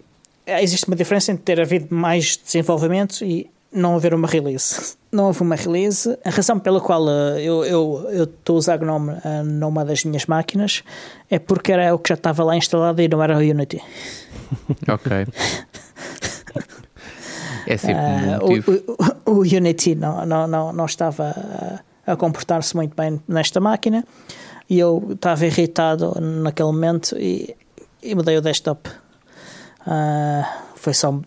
existe 0.45 0.88
uma 0.88 0.95
diferença 0.95 1.32
entre 1.32 1.43
ter 1.43 1.59
havido 1.61 1.93
mais 1.93 2.38
desenvolvimento 2.38 3.24
e 3.26 3.49
não 3.72 3.95
haver 3.95 4.13
uma 4.13 4.28
release. 4.28 4.95
Não 5.18 5.26
houve 5.26 5.41
uma 5.41 5.55
release. 5.55 6.15
A 6.24 6.30
razão 6.30 6.59
pela 6.59 6.80
qual 6.80 7.09
eh, 7.09 7.41
eu 7.43 8.24
estou 8.24 8.55
a 8.55 8.59
usar 8.59 8.78
GNOME 8.78 9.13
eh, 9.26 9.41
numa 9.43 9.84
das 9.84 10.03
minhas 10.05 10.26
máquinas 10.28 10.84
é 11.30 11.39
porque 11.39 11.72
era 11.72 11.93
o 11.95 11.97
que 11.97 12.09
já 12.09 12.15
estava 12.15 12.43
lá 12.43 12.55
instalado 12.55 13.01
e 13.01 13.07
não 13.07 13.22
era 13.24 13.36
o 13.36 13.39
Unity. 13.39 13.82
Ok. 14.88 15.11
é 17.65 17.78
sempre 17.78 17.95
Ah, 18.01 18.39
um 18.41 18.47
motivo. 18.47 18.72
o, 19.26 19.32
o- 19.32 19.39
o 19.39 19.39
Unity 19.41 19.95
não, 19.95 20.26
não, 20.26 20.47
não, 20.47 20.72
não 20.74 20.86
estava 20.86 21.82
a, 22.05 22.11
a 22.13 22.15
comportar-se 22.15 22.76
muito 22.76 22.95
bem 22.95 23.22
nesta 23.28 23.59
máquina 23.59 24.05
e 24.70 24.80
eu 24.80 25.09
estava 25.11 25.45
irritado 25.45 26.13
naquele 26.22 26.72
momento 26.72 27.15
e, 27.18 27.55
e 28.03 28.15
mudei 28.15 28.38
o 28.38 28.41
desktop. 28.41 28.89
Ah, 29.86 30.61
foi 30.76 30.93
só 30.93 31.20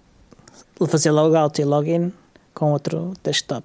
fazer 0.88 1.11
logout 1.11 1.61
e 1.61 1.64
login 1.64 2.12
com 2.61 2.72
outro 2.72 3.14
desktop. 3.24 3.64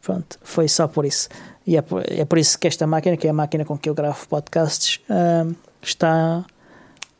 Pronto, 0.00 0.38
foi 0.42 0.68
só 0.68 0.86
por 0.86 1.04
isso. 1.04 1.28
E 1.66 1.76
é 1.76 1.82
por, 1.82 2.02
é 2.06 2.24
por 2.24 2.38
isso 2.38 2.56
que 2.58 2.68
esta 2.68 2.86
máquina, 2.86 3.16
que 3.16 3.26
é 3.26 3.30
a 3.30 3.32
máquina 3.34 3.64
com 3.64 3.76
que 3.76 3.88
eu 3.90 3.94
gravo 3.94 4.28
podcasts, 4.28 5.00
ah, 5.10 5.46
está, 5.82 6.44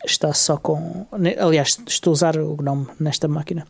está 0.05 0.33
só 0.33 0.57
com. 0.57 1.07
Aliás, 1.41 1.79
estou 1.87 2.11
a 2.11 2.15
usar 2.15 2.37
o 2.39 2.55
Gnome 2.57 2.87
nesta 3.01 3.27
máquina. 3.27 3.67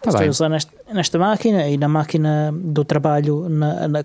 Tá 0.00 0.08
Estou 0.10 0.18
bem. 0.20 0.28
a 0.28 0.30
usar 0.30 0.48
nesta, 0.48 0.72
nesta 0.92 1.18
máquina 1.18 1.68
e 1.68 1.76
na 1.76 1.86
máquina 1.88 2.50
do 2.52 2.84
trabalho 2.84 3.48
na, 3.48 3.86
na- 3.86 4.04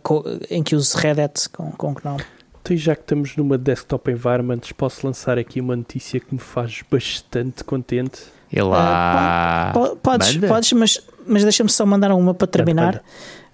em 0.49 0.61
que 0.61 0.75
uso 0.75 0.97
Red 0.97 1.19
Hat 1.21 1.49
com, 1.49 1.71
com 1.71 1.93
GNOME. 1.93 2.23
Então, 2.61 2.75
e 2.75 2.77
já 2.77 2.95
que 2.95 3.01
estamos 3.01 3.35
numa 3.37 3.57
desktop 3.57 4.11
environment, 4.11 4.59
posso 4.77 5.05
lançar 5.07 5.37
aqui 5.39 5.59
uma 5.61 5.75
notícia 5.75 6.19
que 6.19 6.33
me 6.33 6.39
faz 6.39 6.83
bastante 6.91 7.63
contente. 7.63 8.21
E 8.51 8.61
lá. 8.61 9.71
Po- 9.73 9.95
podes, 9.97 10.37
podes, 10.37 10.71
mas, 10.73 11.01
mas 11.27 11.43
deixa-me 11.43 11.69
só 11.69 11.85
mandar 11.85 12.11
uma 12.13 12.33
para 12.33 12.47
terminar. 12.47 12.85
manda. 12.85 13.03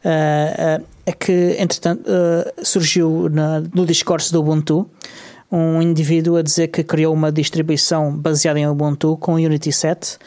Ah, 0.05 0.79
ah, 0.79 0.81
é 1.05 1.11
que, 1.11 1.55
entretanto, 1.59 2.03
ah, 2.07 2.51
surgiu 2.63 3.29
na- 3.29 3.61
no 3.73 3.85
Discord 3.85 4.31
do 4.31 4.39
Ubuntu 4.41 4.89
um 5.51 5.81
indivíduo 5.81 6.35
a 6.37 6.41
dizer 6.41 6.67
que 6.69 6.83
criou 6.83 7.13
uma 7.13 7.31
distribuição 7.31 8.15
baseada 8.15 8.59
em 8.59 8.67
Ubuntu 8.67 9.15
com 9.17 9.33
Unity 9.35 9.71
7. 9.71 10.17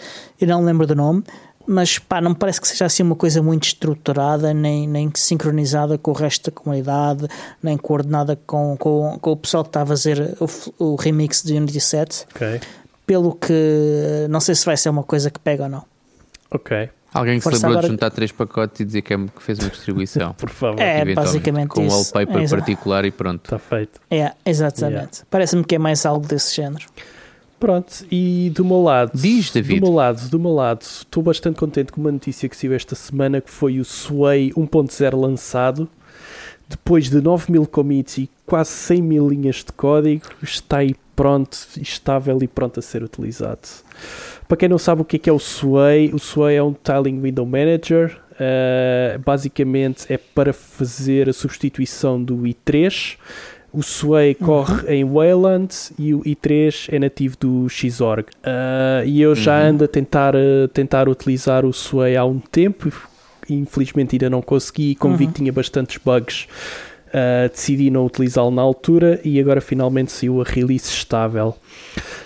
Eu 0.41 0.47
não 0.49 0.65
lembro 0.65 0.87
do 0.87 0.95
nome, 0.95 1.25
mas 1.67 1.99
pá, 1.99 2.21
não 2.21 2.31
me 2.31 2.37
parece 2.37 2.61
que 2.61 2.69
seja 2.69 2.85
assim 2.87 3.03
uma 3.03 3.17
coisa 3.17 3.43
muito 3.43 3.65
estruturada, 3.65 4.55
nem, 4.55 4.87
nem 4.87 5.11
sincronizada 5.15 5.99
com 5.99 6.13
o 6.13 6.15
resto 6.15 6.51
da 6.51 6.55
comunidade, 6.57 7.27
nem 7.63 7.77
coordenada 7.77 8.39
com, 8.47 8.77
com, 8.79 9.19
com 9.21 9.33
o 9.33 9.37
pessoal 9.37 9.65
que 9.65 9.71
está 9.71 9.83
a 9.83 9.87
fazer 9.87 10.37
o, 10.79 10.85
o 10.93 10.95
remix 10.95 11.43
de 11.43 11.55
Unity 11.55 11.81
7. 11.81 12.25
Ok. 12.35 12.61
Pelo 13.05 13.35
que 13.35 14.27
não 14.31 14.39
sei 14.41 14.55
se 14.55 14.65
vai 14.65 14.77
ser 14.77 14.89
uma 14.91 15.03
coisa 15.03 15.29
que 15.31 15.39
pega 15.41 15.65
ou 15.65 15.69
não. 15.69 15.83
Ok. 16.53 16.89
Alguém 17.19 17.39
que 17.39 17.45
se 17.45 17.49
lembrou 17.55 17.71
agora- 17.73 17.83
de 17.87 17.93
juntar 17.93 18.11
três 18.11 18.33
pacotes 18.33 18.81
e 18.81 18.85
dizer 18.85 19.03
que, 19.03 19.15
é- 19.15 19.19
que 19.19 19.43
fez 19.43 19.59
uma 19.59 19.69
distribuição. 19.71 20.33
Por 20.39 20.51
favor. 20.51 20.81
É, 20.81 21.05
basicamente 21.15 21.69
Com 21.69 21.83
um 21.83 21.89
wallpaper 21.89 22.43
É, 22.43 22.49
particular 22.49 23.05
e 23.05 23.11
pronto. 23.11 23.45
Está 23.45 23.59
feito. 23.59 24.01
É, 24.11 24.33
exatamente. 24.45 25.23
Parece-me 25.31 25.65
que 25.65 25.75
é 25.75 25.79
mais 25.79 26.05
algo 26.07 26.27
desse 26.27 26.55
género. 26.57 26.85
Pronto, 27.59 28.05
e 28.11 28.53
do 28.55 28.63
meu 28.67 28.83
lado, 28.83 29.13
Diz, 29.15 29.51
David. 29.51 29.81
do 29.81 29.87
meu 29.87 29.95
lado, 29.95 30.29
do 30.29 30.39
meu 30.39 30.53
lado, 30.53 30.83
estou 30.83 31.23
bastante 31.23 31.59
contente 31.59 31.91
com 31.91 32.03
uma 32.03 32.13
notícia 32.13 32.47
que 32.51 32.57
saiu 32.57 32.75
esta 32.75 32.95
semana 32.95 33.41
que 33.41 33.51
foi 33.51 33.81
o 33.81 33.85
Sway 33.85 34.53
1.0 34.55 35.17
lançado. 35.19 35.89
Depois 36.69 37.09
de 37.09 37.21
9 37.21 37.51
mil 37.51 37.65
commits 37.65 38.19
e 38.19 38.29
quase 38.45 38.71
100 38.73 39.01
mil 39.03 39.29
linhas 39.29 39.57
de 39.65 39.73
código, 39.73 40.27
está 40.43 40.79
aí 40.79 40.95
pronto, 41.15 41.57
estável 41.81 42.39
e 42.43 42.49
pronto 42.49 42.79
a 42.79 42.83
ser 42.83 43.03
utilizado. 43.03 43.61
Para 44.49 44.57
quem 44.57 44.69
não 44.69 44.79
sabe 44.79 45.03
o 45.03 45.05
que 45.05 45.17
é, 45.17 45.19
que 45.19 45.31
é 45.31 45.33
o 45.33 45.39
Sway, 45.39 46.11
o 46.15 46.19
Sway 46.19 46.57
é 46.57 46.63
um 46.63 46.73
Tiling 46.73 47.21
Window 47.21 47.45
Manager. 47.47 48.19
Uh, 48.33 49.19
basicamente 49.25 50.13
é 50.13 50.19
para 50.19 50.53
fazer 50.53 51.29
a 51.29 51.33
substituição 51.33 52.23
do 52.23 52.37
i3. 52.43 53.17
O 53.73 53.83
Sway 53.83 54.35
corre 54.35 54.95
em 54.95 55.05
Wayland 55.05 55.75
e 55.99 56.15
o 56.15 56.21
i3 56.23 56.89
é 56.93 56.99
nativo 56.99 57.37
do 57.41 57.67
Xorg. 57.69 58.27
Uh, 58.45 59.05
e 59.07 59.21
eu 59.21 59.35
já 59.35 59.59
Uhum. 59.63 59.69
ando 59.69 59.85
a 59.85 59.89
tentar, 59.89 60.35
uh, 60.37 60.69
tentar 60.69 61.09
utilizar 61.09 61.65
o 61.65 61.73
Sway 61.73 62.17
há 62.17 62.25
um 62.25 62.39
tempo. 62.39 62.93
Infelizmente 63.49 64.15
ainda 64.17 64.31
não 64.31 64.43
consegui. 64.43 64.95
Como 64.95 65.17
vi 65.17 65.25
Uhum. 65.25 65.31
que 65.33 65.39
tinha 65.39 65.53
bastantes 65.53 65.99
bugs, 66.05 66.47
uh, 67.09 67.49
decidi 67.51 67.91
não 67.91 68.07
utilizá-lo 68.07 68.51
na 68.51 68.63
altura 68.63 69.21
e 69.25 69.39
agora 69.41 69.61
finalmente 69.61 70.13
saiu 70.13 70.41
a 70.41 70.45
release 70.45 70.89
estável. 70.89 71.57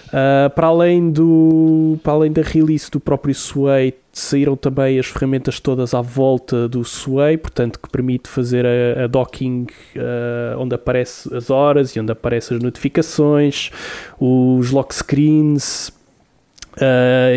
Uh, 0.08 0.50
para, 0.54 0.66
além 0.66 1.10
do, 1.10 1.98
para 2.02 2.12
além 2.14 2.32
da 2.32 2.42
release 2.42 2.90
do 2.90 2.98
próprio 2.98 3.34
Sway, 3.34 3.94
saíram 4.12 4.56
também 4.56 4.98
as 4.98 5.06
ferramentas 5.06 5.60
todas 5.60 5.94
à 5.94 6.00
volta 6.00 6.68
do 6.68 6.84
Sway, 6.84 7.36
portanto 7.36 7.78
que 7.78 7.88
permite 7.88 8.28
fazer 8.28 8.66
a, 8.66 9.04
a 9.04 9.06
docking 9.06 9.66
uh, 9.96 10.58
onde 10.58 10.74
aparecem 10.74 11.36
as 11.36 11.48
horas 11.48 11.94
e 11.94 12.00
onde 12.00 12.10
aparecem 12.10 12.56
as 12.56 12.62
notificações, 12.62 13.70
os 14.18 14.70
lock 14.72 14.92
screens 14.94 15.92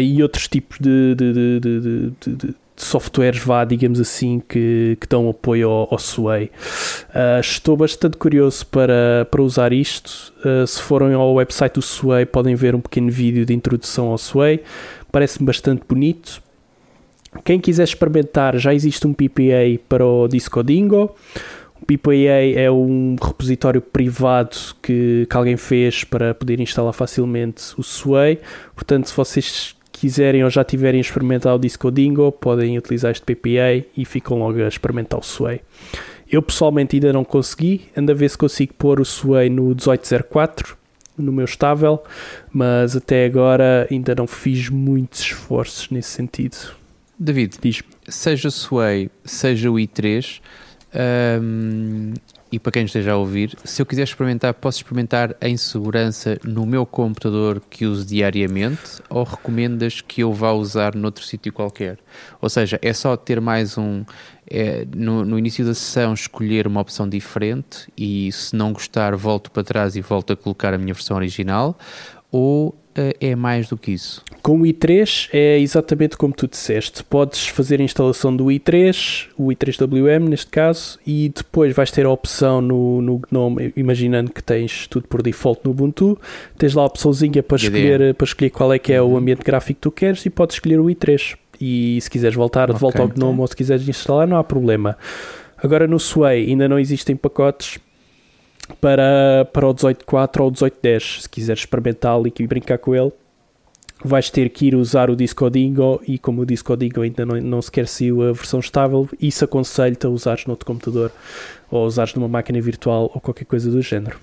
e 0.02 0.22
outros 0.24 0.48
tipos 0.48 0.78
de, 0.80 1.16
de- 1.16 1.60
de- 1.60 2.36
de 2.36 2.56
softwares, 2.84 3.40
vá, 3.40 3.66
digamos 3.66 4.00
assim, 4.00 4.42
que, 4.48 4.98
que 5.00 5.08
dão 5.08 5.30
apoio 5.30 5.70
ao, 5.70 5.88
ao 5.92 6.00
Sway. 6.00 6.52
Uh, 7.10 7.40
estou 7.40 7.78
bastante 7.78 8.18
curioso 8.18 8.66
para, 8.68 9.28
para 9.30 9.42
usar 9.42 9.74
isto. 9.74 10.34
Uh, 10.46 10.66
se 10.68 10.82
forem 10.82 11.14
ao 11.14 11.34
website 11.34 11.76
do 11.76 11.82
Sway, 11.82 12.26
podem 12.26 12.56
ver 12.56 12.76
um 12.76 12.82
pequeno 12.82 13.10
vídeo 13.10 13.46
de 13.46 13.54
introdução 13.54 14.08
ao 14.08 14.18
Sway. 14.18 14.62
Parece-me 15.12 15.46
bastante 15.46 15.84
bonito. 15.88 16.42
Quem 17.44 17.60
quiser 17.60 17.84
experimentar, 17.84 18.58
já 18.58 18.74
existe 18.74 19.08
um 19.08 19.14
PPA 19.14 19.80
para 19.90 20.06
o 20.06 20.28
Disco 20.28 20.64
Dingo. 20.64 21.16
O 21.82 21.84
O 21.84 21.86
PPA 21.86 22.56
é 22.56 22.72
um 22.72 23.18
repositório 23.22 23.82
privado 23.82 24.56
que, 24.82 25.28
que 25.30 25.36
alguém 25.36 25.58
fez 25.58 26.06
para 26.06 26.34
poder 26.34 26.62
instalar 26.62 26.94
facilmente 26.94 27.74
o 27.78 27.84
Sway. 27.84 28.40
Portanto, 28.74 29.10
se 29.10 29.14
vocês 29.14 29.76
quiserem 30.04 30.44
ou 30.44 30.50
já 30.50 30.66
tiverem 30.66 31.00
experimentado 31.00 31.56
o 31.56 31.60
Disco 31.60 31.90
Dingo, 31.90 32.30
podem 32.30 32.78
utilizar 32.78 33.12
este 33.12 33.24
PPA 33.24 33.88
e 33.96 34.04
ficam 34.04 34.38
logo 34.38 34.62
a 34.62 34.68
experimentar 34.68 35.18
o 35.18 35.24
Sway. 35.24 35.62
Eu 36.30 36.42
pessoalmente 36.42 36.98
ainda 36.98 37.14
não 37.14 37.24
consegui, 37.24 37.86
ando 37.96 38.12
a 38.12 38.16
ver 38.16 38.30
se 38.30 38.38
consigo 38.38 38.74
pôr 38.74 39.00
o 39.00 39.06
Sway 39.06 39.50
no 39.50 39.68
1804 39.68 40.76
no 41.18 41.32
meu 41.32 41.46
estável, 41.46 42.04
mas 42.52 42.98
até 42.98 43.26
agora 43.26 43.88
ainda 43.90 44.14
não 44.14 44.28
fiz 44.28 44.68
muitos 44.68 45.22
esforços 45.22 45.90
nesse 45.90 46.10
sentido. 46.10 46.58
David, 47.18 47.58
seja 48.06 48.50
o 48.50 48.52
Sway, 48.52 49.10
seja 49.24 49.72
o 49.72 49.76
i3, 49.76 50.42
hum, 51.42 52.14
e 52.54 52.60
para 52.60 52.72
quem 52.72 52.86
esteja 52.86 53.14
a 53.14 53.18
ouvir, 53.18 53.58
se 53.64 53.82
eu 53.82 53.86
quiser 53.88 54.04
experimentar, 54.04 54.54
posso 54.54 54.78
experimentar 54.78 55.36
em 55.42 55.58
segurança 55.58 56.38
no 56.44 56.68
meu 56.68 56.86
computador 56.86 57.60
que 57.68 57.88
uso 57.88 58.06
diariamente 58.06 59.02
ou 59.10 59.24
recomendas 59.24 60.02
que 60.02 60.22
eu 60.22 60.32
vá 60.32 60.52
usar 60.52 60.94
noutro 60.94 61.24
sítio 61.24 61.52
qualquer? 61.52 61.98
Ou 62.40 62.48
seja, 62.48 62.78
é 62.80 62.94
só 62.94 63.18
ter 63.18 63.42
mais 63.42 63.76
um. 63.76 64.06
é, 64.48 64.86
no, 64.96 65.26
no 65.26 65.40
início 65.40 65.66
da 65.66 65.74
sessão, 65.74 66.14
escolher 66.14 66.68
uma 66.68 66.80
opção 66.80 67.10
diferente 67.10 67.92
e 67.98 68.32
se 68.32 68.56
não 68.56 68.72
gostar, 68.72 69.16
volto 69.16 69.50
para 69.50 69.64
trás 69.64 69.96
e 69.96 70.02
volto 70.02 70.34
a 70.34 70.36
colocar 70.36 70.76
a 70.76 70.78
minha 70.78 70.94
versão 70.94 71.18
original? 71.18 71.76
Ou 72.36 72.74
eh, 72.96 73.16
é 73.22 73.36
mais 73.36 73.70
do 73.70 73.78
que 73.78 73.92
isso? 73.92 74.24
Com 74.42 74.60
o 74.60 74.64
i3 74.64 75.30
é 75.32 75.60
exatamente 75.60 76.18
como 76.18 76.34
tu 76.34 76.48
disseste. 76.48 77.04
Podes 77.04 77.48
fazer 77.48 77.80
a 77.80 77.84
instalação 77.84 78.36
do 78.36 78.46
i3, 78.46 79.28
o 79.38 79.50
i3WM 79.50 80.28
neste 80.30 80.48
caso, 80.48 80.98
e 81.06 81.32
depois 81.34 81.74
vais 81.76 81.92
ter 81.92 82.06
a 82.08 82.10
opção 82.10 82.60
no, 82.60 83.02
no 83.04 83.22
GNOME, 83.32 83.72
imaginando 83.78 84.32
que 84.32 84.42
tens 84.44 84.88
tudo 84.88 85.08
por 85.08 85.22
default 85.22 85.62
no 85.64 85.72
Ubuntu, 85.72 86.20
tens 86.58 86.74
lá 86.74 86.82
a 86.82 86.86
opçãozinha 86.88 87.42
para 87.44 87.56
escolher, 87.58 88.14
para 88.16 88.26
escolher 88.26 88.50
qual 88.50 88.74
é 88.74 88.80
que 88.80 88.92
é 88.92 89.02
o 89.02 89.06
Uhum. 89.06 89.18
ambiente 89.18 89.44
gráfico 89.44 89.76
que 89.78 89.82
tu 89.82 89.92
queres 89.92 90.26
e 90.26 90.30
podes 90.32 90.56
escolher 90.56 90.80
o 90.80 90.86
i3. 90.86 91.36
E 91.62 92.00
se 92.02 92.10
quiseres 92.10 92.36
voltar 92.36 92.74
de 92.74 92.80
volta 92.80 93.02
ao 93.04 93.08
GNOME 93.08 93.40
ou 93.42 93.48
se 93.48 93.56
quiseres 93.56 93.88
instalar, 93.88 94.28
não 94.28 94.38
há 94.38 94.44
problema. 94.44 94.98
Agora 95.56 95.88
no 95.88 96.00
Sway 96.00 96.50
ainda 96.50 96.68
não 96.68 96.78
existem 96.80 97.16
pacotes 97.16 97.78
para, 98.80 99.48
para 99.52 99.68
o 99.68 99.74
18.4 99.74 100.42
ou 100.42 100.48
o 100.48 100.52
18.10. 100.52 101.22
Se 101.22 101.30
quiseres 101.30 101.62
experimentá-lo 101.62 102.28
e 102.28 102.48
brincar 102.48 102.78
com 102.78 102.96
ele, 102.96 103.12
vais 104.04 104.30
ter 104.30 104.50
que 104.50 104.68
ir 104.68 104.76
usar 104.76 105.10
o 105.10 105.16
Disco 105.16 105.50
Dingo 105.50 106.02
e 106.08 106.18
como 106.18 106.42
o 106.42 106.46
Disco 106.46 106.76
Dingo 106.76 107.02
ainda 107.02 107.26
não, 107.26 107.40
não 107.40 107.62
sequer 107.62 107.88
saiu 107.88 108.22
a 108.22 108.32
versão 108.34 108.60
estável, 108.60 109.08
isso 109.20 109.46
aconselho-te 109.46 110.06
a 110.06 110.10
usares 110.10 110.46
noutro 110.46 110.66
computador 110.66 111.12
ou 111.72 111.86
usares 111.86 112.14
numa 112.14 112.28
máquina 112.28 112.60
virtual 112.62 113.10
ou 113.14 113.22
qualquer 113.22 113.46
coisa 113.46 113.72
do 113.72 113.82
género. 113.82 114.20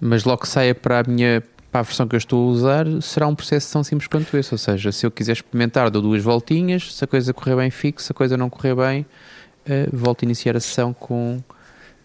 Mas 0.00 0.24
logo 0.24 0.42
que 0.42 0.48
saia 0.48 0.74
para 0.74 1.00
a 1.00 1.02
minha 1.02 1.42
para 1.70 1.80
a 1.80 1.84
versão 1.84 2.06
que 2.06 2.14
eu 2.14 2.18
estou 2.18 2.46
a 2.46 2.52
usar, 2.52 2.86
será 3.00 3.26
um 3.26 3.34
processo 3.34 3.72
tão 3.72 3.82
simples 3.82 4.06
quanto 4.06 4.36
esse. 4.36 4.52
Ou 4.52 4.58
seja, 4.58 4.92
se 4.92 5.06
eu 5.06 5.10
quiser 5.10 5.32
experimentar, 5.32 5.90
dou 5.90 6.02
duas 6.02 6.22
voltinhas, 6.22 6.94
se 6.94 7.02
a 7.02 7.06
coisa 7.06 7.32
correr 7.32 7.56
bem, 7.56 7.70
fico, 7.70 8.02
se 8.02 8.12
a 8.12 8.14
coisa 8.14 8.36
não 8.36 8.50
correr 8.50 8.74
bem, 8.74 9.06
eh, 9.64 9.88
volto 9.90 10.22
a 10.22 10.26
iniciar 10.26 10.54
a 10.54 10.60
sessão 10.60 10.92
com 10.92 11.40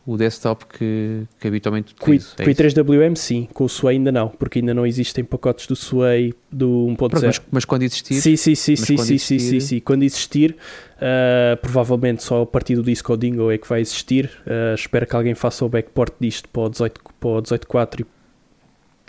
o 0.10 0.16
desktop 0.16 0.66
que, 0.68 1.24
que 1.38 1.48
habitualmente 1.50 1.94
Com 1.96 2.06
utilizo. 2.12 2.34
É 2.38 2.44
com 2.46 2.50
o 2.50 2.52
isso. 2.52 2.62
i3WM 2.64 3.16
sim, 3.18 3.48
com 3.54 3.66
o 3.66 3.70
Sway 3.70 3.98
ainda 3.98 4.10
não, 4.10 4.30
porque 4.30 4.60
ainda 4.60 4.74
não 4.74 4.88
existem 4.88 5.22
pacotes 5.22 5.68
do 5.68 5.76
Sway 5.76 6.34
do 6.50 6.94
Pronto, 6.98 7.18
1.0. 7.18 7.26
mas, 7.28 7.42
mas 7.52 7.66
quando 7.66 7.84
existir, 7.84 8.14
Sim, 8.22 8.38
sim, 8.38 8.56
sim, 8.56 8.76
sim, 8.76 8.76
sim, 8.78 8.98
sim, 8.98 9.14
existir- 9.16 9.40
sim, 9.42 9.60
sim. 9.60 9.80
Quando 9.82 10.04
existir, 10.04 10.56
ah, 11.02 11.58
provavelmente 11.62 12.24
só 12.24 12.44
a 12.44 12.46
partir 12.46 12.76
do 12.76 12.84
Disco 12.84 13.18
Dingo 13.18 13.52
é 13.52 13.58
que 13.58 13.68
vai 13.68 13.82
existir. 13.82 14.32
Ah, 14.48 14.74
espero 14.74 15.06
que 15.06 15.14
alguém 15.16 15.36
faça 15.36 15.66
o 15.66 15.70
backport 15.70 16.14
disto 16.22 16.48
para 16.48 16.62
o 16.64 16.70
18 16.70 17.02
para 17.20 17.30
o 17.30 17.42
18.4 17.42 18.00
e 18.00 18.06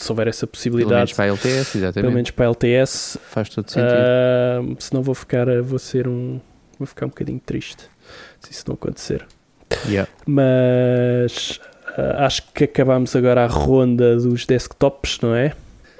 se 0.02 0.10
houver 0.12 0.26
essa 0.28 0.46
pelo 0.46 0.50
menos 0.50 0.58
possibilidade, 0.80 1.14
para 1.14 1.24
a 1.24 1.28
LTS, 1.28 1.78
exatamente. 1.78 1.94
pelo 2.02 2.12
menos 2.12 2.30
para 2.32 2.44
a 2.46 2.48
LTS, 2.48 3.18
Faz 3.30 3.48
todo 3.48 3.70
sentido. 3.70 3.86
ah, 3.94 4.62
senão 4.80 5.02
vou 5.02 5.14
ficar, 5.14 5.46
vou 5.62 5.78
ser 5.78 6.08
um, 6.08 6.40
vou 6.76 6.86
ficar 6.86 7.06
um 7.06 7.10
bocadinho 7.10 7.38
triste 7.38 7.84
se 8.40 8.50
isso 8.52 8.64
não 8.66 8.74
acontecer. 8.74 9.24
Yeah. 9.86 10.10
Mas 10.26 11.60
ah, 11.96 12.26
acho 12.26 12.42
que 12.52 12.64
acabamos 12.64 13.14
agora 13.16 13.44
a 13.44 13.46
ronda 13.46 14.16
dos 14.16 14.46
desktops, 14.46 15.18
não 15.20 15.34
é? 15.34 15.54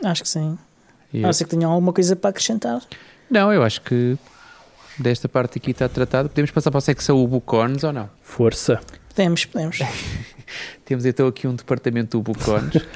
Acho 0.04 0.22
que 0.22 0.28
sim. 0.28 0.56
A 0.56 0.68
Yeah. 1.16 1.26
não 1.26 1.32
ser 1.32 1.44
que 1.44 1.50
tenham 1.50 1.70
alguma 1.72 1.92
coisa 1.92 2.14
para 2.14 2.28
acrescentar. 2.30 2.82
Não, 3.30 3.50
eu 3.50 3.62
acho 3.62 3.80
que 3.80 4.18
desta 4.98 5.26
parte 5.26 5.58
aqui 5.58 5.70
está 5.70 5.88
tratado. 5.88 6.28
Podemos 6.28 6.50
passar 6.50 6.70
para 6.70 6.78
a 6.78 6.82
secção 6.82 7.22
Ubucones 7.22 7.82
ou 7.82 7.92
não? 7.94 8.10
Força. 8.20 8.78
Podemos, 9.08 9.44
podemos. 9.46 9.78
Temos 10.84 11.04
então 11.06 11.26
aqui 11.26 11.46
um 11.46 11.54
departamento 11.54 12.18
do 12.18 12.22
Bucones. 12.22 12.74
Uh, 12.76 12.86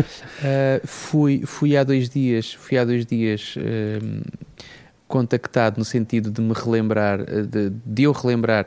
fui, 0.87 1.43
fui 1.47 1.77
há 1.77 1.85
dois 1.85 2.09
dias, 2.09 2.53
fui 2.55 2.79
há 2.79 2.85
dois 2.85 3.05
dias 3.05 3.55
um, 3.57 4.21
contactado 5.09 5.79
no 5.79 5.85
sentido 5.85 6.31
de 6.31 6.41
me 6.41 6.53
relembrar, 6.55 7.21
uh, 7.21 7.47
de, 7.47 7.71
de 7.85 8.03
eu 8.05 8.13
relembrar 8.13 8.67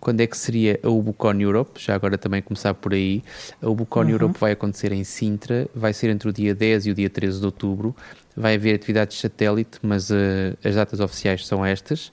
quando 0.00 0.20
é 0.20 0.26
que 0.26 0.36
seria 0.36 0.78
a 0.82 0.88
Ubucon 0.88 1.40
Europe, 1.40 1.80
já 1.82 1.94
agora 1.94 2.16
também 2.18 2.42
começar 2.42 2.74
por 2.74 2.94
aí. 2.94 3.22
A 3.60 3.68
Ubucon 3.68 4.02
Uhum. 4.02 4.10
Europe 4.10 4.38
vai 4.38 4.52
acontecer 4.52 4.92
em 4.92 5.04
Sintra, 5.04 5.68
vai 5.74 5.92
ser 5.92 6.10
entre 6.10 6.28
o 6.28 6.32
dia 6.32 6.54
10 6.54 6.86
e 6.86 6.90
o 6.90 6.94
dia 6.94 7.10
13 7.10 7.40
de 7.40 7.46
outubro. 7.46 7.94
Vai 8.36 8.54
haver 8.54 8.74
atividades 8.74 9.16
de 9.16 9.22
satélite, 9.22 9.78
mas 9.82 10.10
uh, 10.10 10.14
as 10.62 10.74
datas 10.74 11.00
oficiais 11.00 11.46
são 11.46 11.64
estas. 11.64 12.08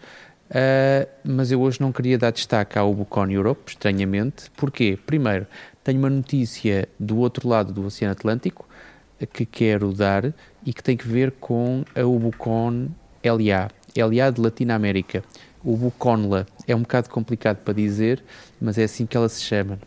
Uh, 0.50 1.08
mas 1.24 1.52
eu 1.52 1.62
hoje 1.62 1.82
não 1.82 1.92
queria 1.92 2.18
dar 2.18 2.32
destaque 2.32 2.78
à 2.78 2.84
Ubucon 2.84 3.30
Europe, 3.30 3.72
estranhamente. 3.72 4.50
Porquê? 4.56 4.98
Primeiro, 5.06 5.48
tenho 5.84 6.00
uma 6.00 6.10
notícia 6.10 6.88
do 7.00 7.18
outro 7.18 7.48
lado 7.48 7.74
do 7.74 7.86
Oceano 7.86 8.14
Atlântico 8.14 8.68
eh, 9.20 9.26
que 9.26 9.46
quero 9.46 9.92
dar 9.92 10.34
e 10.66 10.74
que 10.74 10.84
tem 10.84 10.96
que 10.96 11.08
ver 11.08 11.32
com 11.40 11.84
a 11.96 12.02
Ubucon 12.06 12.90
LA, 13.24 13.70
LA 13.96 14.30
de 14.32 14.42
Latinoamérica. 15.64 15.86
Ubuconla 15.86 16.46
é 16.68 16.76
um 16.76 16.82
bocado 16.82 17.10
complicado 17.10 17.58
para 17.58 17.74
dizer, 17.74 18.24
mas 18.60 18.78
é 18.78 18.84
assim 18.84 19.06
que 19.06 19.16
ela 19.18 19.30
se 19.30 19.42
chama. 19.42 19.80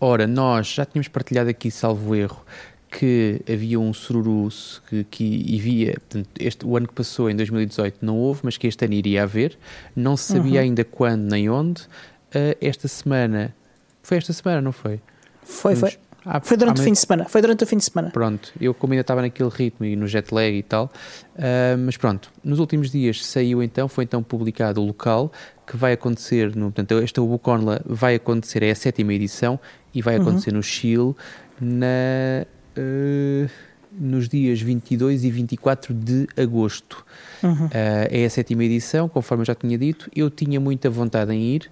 Ora, 0.00 0.26
nós 0.26 0.66
já 0.68 0.84
tínhamos 0.84 1.08
partilhado 1.08 1.48
aqui, 1.50 1.70
salvo 1.70 2.14
erro, 2.14 2.44
que 2.90 3.40
havia 3.50 3.80
um 3.80 3.92
sururu 3.92 4.48
que, 4.88 5.04
que 5.04 5.56
havia, 5.58 5.92
portanto, 5.94 6.28
este, 6.38 6.64
o 6.66 6.76
ano 6.76 6.86
que 6.86 6.94
passou, 6.94 7.28
em 7.28 7.34
2018, 7.36 7.98
não 8.04 8.16
houve, 8.18 8.40
mas 8.44 8.56
que 8.56 8.66
este 8.66 8.84
ano 8.84 8.94
iria 8.94 9.22
haver. 9.24 9.58
Não 9.96 10.16
se 10.16 10.32
sabia 10.34 10.60
Uhum. 10.60 10.66
ainda 10.66 10.84
quando 10.84 11.22
nem 11.22 11.48
onde. 11.48 11.82
Uh, 11.82 12.56
esta 12.60 12.86
semana, 12.88 13.54
foi 14.02 14.18
esta 14.18 14.32
semana, 14.32 14.60
não 14.60 14.72
foi? 14.72 15.00
Foi, 15.42 15.74
foi. 15.76 15.96
Ah, 16.26 16.40
Foi 16.40 16.56
durante 16.56 16.80
o 16.80 16.84
fim 16.84 16.92
de 16.92 16.98
semana. 16.98 17.24
Foi 17.26 17.40
durante 17.42 17.62
o 17.64 17.66
fim 17.66 17.76
de 17.76 17.84
semana. 17.84 18.10
Pronto, 18.10 18.52
eu 18.60 18.72
como 18.72 18.92
ainda 18.92 19.02
estava 19.02 19.20
naquele 19.22 19.50
ritmo 19.50 19.84
e 19.84 19.94
no 19.96 20.06
jet 20.06 20.32
lag 20.34 20.56
e 20.56 20.62
tal, 20.62 20.90
ah, 21.38 21.76
mas 21.78 21.96
pronto, 21.96 22.30
nos 22.42 22.58
últimos 22.58 22.90
dias 22.90 23.24
saiu 23.24 23.62
então, 23.62 23.88
foi 23.88 24.04
então 24.04 24.22
publicado 24.22 24.80
o 24.80 24.86
local 24.86 25.30
que 25.66 25.76
vai 25.76 25.92
acontecer, 25.92 26.54
no, 26.56 26.66
portanto, 26.72 26.98
esta 27.02 27.20
Ubuconla 27.22 27.80
vai 27.84 28.14
acontecer, 28.16 28.62
é 28.62 28.70
a 28.70 28.74
sétima 28.74 29.12
edição 29.14 29.58
e 29.94 30.00
vai 30.02 30.16
Uhum. 30.16 30.22
acontecer 30.22 30.52
no 30.52 30.62
Chile 30.62 31.14
na, 31.60 32.46
ah, 32.76 33.48
nos 33.96 34.28
dias 34.28 34.60
22 34.60 35.24
e 35.24 35.30
24 35.30 35.94
de 35.94 36.26
agosto. 36.36 37.04
Uhum. 37.42 37.68
Ah, 37.72 38.08
é 38.10 38.24
a 38.24 38.30
sétima 38.30 38.64
edição, 38.64 39.08
conforme 39.08 39.42
eu 39.42 39.46
já 39.46 39.54
tinha 39.54 39.78
dito. 39.78 40.10
Eu 40.14 40.30
tinha 40.30 40.58
muita 40.58 40.90
vontade 40.90 41.32
em 41.32 41.40
ir, 41.40 41.70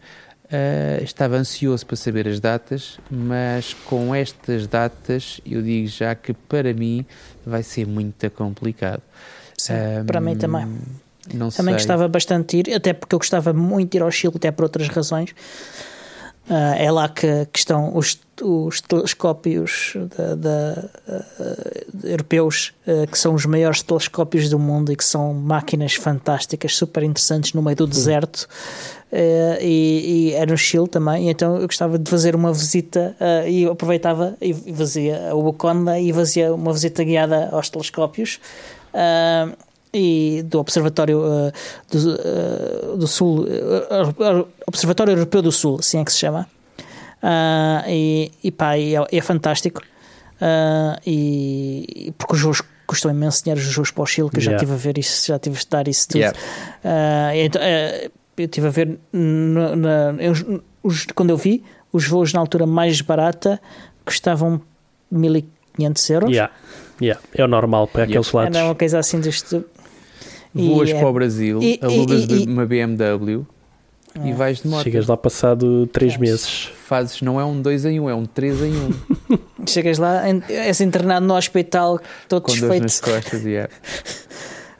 ah, 0.53 1.03
estava 1.03 1.37
ansioso 1.37 1.87
para 1.87 1.97
saber 1.97 2.29
as 2.29 2.39
datas, 2.41 2.99
mas 3.11 3.75
com 3.87 4.15
estas 4.15 4.67
datas 4.67 5.41
eu 5.47 5.63
digo 5.63 5.89
já 5.89 6.15
que 6.15 6.33
para 6.33 6.73
mim 6.75 7.05
vai 7.45 7.63
ser 7.63 7.87
muito 7.87 8.31
complicado. 8.31 9.03
Sim, 9.57 9.73
Ah, 9.75 10.05
para 10.07 10.21
mim 10.21 10.37
também. 10.37 10.67
Não 11.33 11.51
Também 11.51 11.75
sei. 11.75 11.75
gostava 11.75 12.09
bastante 12.09 12.61
de 12.63 12.71
ir, 12.71 12.75
até 12.75 12.93
porque 12.93 13.15
eu 13.15 13.19
gostava 13.19 13.53
muito 13.53 13.93
de 13.93 13.99
ir 13.99 14.03
ao 14.03 14.11
Chile, 14.11 14.33
até 14.37 14.51
por 14.51 14.65
outras 14.65 14.89
razões. 14.89 15.33
Ah, 16.55 16.75
é 16.77 16.91
lá 16.91 17.09
que, 17.09 17.47
que 17.51 17.59
estão 17.59 17.97
os, 17.97 18.21
os 18.43 18.83
telescópios 18.83 19.95
da- 20.19 20.35
da, 20.35 20.85
ah, 21.09 21.25
europeus, 22.05 22.73
ah, 22.87 23.07
que 23.07 23.17
são 23.19 23.33
os 23.35 23.47
maiores 23.47 23.81
telescópios 23.83 24.51
do 24.51 24.59
mundo 24.59 24.93
e 24.93 24.97
que 24.97 25.05
são 25.05 25.33
máquinas 25.33 25.95
fantásticas, 25.95 26.77
super 26.77 27.03
interessantes 27.05 27.55
no 27.55 27.63
meio 27.63 27.77
do 27.77 27.87
deserto. 27.87 28.47
Ah, 29.11 29.59
e, 29.63 30.31
e 30.31 30.35
é 30.35 30.45
no 30.45 30.57
Chile 30.59 30.89
também, 30.89 31.31
então 31.31 31.57
eu 31.57 31.67
gostava 31.67 31.99
de 31.99 32.11
fazer 32.11 32.35
uma 32.35 32.53
visita 32.53 33.17
ah, 33.19 33.49
e 33.49 33.65
aproveitava 33.65 34.37
e 34.41 34.53
fazia 34.75 35.31
o 35.35 35.43
Buconda 35.43 35.99
e 35.99 36.13
fazia 36.13 36.53
uma 36.55 36.73
visita 36.75 37.03
guiada 37.03 37.49
aos 37.51 37.71
telescópios. 37.71 38.41
Ah, 38.93 39.49
e 39.95 40.43
do 40.47 40.59
Observatório 40.61 41.19
uh, 41.21 41.53
do, 41.91 42.15
uh, 42.95 42.97
do 42.97 43.07
Sul, 43.07 43.41
uh, 43.45 44.49
Observatório 44.67 45.13
Europeu 45.13 45.43
do 45.43 45.53
Sul, 45.53 45.77
assim 45.81 46.01
é 46.01 46.05
que 46.05 46.13
se 46.13 46.19
chama. 46.19 46.47
Uh, 47.23 47.89
e, 47.89 48.33
e 48.43 48.51
pá, 48.51 48.77
e 48.79 48.97
é, 48.97 49.07
é 49.13 49.21
fantástico. 49.21 49.81
Uh, 50.41 50.99
e, 51.07 52.07
e 52.09 52.13
porque 52.13 52.35
os 52.35 52.41
jogos 52.41 52.63
custam 52.87 53.11
imenso 53.11 53.45
dinheiro, 53.45 53.61
os 53.61 53.67
jogos 53.67 53.91
para 53.91 54.03
o 54.03 54.07
Chile, 54.07 54.29
que 54.31 54.39
eu 54.39 54.43
já 54.43 54.53
estive 54.55 54.73
a 54.73 54.77
ver 54.77 54.99
isso, 54.99 55.27
já 55.29 55.39
tive 55.39 55.57
a 55.57 55.59
estudar 55.59 55.87
isso 55.89 56.09
tudo. 56.09 56.19
Yeah. 56.21 56.39
Uh, 56.85 57.37
então, 57.37 57.63
eu 58.37 58.45
estive 58.45 58.67
a 58.67 58.71
ver 58.71 58.99
no- 59.13 59.77
na, 59.77 60.15
eu- 60.19 60.63
os- 60.83 61.07
quando 61.15 61.31
eu 61.31 61.37
vi 61.37 61.63
os 61.93 62.07
voos 62.09 62.33
na 62.33 62.41
altura 62.41 62.67
mais 62.67 63.01
barata 63.01 63.61
custavam 64.05 64.61
1500 65.11 66.11
euros. 66.11 66.31
Yeah. 66.31 66.53
Yeah. 67.01 67.21
É 67.35 67.45
o 67.45 67.49
normal 67.49 67.87
para 67.87 68.05
aqueles 68.05 68.29
Era 68.29 68.37
lados. 68.45 68.59
uma 68.59 68.75
coisa 68.75 68.99
assim 68.99 69.21
deste. 69.21 69.63
Voas 70.55 70.91
E, 70.91 70.95
para 70.95 71.07
o 71.07 71.11
é- 71.11 71.13
Brasil, 71.13 71.63
e- 71.63 71.79
alugas 71.83 72.25
e- 72.25 72.45
e- 72.45 72.47
uma 72.47 72.67
BMW 72.67 73.47
e 74.25 74.33
vais 74.33 74.61
de 74.61 74.69
moto. 74.69 74.83
Chegas 74.85 75.07
lá 75.07 75.17
passado 75.17 75.87
3 75.87 76.15
É. 76.15 76.19
meses. 76.19 76.69
Fazes, 76.87 77.23
não 77.23 77.41
é 77.41 77.45
um 77.45 77.61
2 77.63 77.85
em 77.87 77.99
1, 77.99 78.05
um, 78.05 78.11
é 78.11 78.15
um 78.15 78.27
3 78.27 78.61
em 78.61 78.73
1, 78.77 78.87
um, 78.87 79.39
Chegas 79.67 79.97
lá, 79.99 80.23
és 80.51 80.81
internado 80.83 81.27
no 81.27 81.35
hospital, 81.35 81.99
todo 82.29 82.43
com 82.43 82.55
dores 82.55 82.81
nas 82.81 82.93
desfeito. 83.01 83.21
costas. 83.23 83.45
Yeah. 83.45 83.73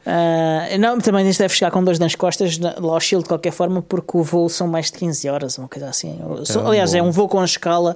Ah, 0.05 0.67
não, 0.77 0.99
também 0.99 1.29
isto 1.29 1.39
deve 1.39 1.53
chegar 1.53 1.71
com 1.71 1.81
dores 1.81 1.97
nas 1.97 2.13
costas, 2.13 2.57
lá 2.59 2.73
ao 2.77 2.99
Chile 2.99 3.21
de 3.23 3.29
qualquer 3.29 3.51
forma, 3.51 3.81
porque 3.81 4.17
o 4.17 4.21
voo 4.21 4.49
são 4.49 4.67
mais 4.67 4.87
de 4.87 4.97
15 4.97 5.29
horas, 5.29 5.57
uma 5.57 5.69
coisa 5.69 5.87
assim. 5.87 6.19
Tá 6.45 6.67
aliás, 6.67 6.91
bom. 6.91 6.97
é 6.97 7.01
um 7.03 7.09
voo 7.09 7.29
com 7.29 7.41
escala. 7.41 7.95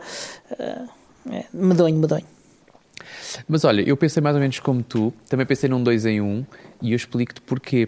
ah, 0.57 0.85
é, 1.29 1.43
medonho, 1.53 1.97
medonho. 1.97 2.23
Mas 3.47 3.63
olha, 3.63 3.81
eu 3.81 3.95
pensei 3.97 4.21
mais 4.21 4.35
ou 4.35 4.41
menos 4.41 4.59
como 4.59 4.81
tu, 4.83 5.13
também 5.29 5.45
pensei 5.45 5.69
num 5.69 5.81
2 5.83 6.05
em 6.05 6.21
1 6.21 6.25
um, 6.25 6.45
e 6.81 6.91
eu 6.91 6.95
explico-te 6.95 7.41
porquê. 7.41 7.87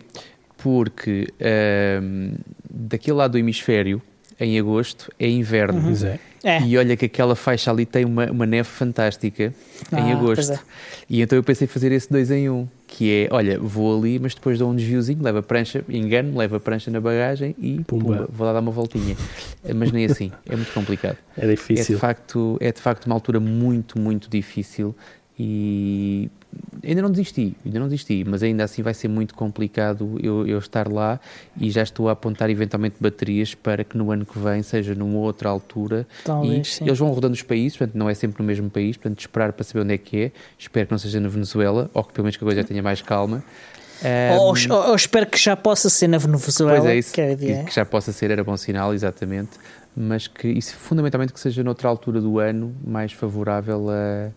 Porque 0.57 1.27
ahm, 1.39 2.33
daquele 2.69 3.17
lado 3.17 3.31
do 3.31 3.37
hemisfério, 3.37 4.01
em 4.39 4.59
agosto, 4.59 5.11
é 5.19 5.27
inverno. 5.29 5.81
Pois 5.81 6.03
é. 6.03 6.19
É, 6.41 6.61
E 6.61 6.77
olha 6.77 6.95
que 6.95 7.03
aquela 7.05 7.35
faixa 7.35 7.69
ali 7.69 7.85
tem 7.85 8.05
uma, 8.05 8.31
uma 8.31 8.45
neve 8.45 8.67
fantástica 8.69 9.53
em 9.91 10.11
Ah, 10.13 10.15
agosto. 10.15 10.35
pois 10.47 10.49
é. 10.51 10.59
E 11.09 11.21
então 11.21 11.37
eu 11.37 11.43
pensei 11.43 11.65
em 11.65 11.67
fazer 11.67 11.91
esse 11.91 12.09
2 12.09 12.31
em 12.31 12.49
1, 12.49 12.53
um, 12.53 12.67
que 12.87 13.11
é, 13.11 13.27
olha, 13.33 13.59
vou 13.59 13.97
ali, 13.99 14.17
mas 14.19 14.33
depois 14.33 14.57
dou 14.57 14.69
um 14.71 14.75
desviozinho, 14.75 15.21
levo 15.21 15.39
a 15.39 15.43
prancha, 15.43 15.83
engano, 15.89 16.37
levo 16.37 16.55
a 16.55 16.59
prancha 16.61 16.89
na 16.89 17.01
bagagem 17.01 17.53
e 17.59 17.81
Pumba. 17.85 18.03
pumba, 18.05 18.29
vou 18.31 18.47
lá 18.47 18.53
dar 18.53 18.59
uma 18.61 18.71
voltinha. 18.71 19.17
Mas 19.75 19.91
nem 19.91 20.05
assim, 20.05 20.31
é 20.49 20.55
muito 20.55 20.71
complicado. 20.73 21.17
É 21.37 21.43
É 21.43 21.47
de, 21.47 21.55
difícil. 21.55 21.99
facto, 21.99 22.57
é 22.61 22.71
de 22.71 22.79
facto 22.81 23.05
uma 23.05 23.15
altura 23.15 23.41
muito, 23.41 23.99
muito 23.99 24.29
difícil 24.29 24.95
e 25.41 26.29
ainda 26.83 27.01
não 27.01 27.09
desisti, 27.09 27.55
ainda 27.65 27.79
não 27.79 27.87
desisti, 27.87 28.25
mas 28.27 28.43
ainda 28.43 28.65
assim 28.65 28.81
vai 28.81 28.93
ser 28.93 29.07
muito 29.07 29.33
complicado 29.33 30.19
eu, 30.21 30.45
eu 30.45 30.57
estar 30.59 30.91
lá 30.91 31.17
e 31.57 31.71
já 31.71 31.81
estou 31.81 32.09
a 32.09 32.11
apontar 32.11 32.49
eventualmente 32.49 32.97
baterias 32.99 33.55
para 33.55 33.85
que 33.85 33.97
no 33.97 34.11
ano 34.11 34.25
que 34.25 34.37
vem 34.37 34.61
seja 34.61 34.93
numa 34.93 35.19
outra 35.19 35.47
altura 35.47 36.05
talvez, 36.25 36.67
e 36.67 36.71
sim. 36.71 36.85
eles 36.85 36.99
vão 36.99 37.09
rodando 37.09 37.33
os 37.35 37.41
países, 37.41 37.77
portanto 37.77 37.95
não 37.95 38.09
é 38.09 38.13
sempre 38.13 38.41
no 38.43 38.47
mesmo 38.47 38.69
país, 38.69 38.97
portanto 38.97 39.19
esperar 39.21 39.53
para 39.53 39.63
saber 39.63 39.79
onde 39.81 39.93
é 39.93 39.97
que 39.97 40.17
é, 40.23 40.31
espero 40.57 40.87
que 40.87 40.91
não 40.91 40.99
seja 40.99 41.19
na 41.21 41.29
Venezuela 41.29 41.89
ou 41.93 42.03
que 42.03 42.11
pelo 42.11 42.25
menos 42.25 42.35
que 42.35 42.43
a 42.43 42.45
coisa 42.45 42.61
já 42.61 42.67
tenha 42.67 42.83
mais 42.83 43.01
calma. 43.01 43.41
Ou, 44.39 44.53
Ahm, 44.55 44.71
ou- 44.71 44.89
ou 44.89 44.95
espero 44.95 45.25
que 45.25 45.37
já 45.37 45.55
possa 45.57 45.89
ser 45.89 46.07
na 46.07 46.17
Venezuela. 46.17 46.79
Pois 46.79 46.85
é 46.85 46.97
isso, 46.97 47.13
que 47.13 47.35
que 47.35 47.73
já 47.75 47.85
possa 47.85 48.11
ser, 48.13 48.31
era 48.31 48.43
bom 48.43 48.55
sinal, 48.57 48.93
exatamente, 48.93 49.51
mas 49.95 50.25
que 50.27 50.47
isso 50.47 50.75
fundamentalmente 50.75 51.31
que 51.33 51.39
seja 51.39 51.63
noutra 51.63 51.87
altura 51.89 52.21
do 52.21 52.39
ano 52.39 52.73
mais 52.85 53.11
favorável 53.11 53.89
a, 53.89 54.29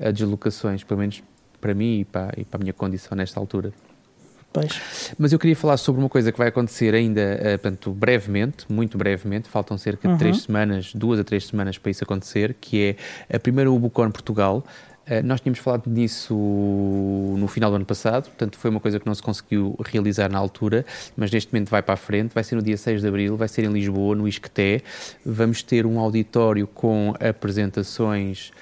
a 0.00 0.10
deslocações, 0.10 0.82
pelo 0.84 1.00
menos 1.00 1.22
para 1.60 1.74
mim 1.74 2.00
e 2.00 2.04
para, 2.04 2.32
e 2.36 2.44
para 2.44 2.58
a 2.58 2.60
minha 2.62 2.72
condição 2.72 3.16
nesta 3.16 3.38
altura. 3.38 3.72
Pois. 4.52 5.12
Mas 5.16 5.32
eu 5.32 5.38
queria 5.38 5.54
falar 5.54 5.76
sobre 5.76 6.00
uma 6.02 6.08
coisa 6.08 6.32
que 6.32 6.38
vai 6.38 6.48
acontecer 6.48 6.92
ainda, 6.92 7.20
eh, 7.20 7.56
portanto, 7.56 7.92
brevemente, 7.92 8.66
muito 8.68 8.98
brevemente, 8.98 9.48
faltam 9.48 9.78
cerca 9.78 10.08
de 10.08 10.14
Uhum. 10.14 10.18
três 10.18 10.42
semanas, 10.42 10.92
duas 10.92 11.20
a 11.20 11.24
três 11.24 11.46
semanas 11.46 11.78
para 11.78 11.90
isso 11.90 12.02
acontecer, 12.02 12.56
que 12.60 12.96
é 13.28 13.36
a 13.36 13.38
primeira 13.38 13.70
Ubucon 13.70 14.10
Portugal. 14.10 14.64
Eh, 15.06 15.22
nós 15.22 15.40
tínhamos 15.40 15.60
falado 15.60 15.88
disso 15.88 16.34
no 16.34 17.46
final 17.46 17.70
do 17.70 17.76
ano 17.76 17.84
passado, 17.86 18.24
portanto 18.24 18.58
foi 18.58 18.70
uma 18.70 18.80
coisa 18.80 18.98
que 18.98 19.06
não 19.06 19.14
se 19.14 19.22
conseguiu 19.22 19.76
realizar 19.84 20.28
na 20.28 20.38
altura, 20.38 20.84
mas 21.16 21.30
neste 21.30 21.52
momento 21.52 21.68
vai 21.70 21.82
para 21.82 21.94
a 21.94 21.96
frente, 21.96 22.32
vai 22.34 22.42
ser 22.42 22.56
no 22.56 22.62
dia 22.62 22.76
6 22.76 23.02
de 23.02 23.06
Abril, 23.06 23.36
vai 23.36 23.46
ser 23.46 23.62
em 23.64 23.72
Lisboa, 23.72 24.16
no 24.16 24.26
Isqueté. 24.26 24.82
Vamos 25.24 25.62
ter 25.62 25.86
um 25.86 26.00
auditório 26.00 26.66
com 26.66 27.14
apresentações 27.20 28.52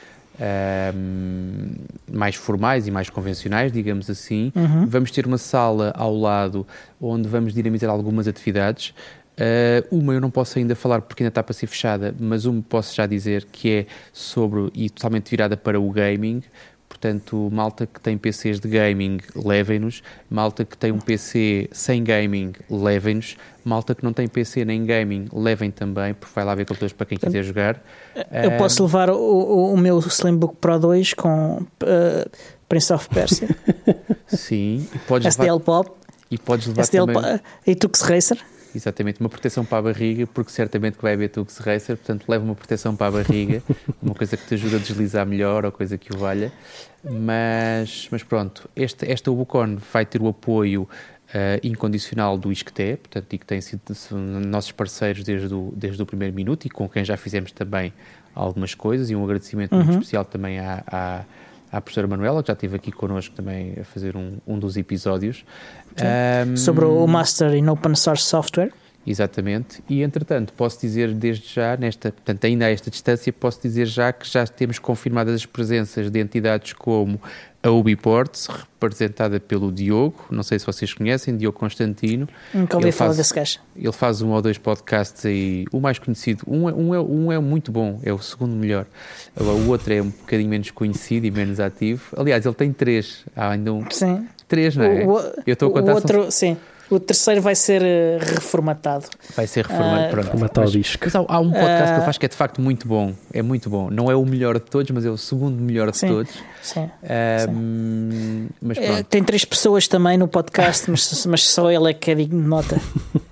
ahm, 0.40 1.74
mais 2.12 2.34
formais 2.34 2.86
e 2.86 2.90
mais 2.90 3.10
convencionais, 3.10 3.72
digamos 3.72 4.08
assim. 4.08 4.52
Uhum. 4.54 4.86
Vamos 4.86 5.10
ter 5.10 5.26
uma 5.26 5.38
sala 5.38 5.92
ao 5.96 6.16
lado 6.16 6.66
onde 7.00 7.28
vamos 7.28 7.52
dinamizar 7.52 7.90
algumas 7.90 8.28
atividades. 8.28 8.94
Ah, 9.38 9.84
uma 9.90 10.12
eu 10.12 10.20
não 10.20 10.30
posso 10.30 10.58
ainda 10.58 10.74
falar 10.74 11.00
porque 11.00 11.22
ainda 11.22 11.28
está 11.28 11.42
para 11.42 11.54
ser 11.54 11.68
fechada, 11.68 12.14
mas 12.18 12.44
uma 12.44 12.60
posso 12.60 12.94
já 12.94 13.06
dizer 13.06 13.46
que 13.50 13.70
é 13.70 13.86
sobre 14.12 14.70
e 14.74 14.90
totalmente 14.90 15.30
virada 15.30 15.56
para 15.56 15.80
o 15.80 15.88
gaming. 15.90 16.42
Portanto, 16.88 17.48
malta 17.52 17.86
que 17.86 18.00
tem 18.00 18.16
PCs 18.16 18.58
de 18.58 18.68
gaming, 18.68 19.18
levem-nos. 19.36 20.02
Malta 20.28 20.64
que 20.64 20.76
tem 20.76 20.90
um 20.90 20.98
PC 20.98 21.68
sem 21.70 22.02
gaming, 22.02 22.52
levem-nos. 22.68 23.36
Malta 23.64 23.94
que 23.94 24.02
não 24.02 24.12
tem 24.12 24.26
PC 24.26 24.64
nem 24.64 24.84
gaming, 24.84 25.28
levem 25.32 25.70
também, 25.70 26.14
porque 26.14 26.34
vai 26.34 26.44
lá 26.44 26.54
ver 26.54 26.64
computadores 26.64 26.94
para 26.94 27.06
quem 27.06 27.18
quiser 27.18 27.42
jogar. 27.42 27.82
Eu 28.32 28.56
posso 28.56 28.82
levar 28.82 29.10
o, 29.10 29.72
o, 29.72 29.76
meu 29.76 29.98
Slimbook 29.98 30.56
Pro 30.56 30.78
2 30.78 31.12
com 31.14 31.58
uh, 31.58 32.30
Prince 32.68 32.92
of 32.92 33.08
Persia, 33.10 33.48
Sim, 34.26 34.88
podes 35.06 35.26
SDL 35.28 35.52
levar, 35.52 35.64
Pop, 35.64 35.90
e 36.30 36.38
podes 36.38 36.66
levar 36.66 36.82
SDL 36.82 37.06
também... 37.06 37.22
Pop 37.22 37.44
e 37.66 37.74
Tux 37.74 38.00
Racer. 38.00 38.38
Exatamente, 38.78 39.18
uma 39.18 39.28
proteção 39.28 39.64
para 39.64 39.78
a 39.78 39.82
barriga, 39.82 40.24
porque 40.28 40.52
certamente 40.52 40.96
que 40.96 41.02
vai 41.02 41.14
haver 41.14 41.30
Tux 41.30 41.58
Racer, 41.58 41.96
portanto 41.96 42.24
leva 42.28 42.44
uma 42.44 42.54
proteção 42.54 42.94
para 42.94 43.08
a 43.08 43.10
barriga, 43.10 43.60
uma 44.00 44.14
coisa 44.14 44.36
que 44.36 44.46
te 44.46 44.54
ajuda 44.54 44.76
a 44.76 44.78
deslizar 44.78 45.26
melhor 45.26 45.64
ou 45.64 45.72
coisa 45.72 45.98
que 45.98 46.14
o 46.14 46.16
valha. 46.16 46.52
Mas, 47.02 48.08
mas 48.12 48.22
pronto, 48.22 48.70
este, 48.76 49.10
esta 49.10 49.32
Ubucon 49.32 49.78
vai 49.92 50.06
ter 50.06 50.22
o 50.22 50.28
apoio 50.28 50.88
eh, 51.34 51.58
incondicional 51.64 52.38
do 52.38 52.52
Isqueté, 52.52 52.96
portanto, 52.96 53.32
e 53.32 53.38
que 53.38 53.44
tem 53.44 53.60
sido 53.60 53.82
nossos 54.46 54.70
parceiros 54.70 55.24
desde 55.24 55.52
o, 55.52 55.72
desde 55.74 56.00
o 56.00 56.06
primeiro 56.06 56.32
minuto 56.32 56.66
e 56.66 56.70
com 56.70 56.88
quem 56.88 57.04
já 57.04 57.16
fizemos 57.16 57.50
também 57.50 57.92
algumas 58.32 58.76
coisas, 58.76 59.10
e 59.10 59.16
um 59.16 59.24
agradecimento 59.24 59.74
muito 59.74 59.90
especial 59.90 60.24
também 60.24 60.60
à, 60.60 60.84
à, 60.86 61.24
à 61.70 61.80
professora 61.80 62.06
Manuela, 62.06 62.42
que 62.42 62.48
já 62.48 62.54
esteve 62.54 62.76
aqui 62.76 62.92
connosco 62.92 63.34
também 63.34 63.74
a 63.80 63.84
fazer 63.84 64.16
um, 64.16 64.38
um 64.46 64.58
dos 64.58 64.76
episódios. 64.76 65.44
Ahm, 65.96 66.56
Sobre 66.56 66.84
o 66.84 67.06
Master 67.06 67.54
in 67.54 67.68
Open 67.68 67.94
Source 67.94 68.24
Software. 68.24 68.72
Exatamente. 69.06 69.82
E 69.88 70.02
entretanto, 70.02 70.52
posso 70.52 70.80
dizer 70.80 71.14
desde 71.14 71.54
já, 71.54 71.76
nesta, 71.78 72.12
portanto, 72.12 72.44
ainda 72.44 72.66
a 72.66 72.70
esta 72.70 72.90
distância, 72.90 73.32
posso 73.32 73.62
dizer 73.62 73.86
já 73.86 74.12
que 74.12 74.28
já 74.28 74.46
temos 74.46 74.78
confirmadas 74.78 75.34
as 75.34 75.46
presenças 75.46 76.10
de 76.10 76.20
entidades 76.20 76.74
como 76.74 77.18
a 77.62 77.70
Ubiports, 77.70 78.46
representada 78.46 79.40
pelo 79.40 79.72
Diogo, 79.72 80.26
não 80.30 80.42
sei 80.44 80.58
se 80.60 80.64
vocês 80.66 80.94
conhecem, 80.94 81.36
Diogo 81.36 81.58
Constantino. 81.58 82.28
Nunca 82.54 82.76
ouvi 82.76 82.86
Ele 82.88 82.92
falar 82.92 83.08
faz- 83.10 83.16
desse 83.16 83.34
gajo. 83.34 83.58
Ele 83.76 83.92
faz 83.92 84.22
um 84.22 84.30
ou 84.30 84.40
dois 84.40 84.56
podcasts 84.58 85.26
aí, 85.26 85.64
o 85.72 85.80
mais 85.80 85.98
conhecido, 85.98 86.44
um 86.46 86.68
é, 86.68 86.72
um 86.72 86.94
é, 86.94 87.00
um 87.00 87.32
é 87.32 87.38
muito 87.40 87.72
bom, 87.72 87.98
é 88.04 88.12
o 88.12 88.18
segundo 88.20 88.54
melhor. 88.54 88.86
Agora, 89.36 89.56
o 89.56 89.68
outro 89.68 89.92
é 89.92 90.00
um 90.00 90.08
bocadinho 90.10 90.48
menos 90.48 90.70
conhecido 90.70 91.26
e 91.26 91.30
menos 91.32 91.58
ativo. 91.58 92.02
Aliás, 92.16 92.46
ele 92.46 92.54
tem 92.54 92.72
três, 92.72 93.24
há 93.36 93.50
ainda 93.50 93.72
um, 93.72 93.84
Sim. 93.90 94.26
três, 94.46 94.76
não 94.76 94.84
é? 94.84 95.04
O, 95.04 95.14
o- 95.16 95.18
Eu 95.44 95.52
estou 95.54 95.66
a 95.66 95.70
o 95.70 95.74
contar, 95.74 95.86
são- 95.86 95.94
outro, 95.96 96.30
sim. 96.30 96.56
O 96.90 96.98
terceiro 96.98 97.42
vai 97.42 97.54
ser 97.54 97.82
eh, 97.82 98.18
reformatado. 98.20 99.04
vai 99.36 99.46
ser 99.46 99.66
reformado. 99.66 100.04
Ah, 100.04 100.08
pronto. 100.08 100.30
Formatar 100.30 100.64
o 100.64 100.66
Mas- 100.66 100.72
disco. 100.72 101.04
Mas 101.04 101.14
há, 101.14 101.24
há 101.28 101.38
um 101.40 101.50
podcast 101.50 101.84
que 101.84 101.90
Ah. 101.90 101.96
ele 101.96 102.04
faz 102.04 102.18
que 102.18 102.26
é 102.26 102.28
de 102.28 102.34
facto 102.36 102.60
muito 102.62 102.88
bom. 102.88 103.12
É 103.32 103.42
muito 103.42 103.68
bom. 103.68 103.90
Não 103.90 104.10
é 104.10 104.16
o 104.16 104.24
melhor 104.24 104.54
de 104.54 104.60
todos, 104.64 104.90
mas 104.90 105.04
é 105.04 105.10
o 105.10 105.16
segundo 105.18 105.60
melhor 105.60 105.90
de 105.90 105.98
Sim. 105.98 106.08
todos. 106.08 106.32
Sim. 106.62 106.88
Ahm, 107.02 108.46
mas 108.62 108.78
Eh, 108.78 108.86
pronto. 108.86 109.04
tem 109.04 109.22
três 109.22 109.44
pessoas 109.44 109.86
também 109.86 110.16
no 110.16 110.26
podcast, 110.28 110.90
mas, 110.90 111.24
mas 111.26 111.42
só 111.48 111.70
ele 111.70 111.90
é 111.90 111.94
que 111.94 112.10
é 112.10 112.14
digno 112.14 112.40
de 112.42 112.48
nota. 112.48 112.80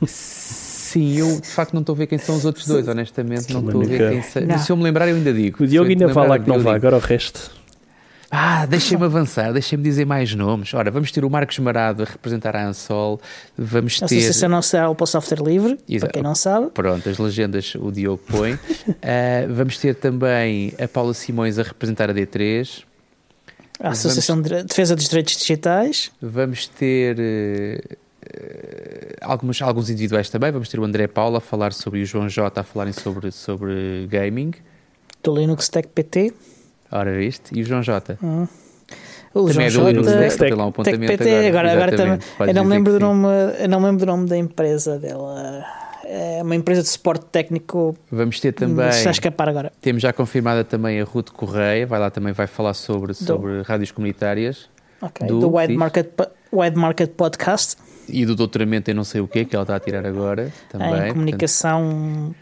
Sim, 0.07 1.17
eu 1.19 1.41
de 1.41 1.47
facto 1.49 1.73
não 1.75 1.81
estou 1.81 1.95
a 1.95 1.99
ver 1.99 2.07
quem 2.07 2.19
são 2.19 2.37
os 2.37 2.45
outros 2.45 2.67
dois, 2.67 2.87
honestamente. 2.89 3.53
Não 3.53 3.61
estou 3.65 3.83
a 3.83 3.85
ver 3.85 4.11
quem 4.13 4.23
são. 4.23 4.59
Se 4.59 4.71
eu 4.73 4.77
me 4.77 4.83
lembrar, 4.85 5.09
eu 5.09 5.17
ainda 5.17 5.33
digo. 5.33 5.65
O 5.65 5.67
Diogo 5.67 5.87
eu 5.89 5.91
ainda 5.93 6.09
vai 6.09 6.29
lá 6.29 6.39
que 6.39 6.49
não 6.49 6.57
eu 6.57 6.63
vai, 6.63 6.75
agora 6.77 6.97
o 6.97 7.01
resto. 7.01 7.51
Ah, 8.31 8.67
deixem-me 8.67 9.05
avançar, 9.05 9.53
deixem-me 9.53 9.85
dizer 9.85 10.05
mais 10.05 10.35
nomes. 10.35 10.75
Ora, 10.75 10.91
vamos 10.91 11.13
ter 11.13 11.25
o 11.25 11.31
Marcos 11.31 11.59
Marado 11.59 12.03
a 12.03 12.07
representar 12.07 12.57
a 12.57 12.67
Ansol. 12.67 13.21
Vamos 13.57 14.03
A 14.03 14.07
ter. 14.07 14.17
Associação 14.17 14.49
Nacional 14.49 14.95
para 14.95 15.05
o 15.05 15.07
Software 15.07 15.43
Livre, 15.43 15.79
Exato. 15.89 16.01
para 16.01 16.13
quem 16.13 16.23
não 16.23 16.35
sabe. 16.35 16.71
Pronto, 16.71 17.09
as 17.09 17.19
legendas 17.19 17.75
o 17.77 17.91
Diogo 17.93 18.23
põe. 18.27 18.59
Ah, 19.03 19.47
vamos 19.51 19.79
ter 19.79 19.95
também 19.95 20.75
a 20.83 20.89
Paula 20.89 21.15
Simões 21.15 21.59
a 21.59 21.63
representar 21.63 22.11
a 22.11 22.15
D3. 22.15 22.83
A 23.79 23.91
Associação 23.91 24.41
de 24.41 24.63
Defesa 24.65 24.97
dos 24.97 25.09
Direitos 25.09 25.37
Digitais. 25.37 26.11
Vamos 26.21 26.67
ter 26.67 27.17
eh, 27.19 27.81
eh, 28.33 29.17
alguns, 29.21 29.61
alguns 29.61 29.91
individuais 29.91 30.31
também. 30.31 30.51
Vamos 30.51 30.69
ter 30.71 30.81
o 30.81 30.85
André 30.85 31.07
Paula 31.07 31.39
a 31.39 31.41
falar 31.43 31.73
sobre 31.75 32.01
e 32.01 32.03
o 32.03 32.07
João 32.07 32.27
J 32.27 32.59
a 32.59 32.65
falarem 32.65 32.95
sobre, 32.95 33.31
sobre 33.31 34.07
gaming. 34.11 34.53
Do 35.23 35.35
Linux 35.37 35.69
Tech 35.69 35.89
PT. 35.89 36.33
Ora, 36.91 37.13
viste? 37.17 37.57
E 37.57 37.63
o 37.63 37.65
João 37.65 37.83
J. 37.83 38.17
O 39.35 39.49
Também 39.49 39.67
é 39.67 39.69
do 39.69 39.73
João 39.73 39.89
Linux 39.89 40.37
tem 40.37 40.55
lá 40.55 40.65
um 40.65 40.69
apontamento 40.69 41.19
PT, 41.19 41.47
agora, 41.49 41.73
agora 41.73 41.97
também. 41.97 42.19
Eu 42.49 42.55
não, 42.55 42.65
lembro 42.65 42.93
que 42.93 42.99
do 42.99 43.05
nome, 43.05 43.27
eu 43.59 43.69
não 43.69 43.83
lembro 43.83 44.07
do 44.07 44.07
nome 44.07 44.27
da 44.29 44.37
empresa 44.37 44.99
dela. 44.99 45.63
É 46.05 46.41
uma 46.43 46.55
empresa 46.55 46.83
de 46.83 46.89
suporte 46.89 47.27
técnico. 47.27 47.95
Vamos 48.11 48.39
ter 48.41 48.53
também, 48.53 48.89
está 48.89 49.11
a 49.11 49.13
escapar 49.13 49.49
agora. 49.49 49.73
temos 49.81 50.01
já 50.03 50.13
confirmada 50.13 50.63
também 50.65 51.01
a 51.01 51.05
Ruth 51.05 51.31
Correia, 51.31 51.87
vai 51.87 51.99
lá 52.01 52.11
também 52.11 52.33
vai 52.33 52.47
falar 52.47 52.73
sobre, 52.75 53.13
sobre 53.13 53.61
rádios 53.63 53.91
comunitárias 53.91 54.69
Ok. 55.03 55.27
Do- 55.27 55.41
Do, 55.41 55.55
Wide, 55.57 55.69
diz? 55.69 55.77
Market, 55.77 56.07
Wide 56.53 56.77
Market 56.79 57.11
Podcast. 57.11 57.77
e 58.09 58.25
do 58.25 58.35
doutoramento 58.35 58.91
em 58.91 58.95
não 58.95 59.05
sei 59.05 59.21
o 59.21 59.29
quê, 59.29 59.45
que 59.45 59.55
ela 59.55 59.65
está 59.65 59.77
a 59.77 59.81
tirar 59.81 60.07
agora 60.07 60.51
também. 60.71 60.87
em 60.87 60.91
portanto, 60.93 61.13
comunicação 61.13 62.35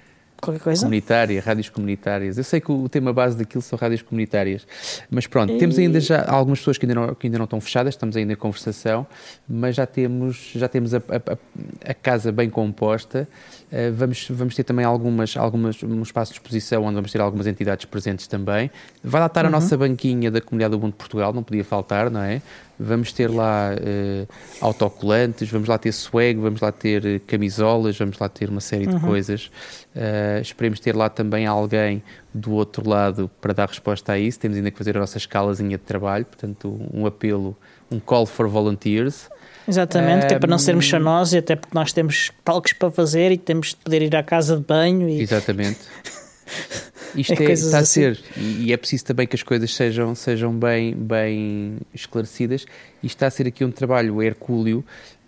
qualquer 0.45 0.63
coisa. 0.63 0.81
Comunitária, 0.83 1.41
rádios 1.41 1.69
comunitárias. 1.69 2.39
Eu 2.39 2.45
sei 2.45 2.61
que 2.61 2.71
o 2.71 2.89
tema 2.89 3.13
base 3.13 3.37
daquilo 3.37 3.63
são 3.63 3.79
rádios 3.79 4.03
comunitárias, 4.03 4.67
mas 5.11 5.27
pronto, 5.27 5.53
e... 5.53 5.59
temos 5.59 5.79
ainda 5.79 6.01
já 6.01 6.25
algumas 6.27 6.59
pessoas 6.59 6.79
que 6.79 6.87
ainda, 6.87 6.95
não, 6.95 7.15
que 7.15 7.27
ainda 7.27 7.39
não 7.39 7.45
estão 7.45 7.61
fechadas, 7.61 7.95
estamos 7.95 8.17
ainda 8.17 8.33
em 8.33 8.37
conversação, 8.37 9.07
mas 9.49 9.77
já 9.77 9.87
temos, 9.87 10.53
já 10.55 10.69
temos 10.69 10.95
a, 10.95 10.99
a, 10.99 11.91
a 11.91 11.95
casa 11.95 12.31
bem 12.31 12.49
composta. 12.51 13.29
Uh, 13.73 13.93
vamos, 13.93 14.29
vamos 14.31 14.55
ter 14.55 14.63
também 14.63 14.85
algumas, 14.85 15.37
algumas, 15.37 15.83
um 15.83 16.03
espaço 16.03 16.33
de 16.33 16.39
exposição 16.39 16.85
onde 16.85 16.95
vamos 16.95 17.11
ter 17.11 17.21
algumas 17.21 17.47
entidades 17.47 17.85
presentes 17.87 18.27
também. 18.27 18.71
Vai 19.03 19.21
lá 19.21 19.27
estar 19.27 19.43
uhum. 19.43 19.49
a 19.49 19.51
nossa 19.51 19.77
banquinha 19.77 20.31
da 20.31 20.41
Comunidade 20.41 20.73
do 20.73 20.81
Mundo 20.81 20.93
de 20.93 20.99
Portugal, 20.99 21.33
não 21.33 21.43
podia 21.43 21.65
faltar, 21.65 22.11
não 22.11 22.21
é? 22.21 22.41
Vamos 22.79 23.13
ter 23.13 23.31
lá 23.31 23.71
uh, 23.73 24.29
autocolantes, 24.61 25.49
vamos 25.49 25.69
lá 25.69 25.79
ter 25.79 25.93
swag, 25.93 26.35
vamos 26.41 26.61
lá 26.61 26.73
ter 26.73 27.05
uh, 27.05 27.21
camisolas, 27.27 27.97
vamos 27.97 28.19
lá 28.19 28.29
ter 28.29 28.49
uma 28.51 28.61
série 28.61 28.87
de 28.87 28.95
uhum. 28.95 29.01
coisas. 29.01 29.51
Uh, 29.95 30.41
esperemos 30.43 30.81
ter 30.81 30.95
lá 30.95 31.09
também 31.09 31.47
alguém 31.47 32.03
do 32.33 32.53
outro 32.53 32.89
lado 32.89 33.31
para 33.41 33.53
dar 33.53 33.69
resposta 33.69 34.13
a 34.13 34.19
isso. 34.19 34.41
Temos 34.41 34.57
ainda 34.57 34.71
que 34.71 34.79
fazer 34.79 34.97
a 34.97 35.01
nossa 35.01 35.19
escalazinha 35.19 35.79
de 35.79 35.85
trabalho, 35.85 36.27
portanto, 36.27 36.81
um 36.93 37.07
apelo, 37.07 37.57
um 37.91 38.01
call 38.01 38.27
for 38.27 38.49
volunteers. 38.49 39.29
Exatamente, 39.67 40.27
que 40.27 40.35
é 40.35 40.39
para 40.39 40.51
não 40.51 40.59
sermos 40.59 40.89
só 40.89 40.99
nós 40.99 41.33
e 41.33 41.39
até 41.39 41.57
porque 41.57 41.77
nós 41.77 41.93
temos 41.93 42.31
palcos 42.45 42.73
para 42.73 42.91
fazer 42.91 43.33
e 43.33 43.39
temos 43.39 43.69
de 43.69 43.77
poder 43.77 44.03
ir 44.03 44.15
à 44.15 44.23
casa 44.23 44.57
de 44.57 44.63
banho. 44.63 45.09
E... 45.09 45.21
Exatamente. 45.21 45.81
Isto 47.17 47.41
é, 47.41 47.47
é 47.47 47.53
está 47.53 47.79
a 47.79 47.85
ser, 47.85 48.13
assim. 48.13 48.59
e 48.61 48.73
é 48.73 48.77
preciso 48.77 49.05
também 49.05 49.27
que 49.27 49.37
as 49.37 49.43
coisas 49.43 49.73
sejam, 49.73 50.15
sejam 50.15 50.53
bem, 50.53 50.95
bem 50.95 51.79
esclarecidas. 51.95 52.63
Isto 53.03 53.17
está 53.17 53.27
a 53.29 53.31
ser 53.31 53.47
aqui 53.47 53.65
um 53.65 53.71
trabalho 53.71 54.21
hercúleo. 54.21 54.85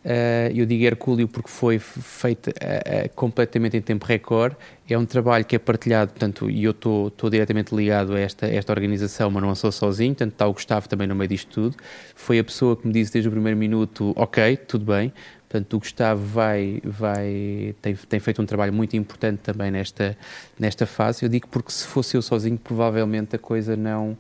Uh, 0.07 0.54
eu 0.54 0.64
digo 0.64 0.84
hercúleo 0.84 1.26
porque 1.26 1.50
foi 1.50 1.80
feito 1.80 2.50
uh, 2.50 2.52
uh, 2.52 3.14
completamente 3.16 3.76
em 3.76 3.80
tempo 3.80 4.07
recorde. 4.07 4.54
É 4.88 4.96
um 4.96 5.04
trabalho 5.04 5.44
que 5.44 5.57
é 5.57 5.59
partilhado, 5.59 6.12
portanto, 6.12 6.48
e 6.48 6.62
eu 6.62 6.70
estou 6.70 7.11
diretamente 7.28 7.74
ligado 7.74 8.14
a 8.14 8.20
esta, 8.20 8.46
esta 8.46 8.72
organização, 8.72 9.28
mas 9.32 9.42
não 9.42 9.52
sou 9.57 9.72
sozinho, 9.72 10.14
portanto, 10.14 10.32
está 10.32 10.46
o 10.46 10.52
Gustavo 10.52 10.88
também 10.88 11.09
no 11.09 11.16
meio 11.16 11.28
disto 11.28 11.50
tudo. 11.50 11.76
Foi 12.14 12.38
a 12.38 12.44
pessoa 12.44 12.76
que 12.76 12.86
me 12.86 12.92
disse 12.92 13.12
desde 13.12 13.28
o 13.28 13.32
primeiro 13.32 13.59
minuto: 13.59 14.12
Ok, 14.16 14.57
tudo 14.59 14.84
bem, 14.84 15.12
Portanto, 15.48 15.74
o 15.74 15.78
Gustavo 15.78 16.24
vai, 16.24 16.80
vai, 16.84 17.74
tem, 17.80 17.94
tem 17.94 18.20
feito 18.20 18.42
um 18.42 18.46
trabalho 18.46 18.72
muito 18.72 18.96
importante 18.96 19.38
também 19.38 19.70
nesta, 19.70 20.16
nesta 20.59 20.86
fase. 20.86 21.24
Eu 21.24 21.28
digo 21.28 21.48
porque 21.48 21.70
se 21.70 21.86
fosse 21.86 22.16
eu 22.16 22.22
sozinho, 22.22 22.59
provavelmente 22.59 23.36
a 23.36 23.38
coisa 23.38 23.76
não, 23.76 24.16